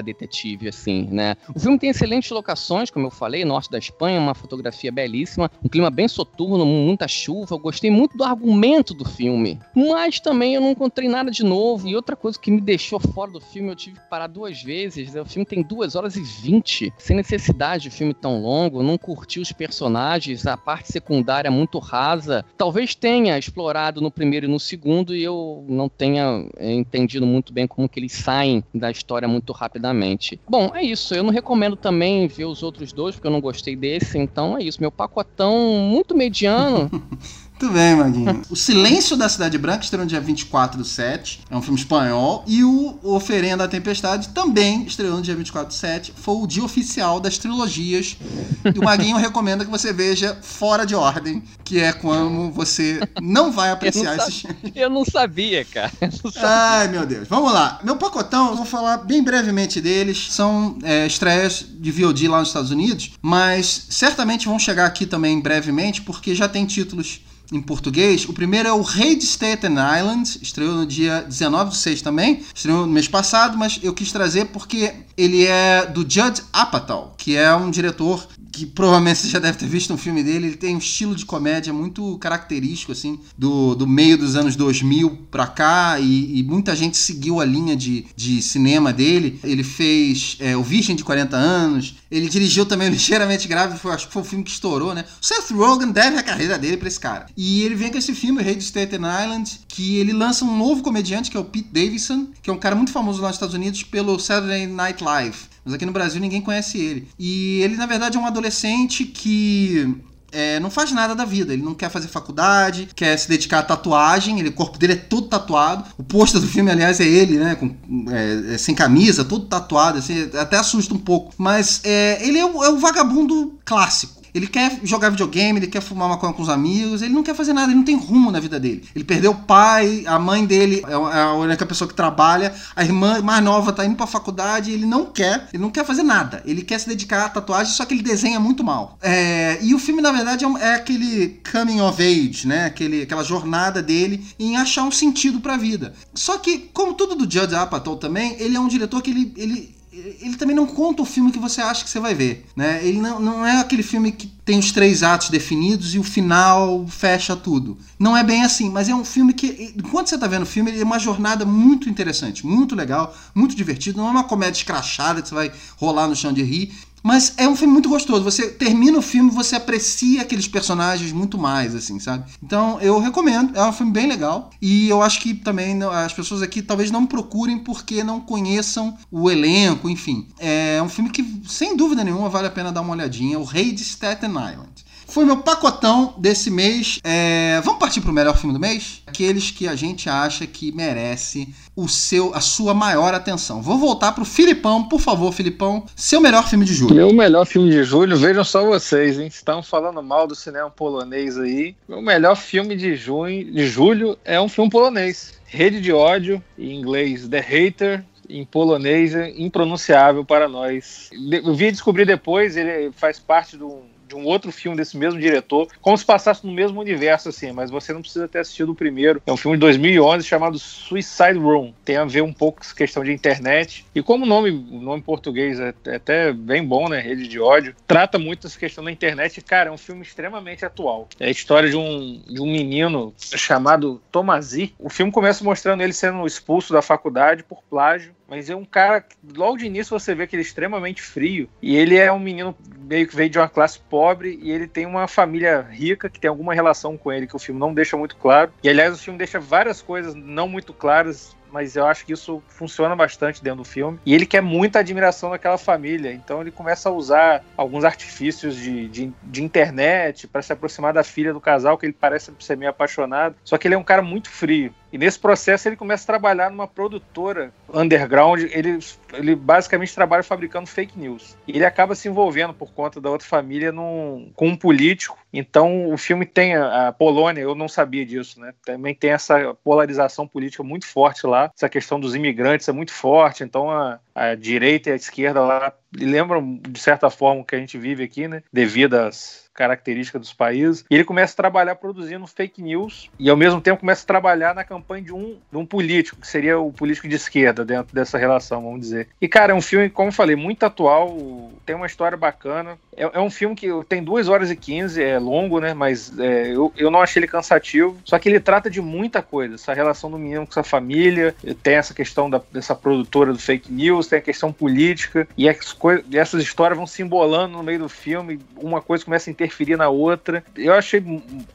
detetive, 0.00 0.68
assim, 0.68 1.08
né? 1.10 1.36
O 1.54 1.58
filme 1.58 1.78
tem 1.78 1.90
excelentes 1.90 2.30
locações, 2.30 2.90
como 2.90 3.06
eu 3.06 3.10
falei, 3.10 3.44
norte 3.44 3.70
da 3.70 3.78
Espanha, 3.78 4.20
uma 4.20 4.34
fotografia 4.34 4.92
belíssima, 4.92 5.50
um 5.64 5.68
clima 5.68 5.90
bem 5.90 6.06
soturno, 6.06 6.64
muita 6.64 7.08
chuva. 7.08 7.54
Eu 7.54 7.58
gostei 7.58 7.90
muito 7.90 8.16
do 8.16 8.22
argumento 8.22 8.94
do 8.94 9.04
filme, 9.04 9.58
mas 9.74 10.20
também 10.20 10.54
eu 10.54 10.60
não 10.60 10.70
encontrei 10.70 11.08
nada 11.08 11.30
de 11.30 11.42
novo. 11.42 11.88
E 11.88 11.96
outra 11.96 12.14
coisa 12.14 12.38
que 12.38 12.50
me 12.50 12.60
deixou 12.60 13.00
fora 13.00 13.32
do 13.32 13.40
filme, 13.40 13.68
eu 13.68 13.76
tive 13.76 13.98
que 13.98 14.08
parar 14.08 14.28
duas 14.28 14.62
vezes. 14.62 15.12
Né? 15.12 15.20
O 15.20 15.26
filme 15.26 15.44
tem 15.44 15.62
duas 15.62 15.96
horas 15.96 16.14
e 16.14 16.22
vinte, 16.22 16.92
sem 16.98 17.16
necessidade 17.16 17.47
de 17.80 17.90
filme 17.90 18.14
tão 18.14 18.40
longo. 18.40 18.82
Não 18.82 18.98
curti 18.98 19.40
os 19.40 19.52
personagens, 19.52 20.46
a 20.46 20.56
parte 20.56 20.92
secundária 20.92 21.50
muito 21.50 21.78
rasa. 21.78 22.44
Talvez 22.56 22.94
tenha 22.94 23.38
explorado 23.38 24.00
no 24.00 24.10
primeiro 24.10 24.46
e 24.46 24.48
no 24.48 24.60
segundo 24.60 25.14
e 25.14 25.22
eu 25.22 25.64
não 25.68 25.88
tenha 25.88 26.46
é, 26.56 26.72
entendido 26.72 27.26
muito 27.26 27.52
bem 27.52 27.66
como 27.66 27.88
que 27.88 27.98
eles 28.00 28.12
saem 28.12 28.62
da 28.74 28.90
história 28.90 29.28
muito 29.28 29.52
rapidamente. 29.52 30.40
Bom, 30.48 30.70
é 30.74 30.82
isso. 30.82 31.14
Eu 31.14 31.22
não 31.22 31.30
recomendo 31.30 31.76
também 31.76 32.26
ver 32.28 32.44
os 32.44 32.62
outros 32.62 32.92
dois, 32.92 33.14
porque 33.14 33.26
eu 33.26 33.32
não 33.32 33.40
gostei 33.40 33.74
desse. 33.74 34.18
Então 34.18 34.56
é 34.56 34.62
isso. 34.62 34.80
Meu 34.80 34.90
pacotão 34.90 35.58
muito 35.88 36.16
mediano. 36.16 36.90
Muito 37.60 37.74
bem, 37.74 37.96
Maguinho. 37.96 38.42
O 38.48 38.54
Silêncio 38.54 39.16
da 39.16 39.28
Cidade 39.28 39.58
Branca 39.58 39.82
estreou 39.82 40.04
no 40.04 40.08
dia 40.08 40.20
24 40.20 40.78
do 40.78 40.84
7. 40.84 41.40
É 41.50 41.56
um 41.56 41.60
filme 41.60 41.76
espanhol. 41.76 42.44
E 42.46 42.62
o 42.62 43.00
Oferenda 43.02 43.64
da 43.64 43.68
Tempestade 43.68 44.28
também 44.28 44.84
estreou 44.84 45.16
no 45.16 45.22
dia 45.22 45.34
24 45.34 45.66
do 45.66 45.74
7. 45.74 46.12
Foi 46.16 46.36
o 46.36 46.46
dia 46.46 46.62
oficial 46.62 47.18
das 47.18 47.36
trilogias. 47.36 48.16
E 48.64 48.78
o 48.78 48.84
Maguinho 48.84 49.16
recomenda 49.16 49.64
que 49.64 49.70
você 49.72 49.92
veja 49.92 50.38
fora 50.40 50.86
de 50.86 50.94
ordem, 50.94 51.42
que 51.64 51.80
é 51.80 51.92
como 51.92 52.52
você 52.52 53.00
não 53.20 53.50
vai 53.50 53.72
apreciar 53.72 54.16
esses 54.16 54.42
filmes. 54.42 54.72
Eu 54.76 54.88
não 54.88 55.04
sabia, 55.04 55.64
cara. 55.64 55.90
Não 56.00 56.30
sabia. 56.30 56.48
Ai, 56.48 56.88
meu 56.88 57.04
Deus. 57.04 57.26
Vamos 57.26 57.52
lá. 57.52 57.80
Meu 57.82 57.96
pacotão, 57.96 58.50
eu 58.50 58.56
vou 58.56 58.66
falar 58.66 58.98
bem 58.98 59.20
brevemente 59.20 59.80
deles. 59.80 60.28
São 60.30 60.78
é, 60.84 61.08
estreias 61.08 61.66
de 61.68 61.90
VOD 61.90 62.28
lá 62.28 62.38
nos 62.38 62.50
Estados 62.50 62.70
Unidos, 62.70 63.14
mas 63.20 63.86
certamente 63.90 64.46
vão 64.46 64.60
chegar 64.60 64.86
aqui 64.86 65.06
também 65.06 65.40
brevemente, 65.40 66.02
porque 66.02 66.36
já 66.36 66.48
tem 66.48 66.64
títulos 66.64 67.20
em 67.52 67.60
português. 67.60 68.28
O 68.28 68.32
primeiro 68.32 68.68
é 68.68 68.72
o 68.72 68.82
Rei 68.82 69.16
de 69.16 69.24
Staten 69.24 69.72
Island, 69.72 70.38
estreou 70.42 70.74
no 70.74 70.86
dia 70.86 71.22
19 71.22 71.70
de 71.70 71.76
6 71.76 72.02
também, 72.02 72.42
estreou 72.54 72.86
no 72.86 72.92
mês 72.92 73.08
passado, 73.08 73.56
mas 73.56 73.78
eu 73.82 73.94
quis 73.94 74.12
trazer 74.12 74.46
porque 74.46 74.92
ele 75.16 75.44
é 75.44 75.86
do 75.86 76.00
Judd 76.00 76.42
Apatow, 76.52 77.14
que 77.16 77.36
é 77.36 77.54
um 77.54 77.70
diretor 77.70 78.26
que 78.52 78.66
provavelmente 78.66 79.20
você 79.20 79.28
já 79.28 79.38
deve 79.38 79.58
ter 79.58 79.66
visto 79.66 79.92
um 79.92 79.96
filme 79.96 80.22
dele, 80.22 80.48
ele 80.48 80.56
tem 80.56 80.74
um 80.74 80.78
estilo 80.78 81.14
de 81.14 81.24
comédia 81.24 81.72
muito 81.72 82.18
característico, 82.18 82.92
assim, 82.92 83.18
do, 83.36 83.74
do 83.74 83.86
meio 83.86 84.16
dos 84.16 84.36
anos 84.36 84.56
2000 84.56 85.26
pra 85.30 85.46
cá, 85.46 85.98
e, 86.00 86.38
e 86.38 86.42
muita 86.42 86.74
gente 86.74 86.96
seguiu 86.96 87.40
a 87.40 87.44
linha 87.44 87.76
de, 87.76 88.06
de 88.16 88.42
cinema 88.42 88.92
dele. 88.92 89.38
Ele 89.44 89.62
fez 89.62 90.36
é, 90.40 90.56
O 90.56 90.62
Virgem 90.62 90.96
de 90.96 91.04
40 91.04 91.36
Anos, 91.36 91.96
ele 92.10 92.28
dirigiu 92.28 92.64
também 92.66 92.88
Ligeiramente 92.90 93.46
Grave, 93.46 93.78
foi, 93.78 93.92
acho 93.92 94.06
que 94.06 94.12
foi 94.12 94.22
o 94.22 94.24
filme 94.24 94.44
que 94.44 94.50
estourou, 94.50 94.94
né? 94.94 95.04
O 95.20 95.26
Seth 95.26 95.50
Rogen 95.50 95.90
deve 95.90 96.16
a 96.16 96.22
carreira 96.22 96.58
dele 96.58 96.76
pra 96.76 96.88
esse 96.88 97.00
cara. 97.00 97.26
E 97.36 97.62
ele 97.62 97.74
vem 97.74 97.90
com 97.90 97.98
esse 97.98 98.14
filme, 98.14 98.42
Rei 98.42 98.54
de 98.54 98.64
Staten 98.64 99.00
Island, 99.00 99.60
que 99.68 99.96
ele 99.98 100.12
lança 100.12 100.44
um 100.44 100.56
novo 100.56 100.82
comediante, 100.82 101.30
que 101.30 101.36
é 101.36 101.40
o 101.40 101.44
Pete 101.44 101.68
Davidson, 101.72 102.28
que 102.42 102.50
é 102.50 102.52
um 102.52 102.58
cara 102.58 102.74
muito 102.74 102.92
famoso 102.92 103.20
lá 103.20 103.28
nos 103.28 103.36
Estados 103.36 103.54
Unidos 103.54 103.82
pelo 103.82 104.18
Saturday 104.18 104.66
Night 104.66 105.02
Live. 105.02 105.36
Mas 105.68 105.74
aqui 105.74 105.84
no 105.84 105.92
Brasil 105.92 106.18
ninguém 106.18 106.40
conhece 106.40 106.78
ele. 106.78 107.06
E 107.18 107.60
ele, 107.60 107.76
na 107.76 107.84
verdade, 107.84 108.16
é 108.16 108.20
um 108.20 108.24
adolescente 108.24 109.04
que 109.04 110.02
é, 110.32 110.58
não 110.60 110.70
faz 110.70 110.92
nada 110.92 111.14
da 111.14 111.26
vida. 111.26 111.52
Ele 111.52 111.62
não 111.62 111.74
quer 111.74 111.90
fazer 111.90 112.08
faculdade, 112.08 112.88
quer 112.96 113.14
se 113.18 113.28
dedicar 113.28 113.58
à 113.58 113.62
tatuagem. 113.62 114.40
Ele, 114.40 114.48
o 114.48 114.52
corpo 114.54 114.78
dele 114.78 114.94
é 114.94 114.96
todo 114.96 115.28
tatuado. 115.28 115.84
O 115.98 116.02
pôster 116.02 116.40
do 116.40 116.46
filme, 116.46 116.70
aliás, 116.70 117.00
é 117.00 117.04
ele, 117.04 117.36
né? 117.36 117.54
Com, 117.54 117.76
é, 118.10 118.54
é, 118.54 118.58
sem 118.58 118.74
camisa, 118.74 119.26
todo 119.26 119.44
tatuado. 119.44 119.98
Assim, 119.98 120.30
até 120.38 120.56
assusta 120.56 120.94
um 120.94 120.98
pouco. 120.98 121.34
Mas 121.36 121.82
é, 121.84 122.18
ele 122.26 122.38
é 122.38 122.46
o, 122.46 122.64
é 122.64 122.70
o 122.70 122.78
vagabundo 122.78 123.58
clássico. 123.62 124.17
Ele 124.38 124.46
quer 124.46 124.78
jogar 124.82 125.10
videogame, 125.10 125.58
ele 125.58 125.66
quer 125.66 125.80
fumar 125.80 126.08
maconha 126.08 126.32
com 126.32 126.42
os 126.42 126.48
amigos, 126.48 127.02
ele 127.02 127.12
não 127.12 127.22
quer 127.22 127.34
fazer 127.34 127.52
nada, 127.52 127.66
ele 127.66 127.76
não 127.76 127.84
tem 127.84 127.96
rumo 127.96 128.30
na 128.30 128.40
vida 128.40 128.58
dele. 128.58 128.84
Ele 128.94 129.04
perdeu 129.04 129.32
o 129.32 129.34
pai, 129.34 130.04
a 130.06 130.18
mãe 130.18 130.46
dele 130.46 130.82
é, 130.86 130.92
é 130.92 131.22
a 131.22 131.32
única 131.34 131.66
pessoa 131.66 131.88
que 131.88 131.94
trabalha, 131.94 132.54
a 132.74 132.84
irmã 132.84 133.20
mais 133.20 133.42
nova 133.42 133.72
tá 133.72 133.84
indo 133.84 133.96
pra 133.96 134.06
faculdade, 134.06 134.70
ele 134.70 134.86
não 134.86 135.06
quer, 135.06 135.48
ele 135.52 135.62
não 135.62 135.70
quer 135.70 135.84
fazer 135.84 136.02
nada. 136.02 136.42
Ele 136.46 136.62
quer 136.62 136.78
se 136.78 136.88
dedicar 136.88 137.26
à 137.26 137.28
tatuagem, 137.28 137.72
só 137.72 137.84
que 137.84 137.94
ele 137.94 138.02
desenha 138.02 138.38
muito 138.38 138.62
mal. 138.62 138.96
É, 139.02 139.58
e 139.60 139.74
o 139.74 139.78
filme, 139.78 140.00
na 140.00 140.12
verdade, 140.12 140.44
é, 140.44 140.48
é, 140.60 140.74
aquele 140.74 141.40
coming 141.50 141.80
of 141.80 142.00
age, 142.00 142.46
né? 142.46 142.66
Aquele, 142.66 143.02
aquela 143.02 143.24
jornada 143.24 143.82
dele 143.82 144.24
em 144.38 144.56
achar 144.56 144.84
um 144.84 144.92
sentido 144.92 145.40
pra 145.40 145.56
vida. 145.56 145.94
Só 146.14 146.38
que, 146.38 146.70
como 146.72 146.94
tudo 146.94 147.14
do 147.14 147.30
Judd 147.30 147.54
Apatow 147.54 147.96
também, 147.96 148.36
ele 148.38 148.56
é 148.56 148.60
um 148.60 148.68
diretor 148.68 149.02
que 149.02 149.10
ele, 149.10 149.32
ele 149.36 149.77
ele 150.20 150.36
também 150.36 150.54
não 150.54 150.66
conta 150.66 151.02
o 151.02 151.04
filme 151.04 151.32
que 151.32 151.38
você 151.38 151.60
acha 151.60 151.84
que 151.84 151.90
você 151.90 152.00
vai 152.00 152.14
ver, 152.14 152.46
né? 152.54 152.80
Ele 152.84 153.00
não, 153.00 153.20
não 153.20 153.46
é 153.46 153.60
aquele 153.60 153.82
filme 153.82 154.12
que 154.12 154.26
tem 154.44 154.58
os 154.58 154.72
três 154.72 155.02
atos 155.02 155.28
definidos 155.28 155.94
e 155.94 155.98
o 155.98 156.04
final 156.04 156.86
fecha 156.88 157.36
tudo. 157.36 157.76
Não 157.98 158.16
é 158.16 158.22
bem 158.22 158.44
assim, 158.44 158.70
mas 158.70 158.88
é 158.88 158.94
um 158.94 159.04
filme 159.04 159.32
que, 159.32 159.74
enquanto 159.76 160.08
você 160.08 160.14
está 160.14 160.26
vendo 160.26 160.42
o 160.42 160.46
filme, 160.46 160.70
ele 160.70 160.80
é 160.80 160.84
uma 160.84 160.98
jornada 160.98 161.44
muito 161.44 161.88
interessante, 161.88 162.46
muito 162.46 162.74
legal, 162.74 163.14
muito 163.34 163.54
divertido. 163.54 163.98
Não 163.98 164.08
é 164.08 164.10
uma 164.10 164.24
comédia 164.24 164.58
escrachada 164.58 165.20
que 165.20 165.28
você 165.28 165.34
vai 165.34 165.52
rolar 165.76 166.06
no 166.06 166.16
chão 166.16 166.32
de 166.32 166.42
rir. 166.42 166.72
Mas 167.02 167.34
é 167.36 167.48
um 167.48 167.56
filme 167.56 167.72
muito 167.72 167.88
gostoso. 167.88 168.24
Você 168.24 168.48
termina 168.48 168.98
o 168.98 169.02
filme, 169.02 169.30
você 169.30 169.56
aprecia 169.56 170.22
aqueles 170.22 170.48
personagens 170.48 171.12
muito 171.12 171.38
mais, 171.38 171.74
assim, 171.74 171.98
sabe? 171.98 172.30
Então 172.42 172.80
eu 172.80 172.98
recomendo. 172.98 173.56
É 173.56 173.64
um 173.64 173.72
filme 173.72 173.92
bem 173.92 174.06
legal. 174.06 174.50
E 174.60 174.88
eu 174.88 175.02
acho 175.02 175.20
que 175.20 175.34
também 175.34 175.82
as 175.82 176.12
pessoas 176.12 176.42
aqui 176.42 176.62
talvez 176.62 176.90
não 176.90 177.06
procurem 177.06 177.58
porque 177.58 178.02
não 178.02 178.20
conheçam 178.20 178.96
o 179.10 179.30
elenco, 179.30 179.88
enfim. 179.88 180.26
É 180.38 180.80
um 180.82 180.88
filme 180.88 181.10
que, 181.10 181.42
sem 181.48 181.76
dúvida 181.76 182.04
nenhuma, 182.04 182.28
vale 182.28 182.46
a 182.46 182.50
pena 182.50 182.72
dar 182.72 182.80
uma 182.80 182.92
olhadinha. 182.92 183.38
O 183.38 183.44
Rei 183.44 183.72
de 183.72 183.82
Staten 183.82 184.30
Island. 184.30 184.87
Foi 185.08 185.24
meu 185.24 185.38
pacotão 185.38 186.14
desse 186.18 186.50
mês. 186.50 187.00
É... 187.02 187.60
Vamos 187.64 187.80
partir 187.80 188.02
para 188.02 188.10
o 188.10 188.14
melhor 188.14 188.36
filme 188.36 188.52
do 188.52 188.60
mês? 188.60 189.02
Aqueles 189.06 189.50
que 189.50 189.66
a 189.66 189.74
gente 189.74 190.08
acha 190.08 190.46
que 190.46 190.70
merece 190.70 191.48
o 191.74 191.88
seu, 191.88 192.34
a 192.34 192.42
sua 192.42 192.74
maior 192.74 193.14
atenção. 193.14 193.62
Vou 193.62 193.78
voltar 193.78 194.12
pro 194.12 194.24
Filipão, 194.24 194.86
por 194.86 195.00
favor, 195.00 195.32
Filipão. 195.32 195.86
Seu 195.96 196.20
melhor 196.20 196.46
filme 196.46 196.66
de 196.66 196.74
julho. 196.74 196.94
Meu 196.94 197.12
melhor 197.12 197.46
filme 197.46 197.70
de 197.70 197.82
julho, 197.84 198.18
vejam 198.18 198.44
só 198.44 198.66
vocês, 198.66 199.18
hein? 199.18 199.28
Estão 199.28 199.62
falando 199.62 200.02
mal 200.02 200.26
do 200.26 200.34
cinema 200.34 200.70
polonês 200.70 201.38
aí. 201.38 201.74
Meu 201.88 202.02
melhor 202.02 202.36
filme 202.36 202.76
de 202.76 202.94
junho, 202.94 203.50
de 203.50 203.66
julho 203.66 204.18
é 204.26 204.38
um 204.38 204.48
filme 204.48 204.70
polonês. 204.70 205.40
Rede 205.46 205.80
de 205.80 205.90
ódio, 205.90 206.42
em 206.58 206.78
inglês 206.78 207.26
The 207.26 207.40
Hater, 207.40 208.04
em 208.28 208.44
polonês, 208.44 209.14
impronunciável 209.38 210.22
para 210.22 210.46
nós. 210.46 211.08
Eu 211.32 211.54
vi 211.54 211.70
descobrir 211.70 212.04
depois, 212.04 212.58
ele 212.58 212.92
faz 212.92 213.18
parte 213.18 213.56
de 213.56 213.64
um 213.64 213.80
de 214.08 214.16
um 214.16 214.24
outro 214.24 214.50
filme 214.50 214.76
desse 214.76 214.96
mesmo 214.96 215.20
diretor, 215.20 215.68
como 215.80 215.96
se 215.96 216.04
passasse 216.04 216.46
no 216.46 216.52
mesmo 216.52 216.80
universo, 216.80 217.28
assim, 217.28 217.52
mas 217.52 217.70
você 217.70 217.92
não 217.92 218.00
precisa 218.00 218.26
ter 218.26 218.38
assistido 218.38 218.72
o 218.72 218.74
primeiro. 218.74 219.22
É 219.26 219.32
um 219.32 219.36
filme 219.36 219.56
de 219.56 219.60
2011 219.60 220.26
chamado 220.26 220.58
Suicide 220.58 221.38
Room. 221.38 221.72
Tem 221.84 221.96
a 221.96 222.04
ver 222.04 222.22
um 222.22 222.32
pouco 222.32 222.60
com 222.60 222.74
questão 222.74 223.04
de 223.04 223.12
internet. 223.12 223.84
E 223.94 224.02
como 224.02 224.24
o 224.24 224.28
nome, 224.28 224.50
o 224.50 224.80
nome 224.80 225.02
português 225.02 225.60
é, 225.60 225.74
é 225.86 225.96
até 225.96 226.32
bem 226.32 226.64
bom, 226.64 226.88
né? 226.88 227.00
Rede 227.00 227.28
de 227.28 227.38
ódio. 227.38 227.74
Trata 227.86 228.18
muito 228.18 228.46
essa 228.46 228.58
questão 228.58 228.82
da 228.82 228.90
internet. 228.90 229.40
Cara, 229.42 229.68
é 229.68 229.72
um 229.72 229.78
filme 229.78 230.02
extremamente 230.02 230.64
atual. 230.64 231.08
É 231.20 231.26
a 231.26 231.30
história 231.30 231.68
de 231.68 231.76
um, 231.76 232.22
de 232.26 232.40
um 232.40 232.46
menino 232.46 233.12
chamado 233.18 234.00
Tomazi. 234.10 234.74
O 234.78 234.88
filme 234.88 235.12
começa 235.12 235.44
mostrando 235.44 235.82
ele 235.82 235.92
sendo 235.92 236.26
expulso 236.26 236.72
da 236.72 236.80
faculdade 236.80 237.42
por 237.42 237.62
plágio 237.68 238.17
mas 238.28 238.50
é 238.50 238.54
um 238.54 238.64
cara 238.64 239.00
que 239.00 239.16
logo 239.34 239.56
de 239.56 239.66
início 239.66 239.98
você 239.98 240.14
vê 240.14 240.26
que 240.26 240.36
ele 240.36 240.42
é 240.42 240.46
extremamente 240.46 241.00
frio. 241.00 241.48
E 241.62 241.76
ele 241.76 241.96
é 241.96 242.12
um 242.12 242.18
menino 242.18 242.54
meio 242.78 243.08
que 243.08 243.16
veio 243.16 243.30
de 243.30 243.38
uma 243.38 243.48
classe 243.48 243.80
pobre 243.80 244.38
e 244.42 244.50
ele 244.50 244.66
tem 244.66 244.84
uma 244.84 245.08
família 245.08 245.62
rica 245.62 246.10
que 246.10 246.20
tem 246.20 246.28
alguma 246.28 246.54
relação 246.54 246.96
com 246.96 247.10
ele, 247.10 247.26
que 247.26 247.36
o 247.36 247.38
filme 247.38 247.58
não 247.58 247.72
deixa 247.72 247.96
muito 247.96 248.16
claro. 248.16 248.52
E 248.62 248.68
aliás, 248.68 248.94
o 248.94 248.98
filme 248.98 249.18
deixa 249.18 249.40
várias 249.40 249.80
coisas 249.80 250.14
não 250.14 250.48
muito 250.48 250.72
claras 250.72 251.36
mas 251.52 251.76
eu 251.76 251.86
acho 251.86 252.04
que 252.04 252.12
isso 252.12 252.42
funciona 252.48 252.94
bastante 252.94 253.42
dentro 253.42 253.58
do 253.58 253.64
filme. 253.64 253.98
E 254.04 254.14
ele 254.14 254.26
quer 254.26 254.40
muita 254.40 254.80
admiração 254.80 255.30
daquela 255.30 255.58
família, 255.58 256.12
então 256.12 256.40
ele 256.40 256.50
começa 256.50 256.88
a 256.88 256.92
usar 256.92 257.44
alguns 257.56 257.84
artifícios 257.84 258.56
de, 258.56 258.88
de, 258.88 259.12
de 259.22 259.42
internet 259.42 260.26
para 260.26 260.42
se 260.42 260.52
aproximar 260.52 260.92
da 260.92 261.02
filha 261.02 261.32
do 261.32 261.40
casal, 261.40 261.78
que 261.78 261.86
ele 261.86 261.96
parece 261.98 262.32
ser 262.38 262.56
meio 262.56 262.70
apaixonado. 262.70 263.36
Só 263.44 263.56
que 263.56 263.66
ele 263.66 263.74
é 263.74 263.78
um 263.78 263.84
cara 263.84 264.02
muito 264.02 264.30
frio. 264.30 264.74
E 264.92 264.98
nesse 264.98 265.18
processo 265.18 265.68
ele 265.68 265.76
começa 265.76 266.04
a 266.04 266.06
trabalhar 266.06 266.50
numa 266.50 266.66
produtora 266.66 267.52
underground. 267.72 268.42
Ele, 268.50 268.78
ele 269.12 269.36
basicamente 269.36 269.94
trabalha 269.94 270.22
fabricando 270.22 270.66
fake 270.66 270.98
news. 270.98 271.36
E 271.46 271.52
ele 271.52 271.64
acaba 271.64 271.94
se 271.94 272.08
envolvendo 272.08 272.54
por 272.54 272.72
conta 272.72 273.00
da 273.00 273.10
outra 273.10 273.26
família 273.26 273.70
num, 273.70 274.30
com 274.34 274.48
um 274.48 274.56
político. 274.56 275.18
Então 275.32 275.92
o 275.92 275.98
filme 275.98 276.24
tem 276.24 276.56
a, 276.56 276.88
a 276.88 276.92
Polônia, 276.92 277.42
eu 277.42 277.54
não 277.54 277.68
sabia 277.68 278.04
disso, 278.04 278.40
né? 278.40 278.54
Também 278.64 278.94
tem 278.94 279.10
essa 279.10 279.54
polarização 279.62 280.26
política 280.26 280.62
muito 280.62 280.86
forte 280.86 281.26
lá. 281.26 281.50
Essa 281.54 281.68
questão 281.68 282.00
dos 282.00 282.14
imigrantes 282.14 282.68
é 282.68 282.72
muito 282.72 282.92
forte, 282.92 283.44
então 283.44 283.70
a, 283.70 284.00
a 284.14 284.34
direita 284.34 284.88
e 284.88 284.92
a 284.92 284.96
esquerda 284.96 285.40
lá 285.40 285.72
lembram, 285.96 286.60
de 286.68 286.80
certa 286.80 287.10
forma, 287.10 287.42
o 287.42 287.44
que 287.44 287.54
a 287.54 287.58
gente 287.58 287.78
vive 287.78 288.02
aqui, 288.02 288.28
né? 288.28 288.42
Devido 288.52 288.94
às 288.94 289.48
característica 289.58 290.20
dos 290.20 290.32
países. 290.32 290.84
E 290.88 290.94
ele 290.94 291.02
começa 291.02 291.32
a 291.32 291.36
trabalhar 291.36 291.74
produzindo 291.74 292.24
fake 292.28 292.62
news 292.62 293.10
e 293.18 293.28
ao 293.28 293.36
mesmo 293.36 293.60
tempo 293.60 293.80
começa 293.80 294.04
a 294.04 294.06
trabalhar 294.06 294.54
na 294.54 294.62
campanha 294.62 295.02
de 295.02 295.12
um, 295.12 295.36
de 295.50 295.58
um 295.58 295.66
político, 295.66 296.20
que 296.20 296.28
seria 296.28 296.60
o 296.60 296.72
político 296.72 297.08
de 297.08 297.16
esquerda 297.16 297.64
dentro 297.64 297.92
dessa 297.92 298.16
relação, 298.16 298.62
vamos 298.62 298.80
dizer. 298.80 299.08
E 299.20 299.26
cara, 299.26 299.52
é 299.52 299.56
um 299.56 299.60
filme, 299.60 299.90
como 299.90 300.10
eu 300.10 300.12
falei, 300.12 300.36
muito 300.36 300.62
atual, 300.62 301.50
tem 301.66 301.74
uma 301.74 301.86
história 301.86 302.16
bacana. 302.16 302.78
É, 302.96 303.02
é 303.02 303.20
um 303.20 303.30
filme 303.30 303.56
que 303.56 303.68
tem 303.88 304.02
2 304.02 304.28
horas 304.28 304.48
e 304.48 304.54
15, 304.54 305.02
é 305.02 305.18
longo, 305.18 305.58
né? 305.58 305.74
Mas 305.74 306.16
é, 306.16 306.52
eu, 306.52 306.72
eu 306.76 306.88
não 306.88 307.00
achei 307.00 307.18
ele 307.18 307.26
cansativo. 307.26 307.96
Só 308.04 308.16
que 308.16 308.28
ele 308.28 308.38
trata 308.38 308.70
de 308.70 308.80
muita 308.80 309.22
coisa. 309.22 309.56
Essa 309.56 309.74
relação 309.74 310.08
do 310.08 310.18
menino 310.18 310.46
com 310.46 310.52
sua 310.52 310.62
família, 310.62 311.34
tem 311.64 311.74
essa 311.74 311.92
questão 311.92 312.30
da, 312.30 312.40
dessa 312.52 312.76
produtora 312.76 313.32
do 313.32 313.38
fake 313.40 313.72
news, 313.72 314.06
tem 314.06 314.20
a 314.20 314.22
questão 314.22 314.52
política, 314.52 315.26
e, 315.36 315.48
as 315.48 315.72
e 316.08 316.18
essas 316.18 316.42
histórias 316.42 316.76
vão 316.76 316.86
se 316.86 317.02
embolando 317.02 317.56
no 317.56 317.62
meio 317.62 317.78
do 317.78 317.88
filme, 317.88 318.40
uma 318.56 318.80
coisa 318.80 319.04
começa 319.04 319.30
a 319.30 319.32
interferir 319.32 319.76
na 319.76 319.88
outra. 319.88 320.44
Eu 320.56 320.74
achei 320.74 321.02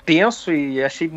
tenso 0.06 0.52
e 0.52 0.84
achei 0.84 1.12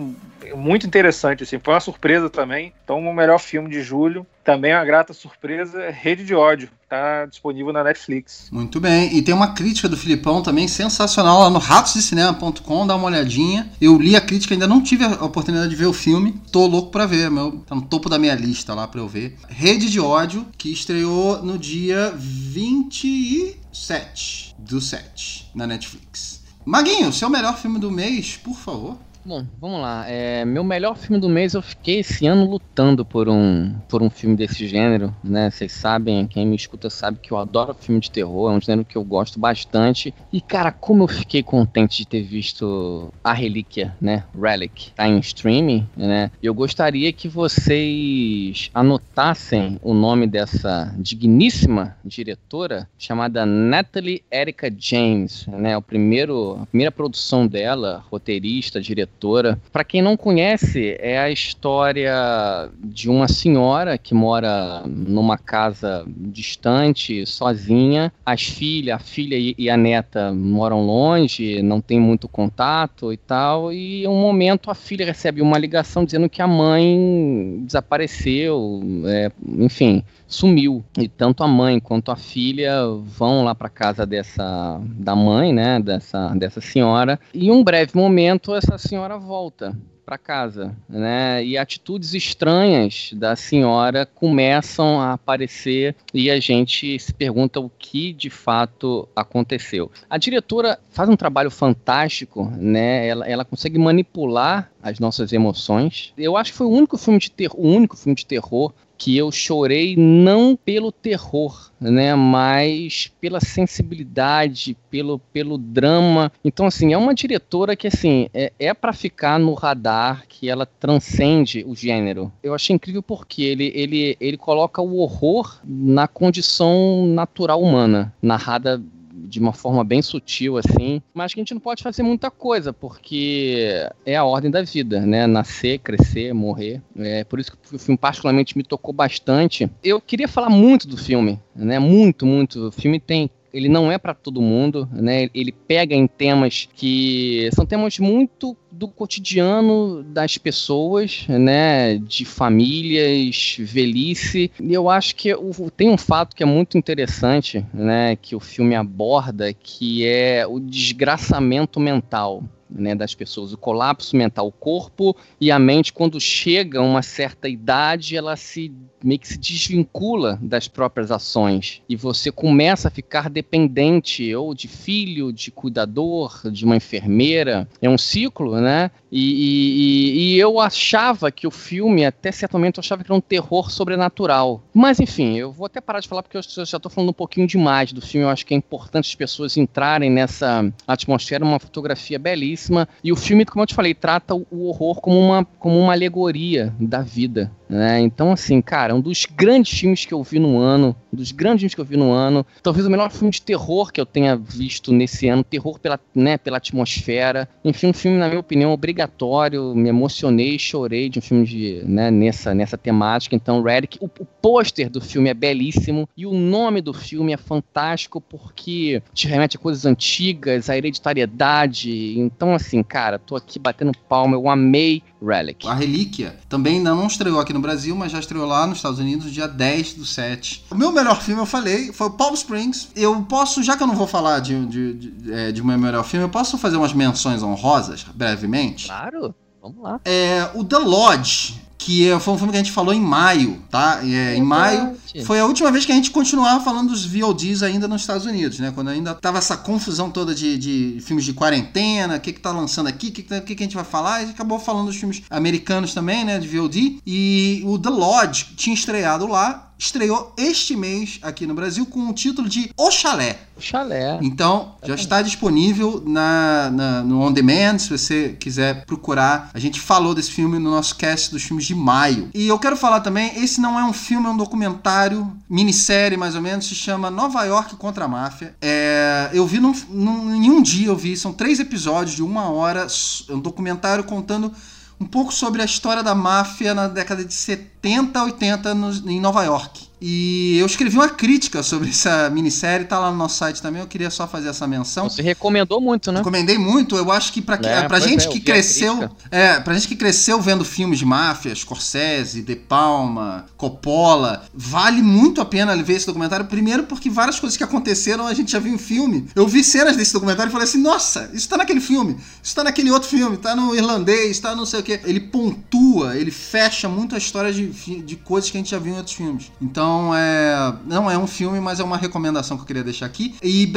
muito 0.55 0.87
interessante, 0.87 1.43
assim, 1.43 1.59
foi 1.59 1.75
uma 1.75 1.81
surpresa 1.81 2.29
também. 2.29 2.73
Então, 2.85 2.99
o 2.99 3.15
melhor 3.15 3.39
filme 3.39 3.69
de 3.71 3.83
julho, 3.83 4.27
também 4.47 4.73
uma 4.73 4.85
grata 4.85 5.13
surpresa, 5.13 5.91
Rede 5.91 6.25
de 6.25 6.33
Ódio, 6.33 6.71
tá 6.89 7.27
disponível 7.27 7.73
na 7.73 7.83
Netflix. 7.83 8.49
Muito 8.53 8.79
bem, 8.79 9.17
e 9.17 9.21
tem 9.21 9.35
uma 9.35 9.53
crítica 9.53 9.89
do 9.89 9.97
Filipão 9.97 10.41
também 10.41 10.69
sensacional 10.69 11.41
lá 11.41 11.51
no 11.51 11.59
ratosdecinema.com, 11.59 12.87
dá 12.87 12.95
uma 12.95 13.07
olhadinha. 13.07 13.69
Eu 13.81 13.99
li 13.99 14.15
a 14.15 14.21
crítica, 14.21 14.55
ainda 14.55 14.69
não 14.69 14.81
tive 14.81 15.05
a 15.05 15.25
oportunidade 15.25 15.71
de 15.71 15.77
ver 15.77 15.87
o 15.87 15.93
filme, 15.93 16.41
tô 16.53 16.65
louco 16.65 16.93
para 16.93 17.07
ver, 17.07 17.29
meu, 17.29 17.59
tá 17.67 17.75
no 17.75 17.83
topo 17.83 18.09
da 18.09 18.21
minha 18.21 18.37
lista 18.37 18.73
lá 18.73 18.87
para 18.87 19.01
eu 19.01 19.09
ver. 19.09 19.37
Rede 19.49 19.91
de 19.91 19.99
Ódio, 19.99 20.47
que 20.57 20.73
estreou 20.73 21.43
no 21.43 21.59
dia 21.59 22.15
27 22.17 24.55
do 24.57 24.81
7 24.81 25.51
na 25.57 25.67
Netflix. 25.67 26.45
Maguinho, 26.65 27.13
seu 27.13 27.31
melhor 27.31 27.59
filme 27.59 27.79
do 27.79 27.91
mês, 27.91 28.37
por 28.37 28.57
favor. 28.57 28.97
Bom, 29.27 29.45
vamos 29.61 29.81
lá. 29.81 30.09
É, 30.09 30.45
meu 30.45 30.63
melhor 30.63 30.97
filme 30.97 31.21
do 31.21 31.29
mês, 31.29 31.55
eu 31.55 31.61
fiquei 31.61 31.99
esse 31.99 32.29
ano 32.29 32.49
lutando 32.49 33.05
por 33.05 33.29
um, 33.29 33.75
por 33.89 34.01
um 34.01 34.09
filme 34.09 34.37
desse 34.37 34.69
gênero, 34.69 35.13
né? 35.23 35.51
Vocês 35.51 35.73
sabem, 35.73 36.29
quem 36.29 36.47
me 36.47 36.55
escuta 36.55 36.89
sabe 36.89 37.19
que 37.21 37.33
eu 37.33 37.37
adoro 37.37 37.75
filme 37.75 38.01
de 38.01 38.09
terror, 38.09 38.53
é 38.53 38.55
um 38.55 38.61
gênero 38.61 38.85
que 38.85 38.95
eu 38.95 39.03
gosto 39.03 39.41
bastante. 39.41 40.15
E, 40.33 40.41
cara, 40.41 40.71
como 40.71 41.03
eu 41.03 41.09
fiquei 41.09 41.43
contente 41.43 41.97
de 41.97 42.07
ter 42.07 42.23
visto 42.23 43.13
A 43.25 43.33
Relíquia, 43.33 43.97
né? 44.01 44.23
Relic, 44.41 44.93
tá 44.93 45.09
em 45.09 45.19
streaming, 45.19 45.89
né? 45.97 46.31
Eu 46.41 46.55
gostaria 46.55 47.13
que 47.13 47.27
vocês 47.27 48.71
anotassem 48.73 49.81
o 49.83 49.93
nome 49.93 50.29
dessa 50.29 50.95
digníssima 50.99 51.97
diretora, 52.05 52.89
chamada 52.97 53.45
Natalie 53.45 54.23
Erica 54.33 54.73
James, 54.79 55.49
né? 55.49 55.77
O 55.77 55.83
primeiro, 55.83 56.61
a 56.63 56.67
primeira 56.67 56.93
produção 56.93 57.45
dela, 57.45 58.05
roteirista, 58.09 58.81
diretora 58.81 59.16
diretora. 59.17 59.59
Para 59.73 59.85
quem 59.85 60.03
não 60.03 60.17
conhece, 60.17 60.97
é 61.01 61.19
a 61.19 61.31
história 61.31 62.71
de 62.85 63.09
uma 63.09 63.27
senhora 63.27 63.99
que 63.99 64.15
mora 64.15 64.83
numa 64.87 65.39
casa 65.39 66.05
distante, 66.07 67.27
sozinha. 67.27 68.13
As 68.25 68.43
filhas, 68.43 68.97
a 68.97 68.99
filha 68.99 69.55
e 69.57 69.69
a 69.71 69.77
neta 69.77 70.33
moram 70.33 70.85
longe, 70.85 71.63
não 71.63 71.81
tem 71.81 71.99
muito 71.99 72.29
contato 72.29 73.13
e 73.13 73.17
tal. 73.17 73.73
E 73.73 74.05
em 74.05 74.09
um 74.09 74.21
momento 74.21 74.71
a 74.71 74.75
filha 74.75 75.07
recebe 75.07 75.41
uma 75.41 75.59
ligação 75.59 76.05
dizendo 76.05 76.29
que 76.29 76.43
a 76.43 76.47
mãe 76.47 77.63
desapareceu, 77.65 78.83
é, 79.07 79.31
enfim 79.59 80.05
sumiu. 80.27 80.85
E 80.99 81.09
tanto 81.09 81.43
a 81.43 81.49
mãe 81.49 81.81
quanto 81.81 82.11
a 82.11 82.17
filha 82.17 82.85
vão 83.03 83.45
lá 83.45 83.55
para 83.55 83.69
casa 83.69 84.07
dessa 84.07 84.81
da 84.85 85.15
mãe, 85.15 85.53
né, 85.53 85.81
dessa 85.81 86.35
dessa 86.35 86.61
senhora. 86.61 87.19
E 87.33 87.49
em 87.49 87.51
um 87.51 87.63
breve 87.63 87.93
momento 87.95 88.55
essa 88.55 88.79
senhora 88.79 89.19
volta 89.19 89.77
para 90.07 90.17
casa, 90.17 90.73
né? 90.89 91.45
E 91.45 91.59
atitudes 91.59 92.15
estranhas 92.15 93.11
da 93.13 93.35
senhora 93.35 94.07
começam 94.07 95.01
a 95.01 95.15
aparecer 95.15 95.97
e 96.15 96.31
a 96.31 96.39
gente 96.39 96.97
se 97.01 97.13
pergunta 97.13 97.59
o 97.59 97.69
que 97.69 98.13
de 98.13 98.31
fato 98.31 99.09
aconteceu. 99.17 99.91
A 100.09 100.17
diretora 100.17 100.79
faz 100.91 101.09
um 101.09 101.17
trabalho 101.17 101.51
fantástico, 101.51 102.49
né? 102.57 103.09
Ela, 103.09 103.27
ela 103.27 103.45
consegue 103.45 103.79
manipular 103.79 104.71
as 104.81 105.01
nossas 105.01 105.33
emoções. 105.33 106.13
Eu 106.17 106.37
acho 106.37 106.53
que 106.53 106.59
foi 106.59 106.69
o 106.69 106.71
único 106.71 106.97
filme 106.97 107.19
de 107.19 107.33
terror, 107.33 107.59
o 107.59 107.67
único 107.67 107.97
filme 107.97 108.15
de 108.15 108.25
terror 108.25 108.73
que 108.99 109.17
eu 109.17 109.31
chorei 109.31 109.95
não 109.97 110.57
pelo 110.57 110.91
terror, 110.91 111.71
né, 111.81 112.15
mas 112.15 113.13
pela 113.21 113.41
sensibilidade, 113.41 114.77
pelo, 114.91 115.19
pelo 115.19 115.59
drama. 115.59 116.33
Então, 116.45 116.67
assim, 116.67 116.93
é 116.93 116.99
uma 116.99 117.15
diretora 117.15 117.77
que, 117.77 117.87
assim, 117.87 118.29
é, 118.33 118.53
é 118.59 118.75
para 118.75 118.93
ficar 118.93 119.39
no 119.39 119.55
radar, 119.55 120.25
que 120.29 120.49
ela 120.49 120.67
transcende 120.67 121.65
o 121.67 121.75
gênero. 121.75 122.33
Eu 122.43 122.55
achei 122.55 122.75
incrível 122.75 123.03
porque 123.03 123.43
ele, 123.43 123.71
ele, 123.75 124.17
ele 124.21 124.37
coloca 124.37 124.81
o 124.81 124.99
horror 124.99 125.61
na 125.65 126.09
condição 126.09 127.07
natural 127.07 127.61
humana, 127.61 128.15
narrada 128.23 128.83
de 129.17 129.41
uma 129.41 129.53
forma 129.53 129.83
bem 129.83 130.03
sutil, 130.03 130.59
assim, 130.59 131.01
mas 131.15 131.33
que 131.33 131.41
a 131.41 131.43
gente 131.43 131.55
não 131.55 131.61
pode 131.61 131.83
fazer 131.83 132.03
muita 132.03 132.31
coisa, 132.31 132.73
porque 132.73 133.89
é 134.05 134.17
a 134.17 134.25
ordem 134.25 134.51
da 134.51 134.63
vida, 134.63 135.01
né? 135.01 135.27
Nascer, 135.27 135.79
crescer, 135.79 136.33
morrer. 136.35 136.83
É 136.99 137.25
por 137.25 137.41
isso 137.41 137.53
que 137.53 137.77
o 137.77 137.79
filme 137.79 137.99
particularmente 137.99 138.57
me 138.57 138.63
tocou 138.63 138.93
bastante. 138.93 139.71
Eu 139.83 140.01
queria 140.01 140.29
falar 140.29 140.51
muito 140.51 140.87
do 140.87 140.97
filme, 140.97 141.41
né? 141.55 141.79
Muito, 141.79 142.27
muito. 142.27 142.69
O 142.69 142.73
filme 142.73 143.01
tem 143.01 143.31
ele 143.57 143.71
não 143.71 143.91
é 143.91 143.97
para 143.97 144.13
todo 144.13 144.43
mundo, 144.43 144.87
né? 144.93 145.31
Ele 145.35 145.51
pega 145.51 145.95
em 145.95 146.07
temas 146.07 146.69
que 146.75 147.49
são 147.55 147.65
temas 147.65 147.99
muito 147.99 148.55
do 148.71 148.87
cotidiano 148.87 150.03
das 150.03 150.37
pessoas, 150.37 151.25
né? 151.27 151.97
De 151.97 152.27
famílias, 152.27 153.57
velhice. 153.59 154.51
E 154.61 154.75
eu 154.75 154.91
acho 154.91 155.17
que 155.17 155.31
tem 155.75 155.89
um 155.89 155.97
fato 155.97 156.37
que 156.37 156.43
é 156.43 156.47
muito 156.47 156.77
interessante, 156.77 157.65
né? 157.73 158.17
Que 158.17 158.37
o 158.37 158.41
filme 158.41 158.75
aborda, 158.75 159.55
que 159.55 160.07
é 160.07 160.47
o 160.47 160.61
desgraçamento 160.61 161.81
mental 161.81 162.45
né, 162.69 162.95
das 162.95 163.15
pessoas, 163.15 163.53
o 163.53 163.59
colapso 163.59 164.17
mental. 164.17 164.49
O 164.49 164.53
corpo 164.53 165.17
e 165.41 165.51
a 165.51 165.59
mente, 165.59 165.93
quando 165.93 166.21
chega 166.21 166.79
a 166.79 166.83
uma 166.83 167.03
certa 167.03 167.49
idade, 167.49 168.17
ela 168.17 168.37
se 168.37 168.73
meio 169.03 169.21
que 169.21 169.29
se 169.29 169.39
desvincula 169.39 170.39
das 170.43 170.67
próprias 170.67 171.11
ações 171.11 171.83
e 171.89 171.95
você 171.95 172.33
começa 172.33 172.89
a 172.89 172.91
ficar 172.91 173.31
dependente 173.31 174.35
ou 174.35 174.55
de 174.55 174.67
filho, 174.67 175.33
de 175.33 175.51
cuidador, 175.51 176.51
de 176.51 176.65
uma 176.65 176.77
enfermeira. 176.77 177.69
É 177.81 177.89
um 177.89 177.99
ciclo, 177.99 178.61
né? 178.61 178.91
E, 179.17 179.23
e, 179.23 180.35
e, 180.35 180.39
eu 180.39 180.61
achava 180.61 181.33
que 181.33 181.47
o 181.47 181.51
filme, 181.51 182.05
até 182.05 182.31
certo 182.31 182.53
momento, 182.53 182.77
eu 182.77 182.83
achava 182.83 183.03
que 183.03 183.11
era 183.11 183.17
um 183.17 183.21
terror 183.21 183.71
sobrenatural. 183.71 184.63
Mas 184.75 185.01
enfim, 185.01 185.39
eu 185.39 185.51
vou 185.51 185.65
até 185.65 185.81
parar 185.81 186.01
de 186.01 186.09
falar 186.09 186.23
porque 186.23 186.37
eu 186.37 186.43
já 186.43 186.77
estou 186.77 186.91
falando 186.91 187.09
um 187.09 187.15
pouquinho 187.15 187.47
demais 187.47 187.95
do 187.95 188.03
filme. 188.03 188.27
Eu 188.27 188.31
acho 188.31 188.45
que 188.45 188.53
é 188.53 188.57
importante 188.59 189.09
as 189.09 189.15
pessoas 189.15 189.57
entrarem 189.57 190.11
nessa 190.11 190.71
atmosfera, 190.87 191.43
uma 191.43 191.59
fotografia 191.59 192.19
belíssima. 192.19 192.87
E 193.03 193.11
o 193.11 193.17
filme, 193.17 193.47
como 193.47 193.63
eu 193.63 193.67
te 193.67 193.75
falei, 193.75 193.95
trata 193.95 194.35
o 194.35 194.67
horror 194.69 195.01
como 195.01 195.19
uma, 195.19 195.45
como 195.59 195.79
uma 195.79 195.95
alegoria 195.95 196.75
da 196.79 197.01
vida. 197.01 197.51
Né? 197.69 198.01
Então, 198.01 198.33
assim, 198.33 198.61
cara, 198.61 198.95
um 198.95 199.01
dos 199.01 199.27
grandes 199.27 199.77
filmes 199.79 200.05
que 200.05 200.15
eu 200.15 200.23
vi 200.23 200.39
no 200.39 200.59
ano, 200.59 200.95
um 201.13 201.17
dos 201.17 201.33
grandes 201.33 201.61
filmes 201.61 201.75
que 201.75 201.81
eu 201.81 201.85
vi 201.85 201.97
no 201.97 202.13
ano, 202.13 202.47
talvez 202.63 202.87
o 202.87 202.91
melhor 202.91 203.11
filme 203.11 203.31
de 203.31 203.43
terror 203.43 203.93
que 203.93 204.01
eu 204.01 204.07
tenha 204.07 204.37
visto 204.37 204.93
nesse 204.93 205.29
ano, 205.29 205.43
terror 205.43 205.79
pela, 205.81 205.99
né, 206.15 206.39
pela 206.39 206.59
atmosfera. 206.59 207.49
Enfim, 207.65 207.89
um 207.89 207.93
filme, 207.93 208.19
na 208.19 208.29
minha 208.29 208.39
opinião, 208.39 208.73
obrigatório, 208.73 209.75
me 209.75 209.89
emocionei, 209.89 210.59
chorei 210.59 211.09
de 211.09 211.19
um 211.19 211.23
filme 211.23 211.45
de, 211.45 211.83
né, 211.85 212.11
nessa, 212.11 212.55
nessa 212.55 212.79
temática. 212.79 213.35
Então, 213.35 213.63
Redick, 213.63 213.99
o, 214.01 214.07
o 214.07 214.25
pôster 214.25 214.89
do 214.89 215.01
filme 215.01 215.29
é 215.29 215.35
belíssimo 215.35 216.09
e 216.17 216.25
o 216.25 216.33
nome 216.33 216.81
do 216.81 216.93
filme 216.93 217.33
é 217.33 217.37
fantástico 217.37 218.21
porque 218.21 219.03
te 219.13 219.27
remete 219.27 219.57
a 219.57 219.61
coisas 219.61 219.85
antigas, 219.85 220.71
a 220.71 220.77
hereditariedade. 220.77 222.19
Então, 222.19 222.55
assim, 222.55 222.83
cara, 222.83 223.19
tô 223.19 223.35
aqui 223.35 223.59
batendo 223.59 223.93
palma, 224.09 224.37
eu 224.37 224.49
amei 224.49 225.03
Relic. 225.23 225.67
A 225.67 225.75
Relíquia 225.75 226.39
também 226.49 226.79
ainda 226.79 226.95
não 226.95 227.07
estreou 227.07 227.41
aqui 227.41 227.53
no 227.53 227.61
Brasil, 227.61 227.95
mas 227.97 228.13
já 228.13 228.19
estreou 228.19 228.47
lá 228.47 228.67
nos 228.67 228.79
Estados 228.79 228.99
Unidos 228.99 229.33
dia 229.33 229.49
10 229.49 229.95
do 229.95 230.05
7. 230.05 230.65
O 230.71 230.75
meu 230.75 230.93
melhor 230.93 231.21
filme, 231.21 231.41
eu 231.41 231.47
falei, 231.47 231.93
foi 231.93 232.09
o 232.09 232.11
Palm 232.11 232.35
Springs. 232.35 232.89
Eu 232.95 233.23
posso, 233.23 233.63
já 233.63 233.77
que 233.77 233.83
eu 233.83 233.87
não 233.87 233.97
vou 233.97 234.07
falar 234.07 234.41
de, 234.41 234.67
de, 234.67 234.95
de, 234.95 235.33
é, 235.33 235.53
de 235.53 235.63
meu 235.63 235.79
melhor 235.79 236.05
filme, 236.05 236.25
eu 236.25 236.31
posso 236.31 236.59
fazer 236.59 236.77
umas 236.77 236.93
menções 236.93 237.43
honrosas, 237.43 238.05
brevemente? 238.15 238.87
Claro. 238.87 239.35
Vamos 239.63 239.83
lá. 239.83 240.01
É, 240.05 240.49
o 240.55 240.63
The 240.63 240.79
Lodge, 240.79 241.61
que 241.79 242.09
é, 242.09 242.19
foi 242.19 242.35
um 242.35 242.37
filme 242.37 242.53
que 242.53 242.59
a 242.59 242.63
gente 242.63 242.73
falou 242.73 242.93
em 242.95 243.01
maio, 243.01 243.63
tá? 243.71 244.01
É, 244.03 244.37
em 244.37 244.43
maio 244.43 244.97
foi 245.25 245.39
a 245.39 245.47
última 245.47 245.71
vez 245.71 245.85
que 245.85 245.93
a 245.93 245.95
gente 245.95 246.11
continuava 246.11 246.63
falando 246.63 246.91
dos 246.91 247.05
VODs 247.05 247.63
ainda 247.63 247.89
nos 247.89 248.03
Estados 248.03 248.27
Unidos, 248.27 248.59
né? 248.59 248.73
Quando 248.75 248.89
ainda 248.89 249.15
tava 249.15 249.39
essa 249.39 249.57
confusão 249.57 250.11
toda 250.11 250.35
de, 250.35 250.59
de 250.59 251.01
filmes 251.01 251.25
de 251.25 251.33
quarentena, 251.33 252.17
o 252.17 252.21
que 252.21 252.33
que 252.33 252.41
tá 252.41 252.53
lançando 252.53 252.89
aqui, 252.89 253.09
o 253.09 253.13
que, 253.13 253.23
que, 253.23 253.41
que, 253.41 253.55
que 253.55 253.63
a 253.63 253.67
gente 253.67 253.77
vai 253.77 253.85
falar, 253.85 254.21
e 254.21 254.25
a 254.25 254.27
gente 254.27 254.35
acabou 254.35 254.59
falando 254.59 254.87
dos 254.87 254.97
filmes 254.97 255.23
americanos 255.31 255.95
também, 255.95 256.25
né? 256.25 256.39
De 256.39 256.49
VOD. 256.49 257.01
E 257.07 257.63
o 257.65 257.79
The 257.79 257.91
Lodge 257.91 258.47
tinha 258.57 258.75
estreado 258.75 259.27
lá, 259.27 259.66
estreou 259.79 260.33
este 260.37 260.75
mês 260.77 261.19
aqui 261.23 261.47
no 261.47 261.55
Brasil 261.55 261.85
com 261.87 262.09
o 262.09 262.13
título 262.13 262.49
de 262.49 262.71
O 262.77 262.91
Chalé. 262.91 263.39
O 263.57 263.61
Chalé. 263.61 264.19
Então, 264.23 264.75
já 264.83 264.95
está 264.95 265.23
disponível 265.23 266.03
na, 266.07 266.71
na, 266.71 267.03
no 267.03 267.21
On 267.21 267.33
Demand, 267.33 267.79
se 267.79 267.91
você 267.91 268.37
quiser 268.41 268.85
procurar. 268.87 269.51
A 269.53 269.59
gente 269.59 269.81
falou 269.81 270.15
desse 270.15 270.31
filme 270.31 270.59
no 270.59 270.71
nosso 270.71 270.97
cast 270.97 271.31
dos 271.31 271.43
filmes 271.43 271.67
de 271.67 271.75
maio. 271.75 272.31
E 272.35 272.49
eu 272.49 272.59
quero 272.59 272.77
falar 272.77 273.01
também, 273.01 273.43
esse 273.43 273.61
não 273.61 273.79
é 273.79 273.85
um 273.85 273.93
filme, 273.93 274.27
é 274.27 274.31
um 274.31 274.37
documentário, 274.37 275.31
minissérie 275.49 276.17
mais 276.17 276.35
ou 276.35 276.43
menos, 276.43 276.67
se 276.67 276.75
chama 276.75 277.11
Nova 277.11 277.45
York 277.45 277.77
contra 277.77 278.05
a 278.05 278.09
Máfia. 278.09 278.55
É, 278.61 279.31
eu 279.33 279.47
vi 279.47 279.61
num, 279.61 279.75
num, 279.91 280.35
em 280.35 280.51
um 280.51 280.63
dia, 280.63 280.89
eu 280.89 280.97
vi, 280.97 281.17
são 281.17 281.33
três 281.33 281.61
episódios 281.61 282.17
de 282.17 282.23
uma 282.23 282.51
hora, 282.51 282.87
um 283.31 283.41
documentário 283.41 284.05
contando 284.05 284.53
um 284.99 285.05
pouco 285.05 285.33
sobre 285.33 285.61
a 285.61 285.65
história 285.65 286.03
da 286.03 286.15
máfia 286.15 286.75
na 286.75 286.89
década 286.89 287.25
de 287.25 287.33
70, 287.33 287.76
80 287.95 288.75
no, 288.75 289.11
em 289.11 289.21
Nova 289.21 289.45
York. 289.45 289.87
E 290.01 290.59
eu 290.59 290.67
escrevi 290.67 290.95
uma 290.95 291.09
crítica 291.09 291.63
sobre 291.63 291.89
essa 291.89 292.29
minissérie, 292.29 292.85
tá 292.85 292.99
lá 292.99 293.11
no 293.11 293.17
nosso 293.17 293.39
site 293.39 293.63
também. 293.63 293.81
Eu 293.81 293.89
queria 293.89 294.11
só 294.11 294.29
fazer 294.29 294.49
essa 294.49 294.67
menção. 294.67 295.09
Você 295.09 295.23
recomendou 295.23 295.81
muito, 295.81 296.13
né? 296.13 296.19
Recomendei 296.19 296.59
muito. 296.59 296.97
Eu 296.97 297.11
acho 297.11 297.33
que 297.33 297.41
pra, 297.41 297.59
é, 297.63 297.89
pra 297.89 297.99
gente 297.99 298.27
é, 298.27 298.31
que 298.31 298.41
cresceu. 298.41 299.09
É, 299.31 299.59
pra 299.59 299.73
gente 299.73 299.89
que 299.89 299.97
cresceu 299.97 300.41
vendo 300.41 300.67
filmes 300.67 300.99
de 300.99 301.07
máfia, 301.07 301.55
Scorsese, 301.55 302.43
De 302.43 302.55
Palma, 302.55 303.47
Coppola, 303.57 304.45
vale 304.53 305.01
muito 305.03 305.41
a 305.41 305.47
pena 305.47 305.75
ver 305.83 305.95
esse 305.95 306.07
documentário. 306.07 306.45
Primeiro, 306.45 306.83
porque 306.85 307.09
várias 307.09 307.41
coisas 307.41 307.57
que 307.57 307.65
aconteceram 307.65 308.27
a 308.27 308.35
gente 308.35 308.53
já 308.53 308.59
viu 308.59 308.75
em 308.75 308.79
filme. 308.79 309.29
Eu 309.35 309.49
vi 309.49 309.65
cenas 309.65 309.97
desse 309.97 310.13
documentário 310.13 310.51
e 310.51 310.53
falei 310.53 310.69
assim: 310.69 310.79
nossa, 310.79 311.31
isso 311.33 311.49
tá 311.49 311.57
naquele 311.57 311.81
filme, 311.81 312.19
isso 312.43 312.55
tá 312.55 312.63
naquele 312.63 312.91
outro 312.91 313.09
filme, 313.09 313.39
tá 313.39 313.57
no 313.57 313.75
irlandês, 313.75 314.39
tá 314.41 314.55
não 314.55 314.67
sei 314.67 314.81
o 314.81 314.83
que. 314.83 315.01
Ele 315.05 315.21
pontua, 315.21 316.19
ele 316.19 316.31
fecha 316.31 316.87
muito 316.87 317.15
a 317.15 317.19
história 317.19 317.51
de, 317.51 317.73
de 317.77 318.17
coisas 318.17 318.51
que 318.51 318.57
a 318.57 318.61
gente 318.61 318.71
já 318.71 318.79
viu 318.79 318.95
em 318.95 318.97
outros 318.97 319.15
filmes. 319.15 319.53
Então, 319.61 320.15
é. 320.15 320.75
Não 320.87 321.11
é 321.11 321.19
um 321.19 321.27
filme, 321.27 321.61
mas 321.61 321.81
é 321.81 321.85
uma 321.85 321.97
recomendação 321.97 322.57
que 322.57 322.63
eu 322.63 322.67
queria 322.67 322.85
deixar 322.85 323.07
aqui. 323.07 323.35
E, 323.43 323.71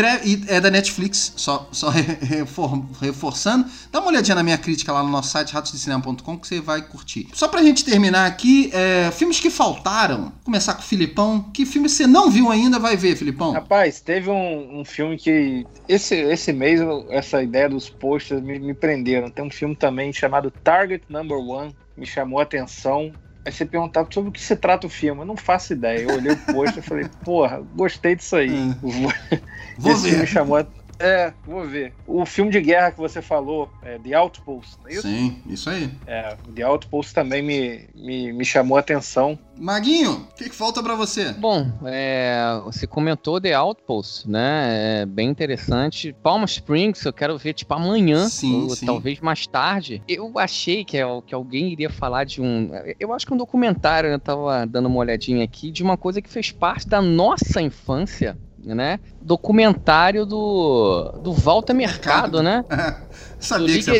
é 0.47 0.59
da 0.59 0.69
Netflix, 0.69 1.33
só, 1.35 1.67
só 1.71 1.89
refor, 2.21 2.85
reforçando. 3.01 3.65
Dá 3.91 3.99
uma 3.99 4.09
olhadinha 4.09 4.35
na 4.35 4.43
minha 4.43 4.57
crítica 4.57 4.91
lá 4.91 5.03
no 5.03 5.09
nosso 5.09 5.29
site, 5.29 5.53
ratosdecinema.com, 5.53 6.37
que 6.37 6.47
você 6.47 6.61
vai 6.61 6.81
curtir. 6.81 7.27
Só 7.33 7.47
pra 7.47 7.61
gente 7.61 7.83
terminar 7.83 8.25
aqui, 8.25 8.69
é, 8.73 9.11
filmes 9.11 9.39
que 9.39 9.49
faltaram. 9.49 10.21
Vou 10.21 10.31
começar 10.45 10.73
com 10.73 10.81
o 10.81 10.85
Filipão. 10.85 11.41
Que 11.53 11.65
filme 11.65 11.89
você 11.89 12.07
não 12.07 12.29
viu 12.29 12.51
ainda, 12.51 12.79
vai 12.79 12.95
ver, 12.95 13.15
Filipão? 13.15 13.51
Rapaz, 13.51 13.99
teve 14.01 14.29
um, 14.29 14.79
um 14.79 14.85
filme 14.85 15.17
que. 15.17 15.65
Esse, 15.87 16.15
esse 16.15 16.53
mês, 16.53 16.79
essa 17.09 17.41
ideia 17.41 17.69
dos 17.69 17.89
posters 17.89 18.41
me, 18.41 18.59
me 18.59 18.73
prenderam. 18.73 19.29
Tem 19.29 19.43
um 19.43 19.49
filme 19.49 19.75
também 19.75 20.13
chamado 20.13 20.51
Target 20.51 21.03
Number 21.09 21.37
One, 21.37 21.75
me 21.97 22.05
chamou 22.05 22.39
a 22.39 22.43
atenção. 22.43 23.11
Aí 23.49 23.53
você 23.53 23.65
perguntava 23.65 24.07
sobre 24.13 24.29
o 24.29 24.31
que 24.31 24.39
se 24.39 24.55
trata 24.55 24.85
o 24.85 24.89
filme. 24.91 25.21
Eu 25.21 25.25
não 25.25 25.35
faço 25.35 25.73
ideia. 25.73 26.03
Eu 26.03 26.15
olhei 26.15 26.33
o 26.33 26.37
pôster 26.37 26.83
e 26.83 26.87
falei, 26.87 27.09
porra, 27.25 27.59
gostei 27.73 28.15
disso 28.15 28.35
aí. 28.35 28.51
Vou 28.79 29.91
Esse 29.91 30.03
ver. 30.03 30.09
filme 30.11 30.27
chamou 30.27 30.57
a 30.57 30.67
é, 30.99 31.33
vou 31.45 31.65
ver. 31.65 31.93
O 32.05 32.25
filme 32.25 32.51
de 32.51 32.59
guerra 32.59 32.91
que 32.91 32.99
você 32.99 33.21
falou, 33.21 33.69
é 33.81 33.97
The 33.97 34.13
Outpost, 34.15 34.77
não 34.81 34.89
é 34.89 34.93
isso? 34.93 35.01
Sim, 35.03 35.41
isso 35.45 35.69
aí. 35.69 35.89
É, 36.05 36.35
The 36.53 36.63
Outpost 36.63 37.13
também 37.13 37.41
me, 37.41 37.87
me, 37.95 38.33
me 38.33 38.43
chamou 38.43 38.75
a 38.75 38.81
atenção. 38.81 39.39
Maguinho, 39.57 40.27
o 40.29 40.35
que, 40.35 40.49
que, 40.49 40.55
falta 40.55 40.83
para 40.83 40.95
você? 40.95 41.31
Bom, 41.33 41.71
é, 41.85 42.59
você 42.65 42.85
comentou 42.85 43.39
The 43.39 43.53
Outpost, 43.53 44.29
né? 44.29 45.01
É 45.01 45.05
bem 45.05 45.29
interessante. 45.29 46.13
Palm 46.21 46.43
Springs, 46.43 47.05
eu 47.05 47.13
quero 47.13 47.37
ver 47.37 47.53
tipo 47.53 47.73
amanhã, 47.73 48.27
sim, 48.27 48.63
ou 48.63 48.69
sim. 48.69 48.85
talvez 48.85 49.21
mais 49.21 49.47
tarde. 49.47 50.03
Eu 50.07 50.37
achei 50.37 50.83
que, 50.83 50.97
é, 50.97 51.03
que 51.25 51.33
alguém 51.33 51.71
iria 51.71 51.89
falar 51.89 52.25
de 52.25 52.41
um. 52.41 52.71
Eu 52.99 53.13
acho 53.13 53.25
que 53.25 53.33
um 53.33 53.37
documentário, 53.37 54.09
eu 54.09 54.19
tava 54.19 54.65
dando 54.65 54.87
uma 54.87 54.99
olhadinha 54.99 55.45
aqui, 55.45 55.71
de 55.71 55.81
uma 55.81 55.95
coisa 55.95 56.21
que 56.21 56.29
fez 56.29 56.51
parte 56.51 56.87
da 56.87 57.01
nossa 57.01 57.61
infância 57.61 58.37
né? 58.73 58.99
Documentário 59.21 60.25
do, 60.25 61.13
do 61.23 61.33
Walter 61.33 61.73
Mercado, 61.73 62.41
né? 62.43 62.63
Sabia 63.39 63.67
do 63.67 63.73
que 63.73 63.83
você 63.83 63.91
ia 63.93 63.99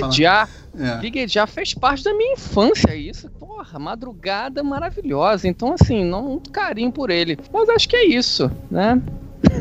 É. 0.80 0.97
já 1.28 1.47
fez 1.47 1.74
parte 1.74 2.03
da 2.03 2.13
minha 2.13 2.34
infância, 2.34 2.95
isso. 2.95 3.30
Porra, 3.32 3.80
madrugada 3.80 4.63
maravilhosa. 4.63 5.47
Então, 5.47 5.76
assim, 5.80 6.03
não 6.03 6.34
um 6.34 6.39
carinho 6.39 6.91
por 6.91 7.09
ele. 7.09 7.38
Mas 7.51 7.70
acho 7.70 7.88
que 7.88 7.95
é 7.95 8.05
isso, 8.05 8.51
né? 8.70 9.01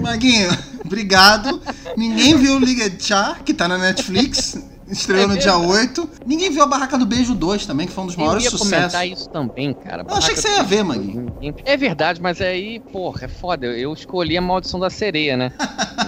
Maguinho, 0.01 0.49
obrigado. 0.85 1.61
Ninguém 1.97 2.37
viu 2.37 2.57
o 2.57 2.59
Liga 2.59 2.91
Chá, 2.99 3.39
que 3.45 3.55
tá 3.55 3.69
na 3.69 3.79
Netflix. 3.79 4.63
Estreou 4.91 5.25
é 5.25 5.27
no 5.27 5.39
dia 5.39 5.57
8. 5.57 6.09
Ninguém 6.27 6.51
viu 6.51 6.63
a 6.63 6.67
Barraca 6.67 6.99
do 6.99 7.07
Beijo 7.07 7.35
2 7.35 7.67
também, 7.67 7.87
que 7.87 7.93
foi 7.93 8.05
um 8.05 8.07
dos 8.07 8.17
maiores 8.17 8.45
sucessos. 8.45 8.71
Eu 8.73 8.77
ia 8.77 8.81
comentar 8.81 9.09
isso 9.09 9.29
também, 9.31 9.75
cara. 9.75 10.05
Eu 10.09 10.17
achei 10.17 10.35
que 10.35 10.41
você 10.41 10.49
ia 10.49 10.63
ver, 10.63 10.83
mano. 10.83 11.33
É 11.65 11.77
verdade, 11.77 12.21
mas 12.21 12.41
aí, 12.41 12.81
porra, 12.81 13.25
é 13.25 13.29
foda. 13.29 13.67
Eu 13.67 13.93
escolhi 13.93 14.37
a 14.37 14.41
Maldição 14.41 14.81
da 14.81 14.91
Sereia, 14.91 15.37
né? 15.37 15.53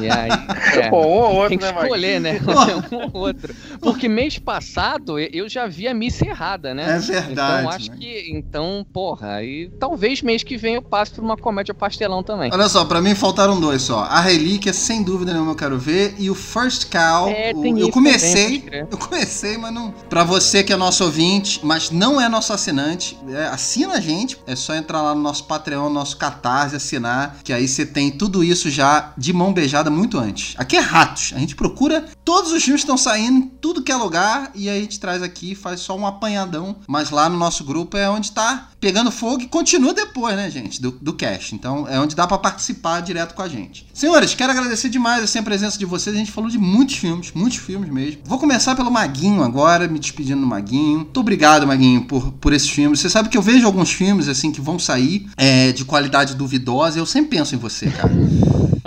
E 0.00 0.08
aí, 0.08 0.30
é, 0.80 0.90
um 0.90 0.94
ou 0.94 1.34
outro, 1.34 1.48
tem 1.48 1.58
que 1.58 1.64
né, 1.64 1.82
escolher, 1.82 2.20
né? 2.20 2.40
um 2.92 3.10
ou 3.12 3.22
outro. 3.26 3.54
Porque 3.80 4.08
mês 4.08 4.38
passado 4.38 5.18
eu 5.18 5.48
já 5.48 5.66
vi 5.66 5.88
a 5.88 5.94
missa 5.94 6.26
errada, 6.26 6.74
né? 6.74 6.96
É 6.96 6.98
verdade. 6.98 7.32
Então 7.32 7.70
acho 7.70 7.90
que, 7.92 8.30
então, 8.30 8.86
porra, 8.92 9.34
aí 9.34 9.70
talvez 9.78 10.22
mês 10.22 10.42
que 10.42 10.56
vem 10.56 10.74
eu 10.74 10.82
passe 10.82 11.12
por 11.12 11.22
uma 11.22 11.36
comédia 11.36 11.74
pastelão 11.74 12.22
também. 12.22 12.50
Olha 12.52 12.68
só, 12.68 12.84
pra 12.84 13.00
mim 13.00 13.14
faltaram 13.14 13.58
dois 13.60 13.82
só. 13.82 14.00
A 14.00 14.20
Relíquia, 14.20 14.72
sem 14.72 15.02
dúvida 15.02 15.32
nenhuma 15.32 15.52
eu 15.52 15.56
quero 15.56 15.78
ver, 15.78 16.14
e 16.18 16.30
o 16.30 16.34
First 16.34 16.90
Cow. 16.90 17.28
É, 17.28 17.52
o, 17.54 17.78
eu 17.78 17.90
comecei, 17.90 18.62
eu 18.72 18.98
comecei, 18.98 19.56
mas 19.56 19.72
não. 19.72 19.92
Pra 20.08 20.24
você 20.24 20.62
que 20.62 20.72
é 20.72 20.76
nosso 20.76 21.04
ouvinte, 21.04 21.60
mas 21.62 21.90
não 21.90 22.20
é 22.20 22.28
nosso 22.28 22.52
assinante, 22.52 23.18
é, 23.28 23.46
assina 23.46 23.94
a 23.94 24.00
gente. 24.00 24.38
É 24.46 24.54
só 24.54 24.74
entrar 24.74 25.02
lá 25.02 25.14
no 25.14 25.20
nosso 25.20 25.44
Patreon, 25.44 25.90
nosso 25.90 26.16
Catarse, 26.16 26.76
assinar, 26.76 27.38
que 27.42 27.52
aí 27.52 27.66
você 27.66 27.84
tem 27.84 28.10
tudo 28.10 28.44
isso 28.44 28.70
já 28.70 29.12
de 29.16 29.32
mão 29.32 29.52
beijada 29.52 29.90
muito 29.90 30.18
antes. 30.18 30.54
Aqui 30.56 30.76
é 30.76 30.80
Ratos. 30.80 31.32
A 31.34 31.38
gente 31.38 31.56
procura 31.56 32.04
todos 32.24 32.52
os 32.52 32.62
filmes 32.62 32.82
que 32.82 32.86
estão 32.86 32.98
saindo, 32.98 33.50
tudo 33.60 33.82
que 33.82 33.92
é 33.92 33.96
lugar, 33.96 34.50
e 34.54 34.68
aí 34.68 34.78
a 34.78 34.82
gente 34.82 35.00
traz 35.00 35.22
aqui, 35.22 35.54
faz 35.54 35.80
só 35.80 35.96
um 35.96 36.06
apanhadão. 36.06 36.76
Mas 36.86 37.10
lá 37.10 37.28
no 37.28 37.36
nosso 37.36 37.64
grupo 37.64 37.96
é 37.96 38.08
onde 38.08 38.32
tá 38.32 38.68
pegando 38.80 39.10
fogo 39.10 39.42
e 39.42 39.48
continua 39.48 39.92
depois, 39.92 40.34
né, 40.36 40.50
gente, 40.50 40.80
do, 40.80 40.90
do 40.90 41.12
cast. 41.12 41.54
Então 41.54 41.86
é 41.88 42.00
onde 42.00 42.16
dá 42.16 42.26
para 42.26 42.38
participar 42.38 43.00
direto 43.00 43.34
com 43.34 43.42
a 43.42 43.48
gente. 43.48 43.86
Senhores, 43.92 44.34
quero 44.34 44.52
agradecer 44.52 44.88
demais 44.88 45.22
assim, 45.22 45.38
a 45.38 45.42
presença 45.42 45.78
de 45.78 45.84
vocês. 45.84 46.14
A 46.14 46.18
gente 46.18 46.32
falou 46.32 46.48
de 46.48 46.58
muitos 46.58 46.96
filmes, 46.96 47.32
muitos 47.32 47.58
filmes 47.58 47.90
mesmo. 47.90 48.22
Vou 48.24 48.38
começar 48.38 48.59
pelo 48.76 48.90
Maguinho 48.90 49.42
agora, 49.42 49.88
me 49.88 49.98
despedindo 49.98 50.40
do 50.40 50.46
Maguinho. 50.46 50.98
Muito 51.00 51.20
obrigado, 51.20 51.66
Maguinho, 51.66 52.02
por, 52.02 52.32
por 52.32 52.52
esses 52.52 52.68
filmes. 52.68 53.00
Você 53.00 53.10
sabe 53.10 53.28
que 53.28 53.36
eu 53.36 53.42
vejo 53.42 53.66
alguns 53.66 53.92
filmes 53.92 54.28
assim 54.28 54.52
que 54.52 54.60
vão 54.60 54.78
sair 54.78 55.28
é, 55.36 55.72
de 55.72 55.84
qualidade 55.84 56.34
duvidosa. 56.34 56.98
Eu 56.98 57.06
sempre 57.06 57.38
penso 57.38 57.54
em 57.54 57.58
você, 57.58 57.90
cara. 57.90 58.12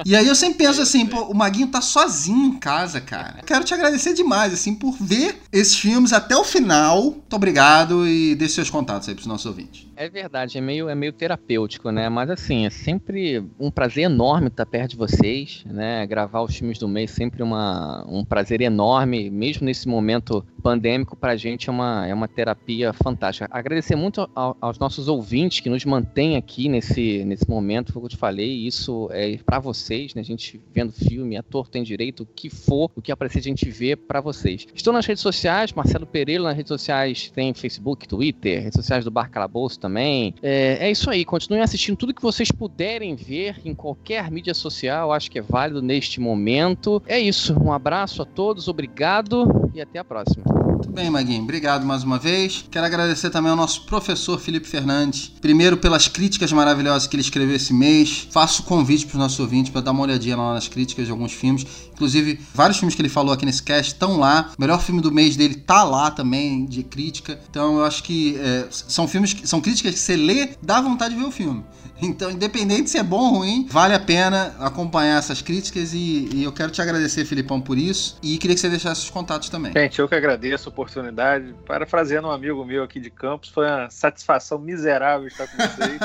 E 0.06 0.16
aí 0.16 0.28
eu 0.28 0.36
sempre 0.36 0.66
penso 0.66 0.82
assim, 0.82 1.06
pô, 1.06 1.24
o 1.26 1.36
Maguinho 1.36 1.68
tá 1.68 1.82
sozinho 1.82 2.46
em 2.48 2.58
casa, 2.58 3.00
cara. 3.00 3.42
Quero 3.46 3.64
te 3.64 3.74
agradecer 3.74 4.14
demais, 4.14 4.54
assim, 4.54 4.74
por 4.74 4.94
ver 5.00 5.38
esses 5.52 5.78
filmes 5.78 6.12
até 6.12 6.36
o 6.36 6.44
final. 6.44 7.04
Muito 7.04 7.36
obrigado 7.36 8.08
e 8.08 8.36
deixe 8.36 8.56
seus 8.56 8.70
contatos 8.70 9.08
aí 9.08 9.16
pros 9.16 9.28
nossos 9.28 9.46
ouvintes. 9.46 9.88
É 9.96 10.10
verdade, 10.10 10.58
é 10.58 10.62
meio, 10.62 10.90
é 10.90 10.96
meio 10.96 11.14
terapêutico, 11.14 11.92
né? 11.92 12.10
Mas 12.10 12.30
assim, 12.30 12.66
é 12.66 12.70
sempre 12.70 13.44
um 13.60 13.70
prazer 13.70 14.06
enorme 14.06 14.48
estar 14.48 14.66
perto 14.66 14.92
de 14.92 14.98
vocês, 14.98 15.64
né? 15.66 16.06
Gravar 16.08 16.42
os 16.42 16.56
filmes 16.56 16.80
do 16.80 16.88
mês 16.88 17.12
sempre 17.12 17.44
uma, 17.44 18.04
um 18.08 18.26
prazer 18.26 18.62
enorme, 18.62 19.30
mesmo 19.30 19.63
nesse 19.64 19.88
momento 19.88 20.46
pandêmico, 20.62 21.16
pra 21.16 21.36
gente 21.36 21.70
é 21.70 21.72
uma, 21.72 22.08
é 22.08 22.14
uma 22.14 22.28
terapia 22.28 22.94
fantástica. 22.94 23.48
Agradecer 23.52 23.96
muito 23.96 24.30
ao, 24.34 24.56
aos 24.62 24.80
nossos 24.80 25.08
ouvintes 25.08 25.60
que 25.60 25.70
nos 25.70 25.84
mantêm 25.84 26.38
aqui 26.38 26.70
nesse, 26.70 27.24
nesse 27.26 27.48
momento, 27.50 27.92
foi 27.92 28.00
o 28.00 28.04
que 28.04 28.14
eu 28.14 28.18
te 28.18 28.18
falei, 28.18 28.66
isso 28.66 29.10
é 29.12 29.38
para 29.46 29.60
vocês, 29.60 30.16
né? 30.16 30.22
A 30.22 30.26
gente 30.26 30.60
vendo 30.74 30.94
filme, 30.94 31.36
ator 31.36 31.68
tem 31.68 31.84
direito, 31.84 32.24
o 32.24 32.26
que 32.26 32.50
for, 32.50 32.90
o 32.96 33.02
que 33.02 33.12
aparecer 33.12 33.40
a 33.40 33.42
gente 33.42 33.70
vê 33.70 33.96
para 33.96 34.22
vocês. 34.22 34.66
Estou 34.74 34.94
nas 34.94 35.06
redes 35.06 35.22
sociais, 35.22 35.74
Marcelo 35.74 36.06
Pereira, 36.06 36.44
nas 36.44 36.56
redes 36.56 36.70
sociais 36.70 37.30
tem 37.30 37.54
Facebook, 37.54 38.08
Twitter, 38.08 38.64
redes 38.64 38.76
sociais 38.76 39.04
do 39.04 39.12
Bar 39.12 39.30
Calabouço 39.30 39.80
também. 39.80 40.34
É, 40.42 40.88
é 40.88 40.92
isso 40.92 41.10
aí, 41.10 41.26
continuem 41.26 41.62
assistindo 41.62 41.98
tudo 41.98 42.14
que 42.14 42.22
vocês 42.22 42.52
puderem 42.52 43.16
ver 43.16 43.60
em 43.66 43.76
qualquer 43.76 44.32
mídia 44.32 44.54
social, 44.54 45.12
acho 45.12 45.30
que 45.30 45.40
é 45.40 45.42
válido 45.42 45.82
neste 45.82 46.22
momento. 46.22 47.04
É 47.06 47.20
isso, 47.20 47.54
um 47.62 47.74
abraço 47.74 48.22
a 48.22 48.26
todos, 48.26 48.68
obrigado 48.68 49.44
e 49.74 49.82
até 49.82 50.00
a 50.00 50.04
próxima. 50.04 50.44
Muito 50.84 50.92
bem, 50.92 51.10
Maguinho, 51.10 51.44
obrigado 51.44 51.86
mais 51.86 52.04
uma 52.04 52.20
vez. 52.20 52.66
Quero 52.70 52.86
agradecer 52.86 53.30
também 53.30 53.50
ao 53.50 53.56
nosso 53.56 53.86
professor 53.86 54.38
Felipe 54.40 54.68
Fernandes, 54.68 55.32
primeiro 55.40 55.78
pelas 55.78 56.08
críticas 56.08 56.52
maravilhosas 56.52 57.08
que 57.08 57.16
ele 57.16 57.22
escreveu 57.22 57.56
esse 57.56 57.74
mês. 57.74 58.28
Faço 58.30 58.64
convite 58.64 59.06
para 59.06 59.16
os 59.16 59.20
nossos 59.20 59.40
ouvintes 59.40 59.72
para 59.72 59.82
dar 59.82 59.92
uma 59.92 60.04
olhadinha 60.04 60.36
lá 60.36 60.54
nas 60.54 60.68
críticas 60.68 61.06
de 61.06 61.12
alguns 61.12 61.32
filmes. 61.32 61.66
Inclusive, 61.94 62.40
vários 62.54 62.78
filmes 62.78 62.96
que 62.96 63.02
ele 63.02 63.10
falou 63.10 63.34
aqui 63.34 63.46
nesse 63.46 63.64
cast 63.64 63.94
estão 63.94 64.18
lá. 64.18 64.52
O 64.58 64.62
melhor 64.62 64.82
filme 64.82 65.00
do 65.00 65.12
mês 65.12 65.38
dele 65.38 65.56
tá 65.56 65.84
lá 65.84 66.12
também, 66.12 66.66
de 66.66 66.84
crítica. 66.84 67.40
Então 67.50 67.78
eu 67.78 67.86
acho 67.86 68.04
que 68.04 68.36
é, 68.38 68.68
são 68.70 69.08
filmes, 69.08 69.34
que, 69.34 69.48
são 69.48 69.62
críticas 69.62 69.94
que 69.94 70.00
você 70.00 70.18
lê, 70.18 70.50
dá 70.62 70.82
vontade 70.82 71.16
de 71.16 71.22
ver 71.22 71.28
o 71.28 71.32
filme. 71.32 71.64
Então, 72.02 72.32
independente 72.32 72.90
se 72.90 72.98
é 72.98 73.04
bom 73.04 73.20
ou 73.20 73.38
ruim, 73.38 73.68
vale 73.70 73.94
a 73.94 74.00
pena 74.00 74.56
acompanhar 74.60 75.18
essas 75.18 75.42
críticas 75.42 75.94
e, 75.94 76.30
e, 76.34 76.44
eu 76.44 76.52
quero 76.52 76.72
te 76.72 76.82
agradecer, 76.82 77.26
Filipão, 77.26 77.62
por 77.62 77.78
isso. 77.78 78.18
E 78.22 78.38
queria 78.38 78.56
que 78.56 78.62
você 78.62 78.70
deixasse 78.70 79.02
os 79.02 79.10
contatos 79.10 79.50
também. 79.50 79.72
Gente, 79.74 80.00
eu 80.00 80.08
que 80.08 80.16
agradeço 80.16 80.70
a 80.70 80.72
oportunidade. 80.72 81.56
Parafraseando 81.66 82.28
um 82.28 82.32
amigo 82.32 82.64
meu 82.66 82.84
aqui 82.84 83.00
de 83.00 83.10
Campos, 83.10 83.50
foi 83.50 83.66
uma 83.66 83.90
satisfação 83.90 84.60
miserável 84.60 85.28
estar 85.28 85.48
com 85.48 85.58
vocês. 85.58 86.00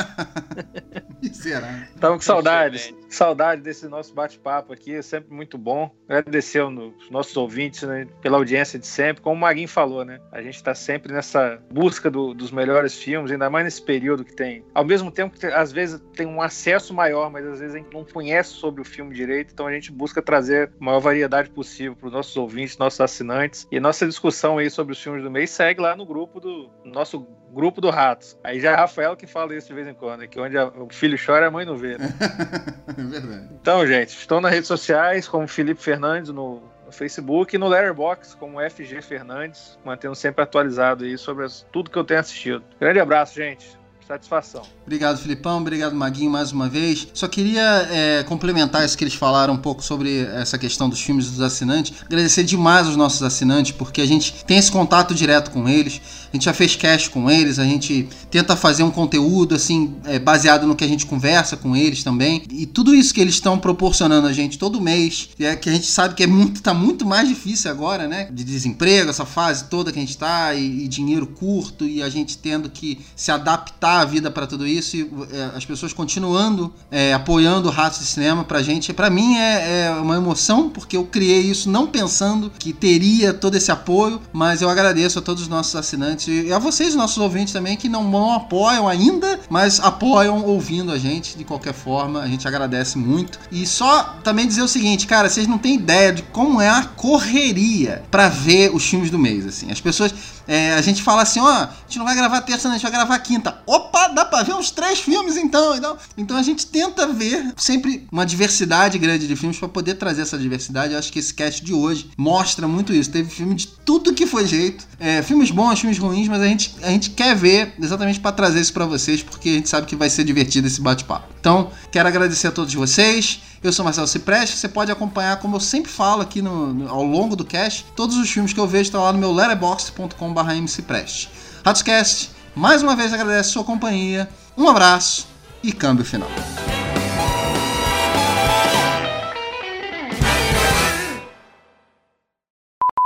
miserável. 1.23 1.85
Estamos 1.95 2.19
com 2.19 2.23
saudades. 2.23 2.95
Saudade 3.09 3.63
desse 3.63 3.89
nosso 3.89 4.15
bate-papo 4.15 4.73
aqui, 4.73 4.95
é 4.95 5.03
sempre 5.03 5.35
muito 5.35 5.57
bom. 5.57 5.91
Agradecer 6.09 6.61
aos 6.61 6.73
nossos 7.11 7.37
ouvintes 7.37 7.83
né, 7.83 8.07
pela 8.21 8.37
audiência 8.37 8.79
de 8.79 8.87
sempre. 8.87 9.23
Como 9.23 9.35
o 9.35 9.41
Maguinho 9.41 9.69
falou, 9.69 10.05
né? 10.05 10.21
A 10.31 10.43
gente 10.43 10.57
está 10.57 10.75
sempre 10.75 11.13
nessa 11.13 11.59
busca 11.73 12.11
do, 12.11 12.35
dos 12.35 12.51
melhores 12.51 12.95
filmes, 12.95 13.31
ainda 13.31 13.49
mais 13.49 13.65
nesse 13.65 13.83
período 13.83 14.25
que 14.25 14.35
tem. 14.35 14.63
Ao 14.75 14.85
mesmo 14.85 15.11
tempo 15.11 15.39
que 15.39 15.47
às 15.47 15.73
vezes 15.73 15.78
tem 16.15 16.27
um 16.27 16.41
acesso 16.41 16.93
maior, 16.95 17.31
mas 17.31 17.47
às 17.47 17.61
vezes 17.61 17.75
a 17.75 17.79
gente 17.79 17.93
não 17.93 18.05
conhece 18.05 18.51
sobre 18.51 18.81
o 18.81 18.85
filme 18.85 19.15
direito, 19.15 19.53
então 19.53 19.67
a 19.67 19.73
gente 19.73 19.93
busca 19.93 20.23
trazer 20.23 20.71
a 20.81 20.85
maior 20.85 21.01
variedade 21.01 21.51
possível 21.51 21.95
para 21.97 22.07
os 22.07 22.13
nossos 22.13 22.37
ouvintes, 22.37 22.79
nossos 22.79 23.01
assinantes. 23.01 23.67
E 23.71 23.79
nossa 23.79 24.07
discussão 24.07 24.59
aí 24.59 24.71
sobre 24.71 24.93
os 24.93 25.03
filmes 25.03 25.23
do 25.23 25.31
mês, 25.31 25.51
segue 25.51 25.81
lá 25.81 25.95
no 25.97 26.07
grupo 26.07 26.41
do 26.41 26.71
nosso 26.85 27.27
grupo 27.53 27.81
do 27.81 27.91
Ratos. 27.91 28.37
Aí 28.45 28.61
já 28.61 28.73
é 28.73 28.75
Rafael 28.75 29.17
que 29.17 29.27
fala 29.27 29.55
isso 29.55 29.69
de 29.69 29.75
vez 29.75 29.87
em 29.87 29.95
quando, 29.95 30.27
que 30.29 30.39
onde 30.39 30.57
a, 30.57 30.69
o 30.69 30.89
filho 30.91 31.19
chora, 31.25 31.49
a 31.49 31.51
mãe 31.51 31.65
não 31.65 31.77
vê. 31.77 31.99
Né? 31.99 32.09
é 32.89 33.03
verdade. 33.03 33.49
Então, 33.61 33.87
gente, 33.87 34.11
estou 34.11 34.41
nas 34.41 34.53
redes 34.53 34.69
sociais 34.69 35.29
como 35.29 35.47
Felipe 35.49 35.81
Fernandes 35.83 36.31
no, 36.31 36.63
no 36.85 36.93
Facebook 36.93 37.55
e 37.55 37.59
no 37.59 37.69
Letterboxd 37.69 38.37
como 38.37 38.59
FG 38.61 39.03
Fernandes, 39.03 39.79
mantendo 39.85 40.15
sempre 40.15 40.43
atualizado 40.43 41.05
aí 41.05 41.17
sobre 41.17 41.45
as, 41.45 41.67
tudo 41.73 41.91
que 41.91 41.99
eu 41.99 42.05
tenho 42.05 42.21
assistido. 42.21 42.65
Grande 42.81 43.01
abraço, 43.01 43.35
gente. 43.35 43.78
Satisfação. 44.09 44.63
Obrigado, 44.87 45.19
Filipão. 45.19 45.59
Obrigado, 45.59 45.95
Maguinho, 45.95 46.31
mais 46.31 46.51
uma 46.51 46.67
vez. 46.67 47.09
Só 47.13 47.29
queria 47.29 47.87
é, 47.91 48.23
complementar 48.23 48.83
isso 48.83 48.97
que 48.97 49.05
eles 49.05 49.13
falaram 49.13 49.53
um 49.53 49.59
pouco 49.59 49.83
sobre 49.83 50.21
essa 50.21 50.57
questão 50.57 50.89
dos 50.89 50.99
filmes 50.99 51.31
dos 51.31 51.43
assinantes. 51.43 51.93
Agradecer 52.07 52.43
demais 52.43 52.87
aos 52.87 52.97
nossos 52.97 53.23
assinantes, 53.23 53.73
porque 53.73 54.01
a 54.01 54.07
gente 54.07 54.47
tem 54.47 54.57
esse 54.57 54.73
contato 54.73 55.15
direto 55.15 55.51
com 55.51 55.69
eles. 55.69 56.01
A 56.33 56.37
gente 56.37 56.47
já 56.47 56.55
fez 56.55 56.75
cast 56.75 57.11
com 57.11 57.31
eles, 57.31 57.59
a 57.59 57.65
gente 57.65 58.09
tenta 58.31 58.57
fazer 58.57 58.83
um 58.83 58.91
conteúdo 58.91 59.55
assim 59.55 59.95
é, 60.07 60.19
baseado 60.19 60.67
no 60.67 60.75
que 60.75 60.85
a 60.85 60.89
gente 60.89 61.05
conversa 61.05 61.55
com 61.59 61.77
eles 61.77 62.03
também. 62.03 62.45
E 62.51 62.65
tudo 62.65 62.95
isso 62.95 63.13
que 63.13 63.21
eles 63.21 63.35
estão 63.35 63.59
proporcionando 63.59 64.27
a 64.27 64.33
gente 64.33 64.57
todo 64.57 64.81
mês, 64.81 65.29
é 65.39 65.55
que 65.55 65.69
a 65.69 65.73
gente 65.73 65.87
sabe 65.87 66.15
que 66.15 66.23
é 66.23 66.27
muito, 66.27 66.63
tá 66.63 66.73
muito 66.73 67.05
mais 67.05 67.29
difícil 67.29 67.71
agora, 67.71 68.09
né? 68.09 68.31
De 68.33 68.43
desemprego, 68.43 69.11
essa 69.11 69.27
fase 69.27 69.65
toda 69.65 69.93
que 69.93 69.99
a 69.99 70.01
gente 70.01 70.11
está 70.11 70.55
e, 70.55 70.85
e 70.85 70.89
dinheiro 70.89 71.27
curto 71.27 71.85
e 71.85 72.03
a 72.03 72.09
gente 72.09 72.39
tendo 72.39 72.71
que 72.71 73.01
se 73.15 73.31
adaptar 73.31 73.98
a 74.01 74.05
vida 74.05 74.31
para 74.31 74.47
tudo 74.47 74.67
isso 74.67 74.97
e 74.97 75.11
é, 75.33 75.51
as 75.57 75.65
pessoas 75.65 75.93
continuando 75.93 76.73
é, 76.91 77.13
apoiando 77.13 77.69
o 77.69 77.71
Ratos 77.71 78.01
de 78.01 78.07
Cinema 78.07 78.45
pra 78.45 78.63
gente, 78.63 78.93
para 78.93 79.11
mim 79.11 79.37
é, 79.37 79.87
é, 79.87 79.91
uma 79.93 80.17
emoção, 80.17 80.69
porque 80.71 80.97
eu 80.97 81.05
criei 81.05 81.41
isso 81.41 81.71
não 81.71 81.87
pensando 81.87 82.51
que 82.59 82.73
teria 82.73 83.33
todo 83.33 83.55
esse 83.57 83.71
apoio, 83.71 84.21
mas 84.33 84.63
eu 84.63 84.69
agradeço 84.69 85.19
a 85.19 85.23
todos 85.23 85.43
os 85.43 85.49
nossos 85.49 85.75
assinantes 85.75 86.29
e 86.29 86.53
a 86.53 86.59
vocês, 86.59 86.95
nossos 86.95 87.19
ouvintes 87.19 87.53
também, 87.53 87.77
que 87.77 87.89
não, 87.89 88.05
não 88.05 88.33
apoiam 88.35 88.89
ainda, 88.89 89.41
mas 89.49 89.81
apoiam 89.81 90.45
ouvindo 90.45 90.93
a 90.93 90.99
gente 90.99 91.37
de 91.37 91.45
qualquer 91.45 91.75
forma, 91.75 92.21
a 92.21 92.27
gente 92.27 92.47
agradece 92.47 92.99
muito. 92.99 93.39
E 93.51 93.67
só 93.67 94.17
também 94.23 94.47
dizer 94.47 94.63
o 94.63 94.69
seguinte, 94.69 95.07
cara, 95.07 95.29
vocês 95.29 95.47
não 95.47 95.59
têm 95.59 95.75
ideia 95.75 96.13
de 96.13 96.23
como 96.23 96.61
é 96.61 96.69
a 96.69 96.85
correria 96.85 98.03
para 98.11 98.29
ver 98.29 98.75
os 98.75 98.85
filmes 98.85 99.11
do 99.11 99.19
mês, 99.19 99.47
assim. 99.47 99.71
As 99.71 99.81
pessoas 99.81 100.13
é, 100.49 100.73
a 100.73 100.81
gente 100.81 101.03
fala 101.03 101.21
assim, 101.23 101.41
ó, 101.41 101.47
a 101.47 101.71
gente 101.87 101.99
não 101.99 102.07
vai 102.07 102.17
gravar 102.17 102.41
terça, 102.41 102.69
a 102.71 102.73
gente 102.73 102.81
vai 102.81 102.91
gravar 102.91 103.19
quinta. 103.19 103.59
Opa, 103.67 103.88
dá 104.15 104.25
pra 104.25 104.43
ver 104.43 104.55
uns 104.55 104.71
três 104.71 105.01
filmes 105.01 105.37
então. 105.37 105.77
Então, 105.77 105.97
então 106.17 106.37
a 106.37 106.43
gente 106.43 106.67
tenta 106.67 107.07
ver 107.07 107.53
sempre 107.57 108.07
uma 108.11 108.25
diversidade 108.25 108.99
grande 108.99 109.27
de 109.27 109.37
filmes 109.37 109.59
para 109.59 109.69
poder 109.69 109.95
trazer 109.95 110.23
essa 110.23 110.39
diversidade. 110.39 110.93
Eu 110.93 110.99
acho 110.99 111.13
que 111.13 111.19
esse 111.19 111.35
cast 111.35 111.65
de 111.65 111.73
hoje 111.73 112.11
mostra 112.17 112.67
muito 112.69 112.93
isso. 112.93 113.11
Teve 113.11 113.31
filme 113.31 113.55
de 113.55 113.67
tudo 113.67 114.13
que 114.13 114.27
foi 114.27 114.47
jeito. 114.47 114.87
É, 114.99 115.23
filmes 115.23 115.51
bons, 115.51 115.81
filmes 115.81 115.99
ruins, 115.99 116.29
mas 116.29 116.41
a 116.41 116.47
gente, 116.47 116.75
a 116.83 116.91
gente 116.91 117.11
quer 117.11 117.35
ver 117.35 117.75
exatamente 117.81 118.21
para 118.21 118.33
trazer 118.33 118.61
isso 118.61 118.73
para 118.73 118.87
vocês, 118.87 119.23
porque 119.23 119.49
a 119.49 119.53
gente 119.53 119.69
sabe 119.69 119.87
que 119.87 119.97
vai 119.97 120.11
ser 120.11 120.25
divertido 120.25 120.67
esse 120.67 120.81
bate-papo. 120.81 121.29
Então, 121.41 121.71
quero 121.91 122.09
agradecer 122.09 122.49
a 122.49 122.53
todos 122.53 122.73
vocês. 122.75 123.41
Eu 123.63 123.73
sou 123.73 123.85
Marcelo 123.85 124.07
Cipreste, 124.07 124.57
você 124.57 124.69
pode 124.69 124.93
acompanhar, 124.93 125.39
como 125.39 125.57
eu 125.57 125.61
sempre 125.61 125.91
falo 125.91 126.23
aqui 126.23 126.41
no, 126.41 126.73
no, 126.73 126.89
ao 126.89 127.03
longo 127.03 127.35
do 127.35 127.45
cast, 127.45 127.85
todos 127.97 128.17
os 128.17 128.31
filmes 128.31 128.53
que 128.53 128.61
eu 128.61 128.69
vejo 128.69 128.85
estão 128.85 129.03
lá 129.03 129.13
no 129.13 129.19
meu 129.19 129.33
letterboxd.com.br 129.33 130.53
mcipreste. 130.63 131.29
Ratscast, 131.65 132.31
mais 132.59 132.83
uma 132.83 132.97
vez 132.97 133.13
agradece 133.13 133.51
a 133.51 133.53
sua 133.53 133.65
companhia, 133.65 134.29
um 134.57 134.69
abraço 134.69 135.29
e 135.63 135.73
câmbio 135.73 136.05
final. 136.05 136.29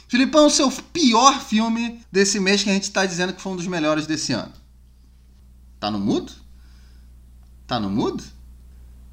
Filipão, 0.09 0.49
seu 0.49 0.71
pior 0.93 1.39
filme 1.41 2.01
desse 2.11 2.41
mês 2.41 2.63
que 2.63 2.71
a 2.71 2.73
gente 2.73 2.85
está 2.85 3.05
dizendo 3.05 3.35
que 3.35 3.43
foi 3.43 3.53
um 3.53 3.57
dos 3.57 3.67
melhores 3.67 4.07
desse 4.07 4.33
ano. 4.33 4.53
Tá 5.79 5.91
no 5.91 5.99
mudo? 5.99 6.33
Tá 7.67 7.79
no 7.79 7.91
mudo? 7.91 8.25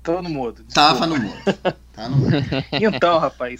Tô 0.01 0.21
no 0.21 0.29
mudo. 0.29 0.63
Desculpa. 0.63 0.73
Tava 0.73 1.05
no 1.05 1.17
mudo. 1.17 1.35
Tá 1.91 2.07
no 2.07 2.15
mudo. 2.15 2.37
então, 2.71 3.19
rapaz, 3.19 3.55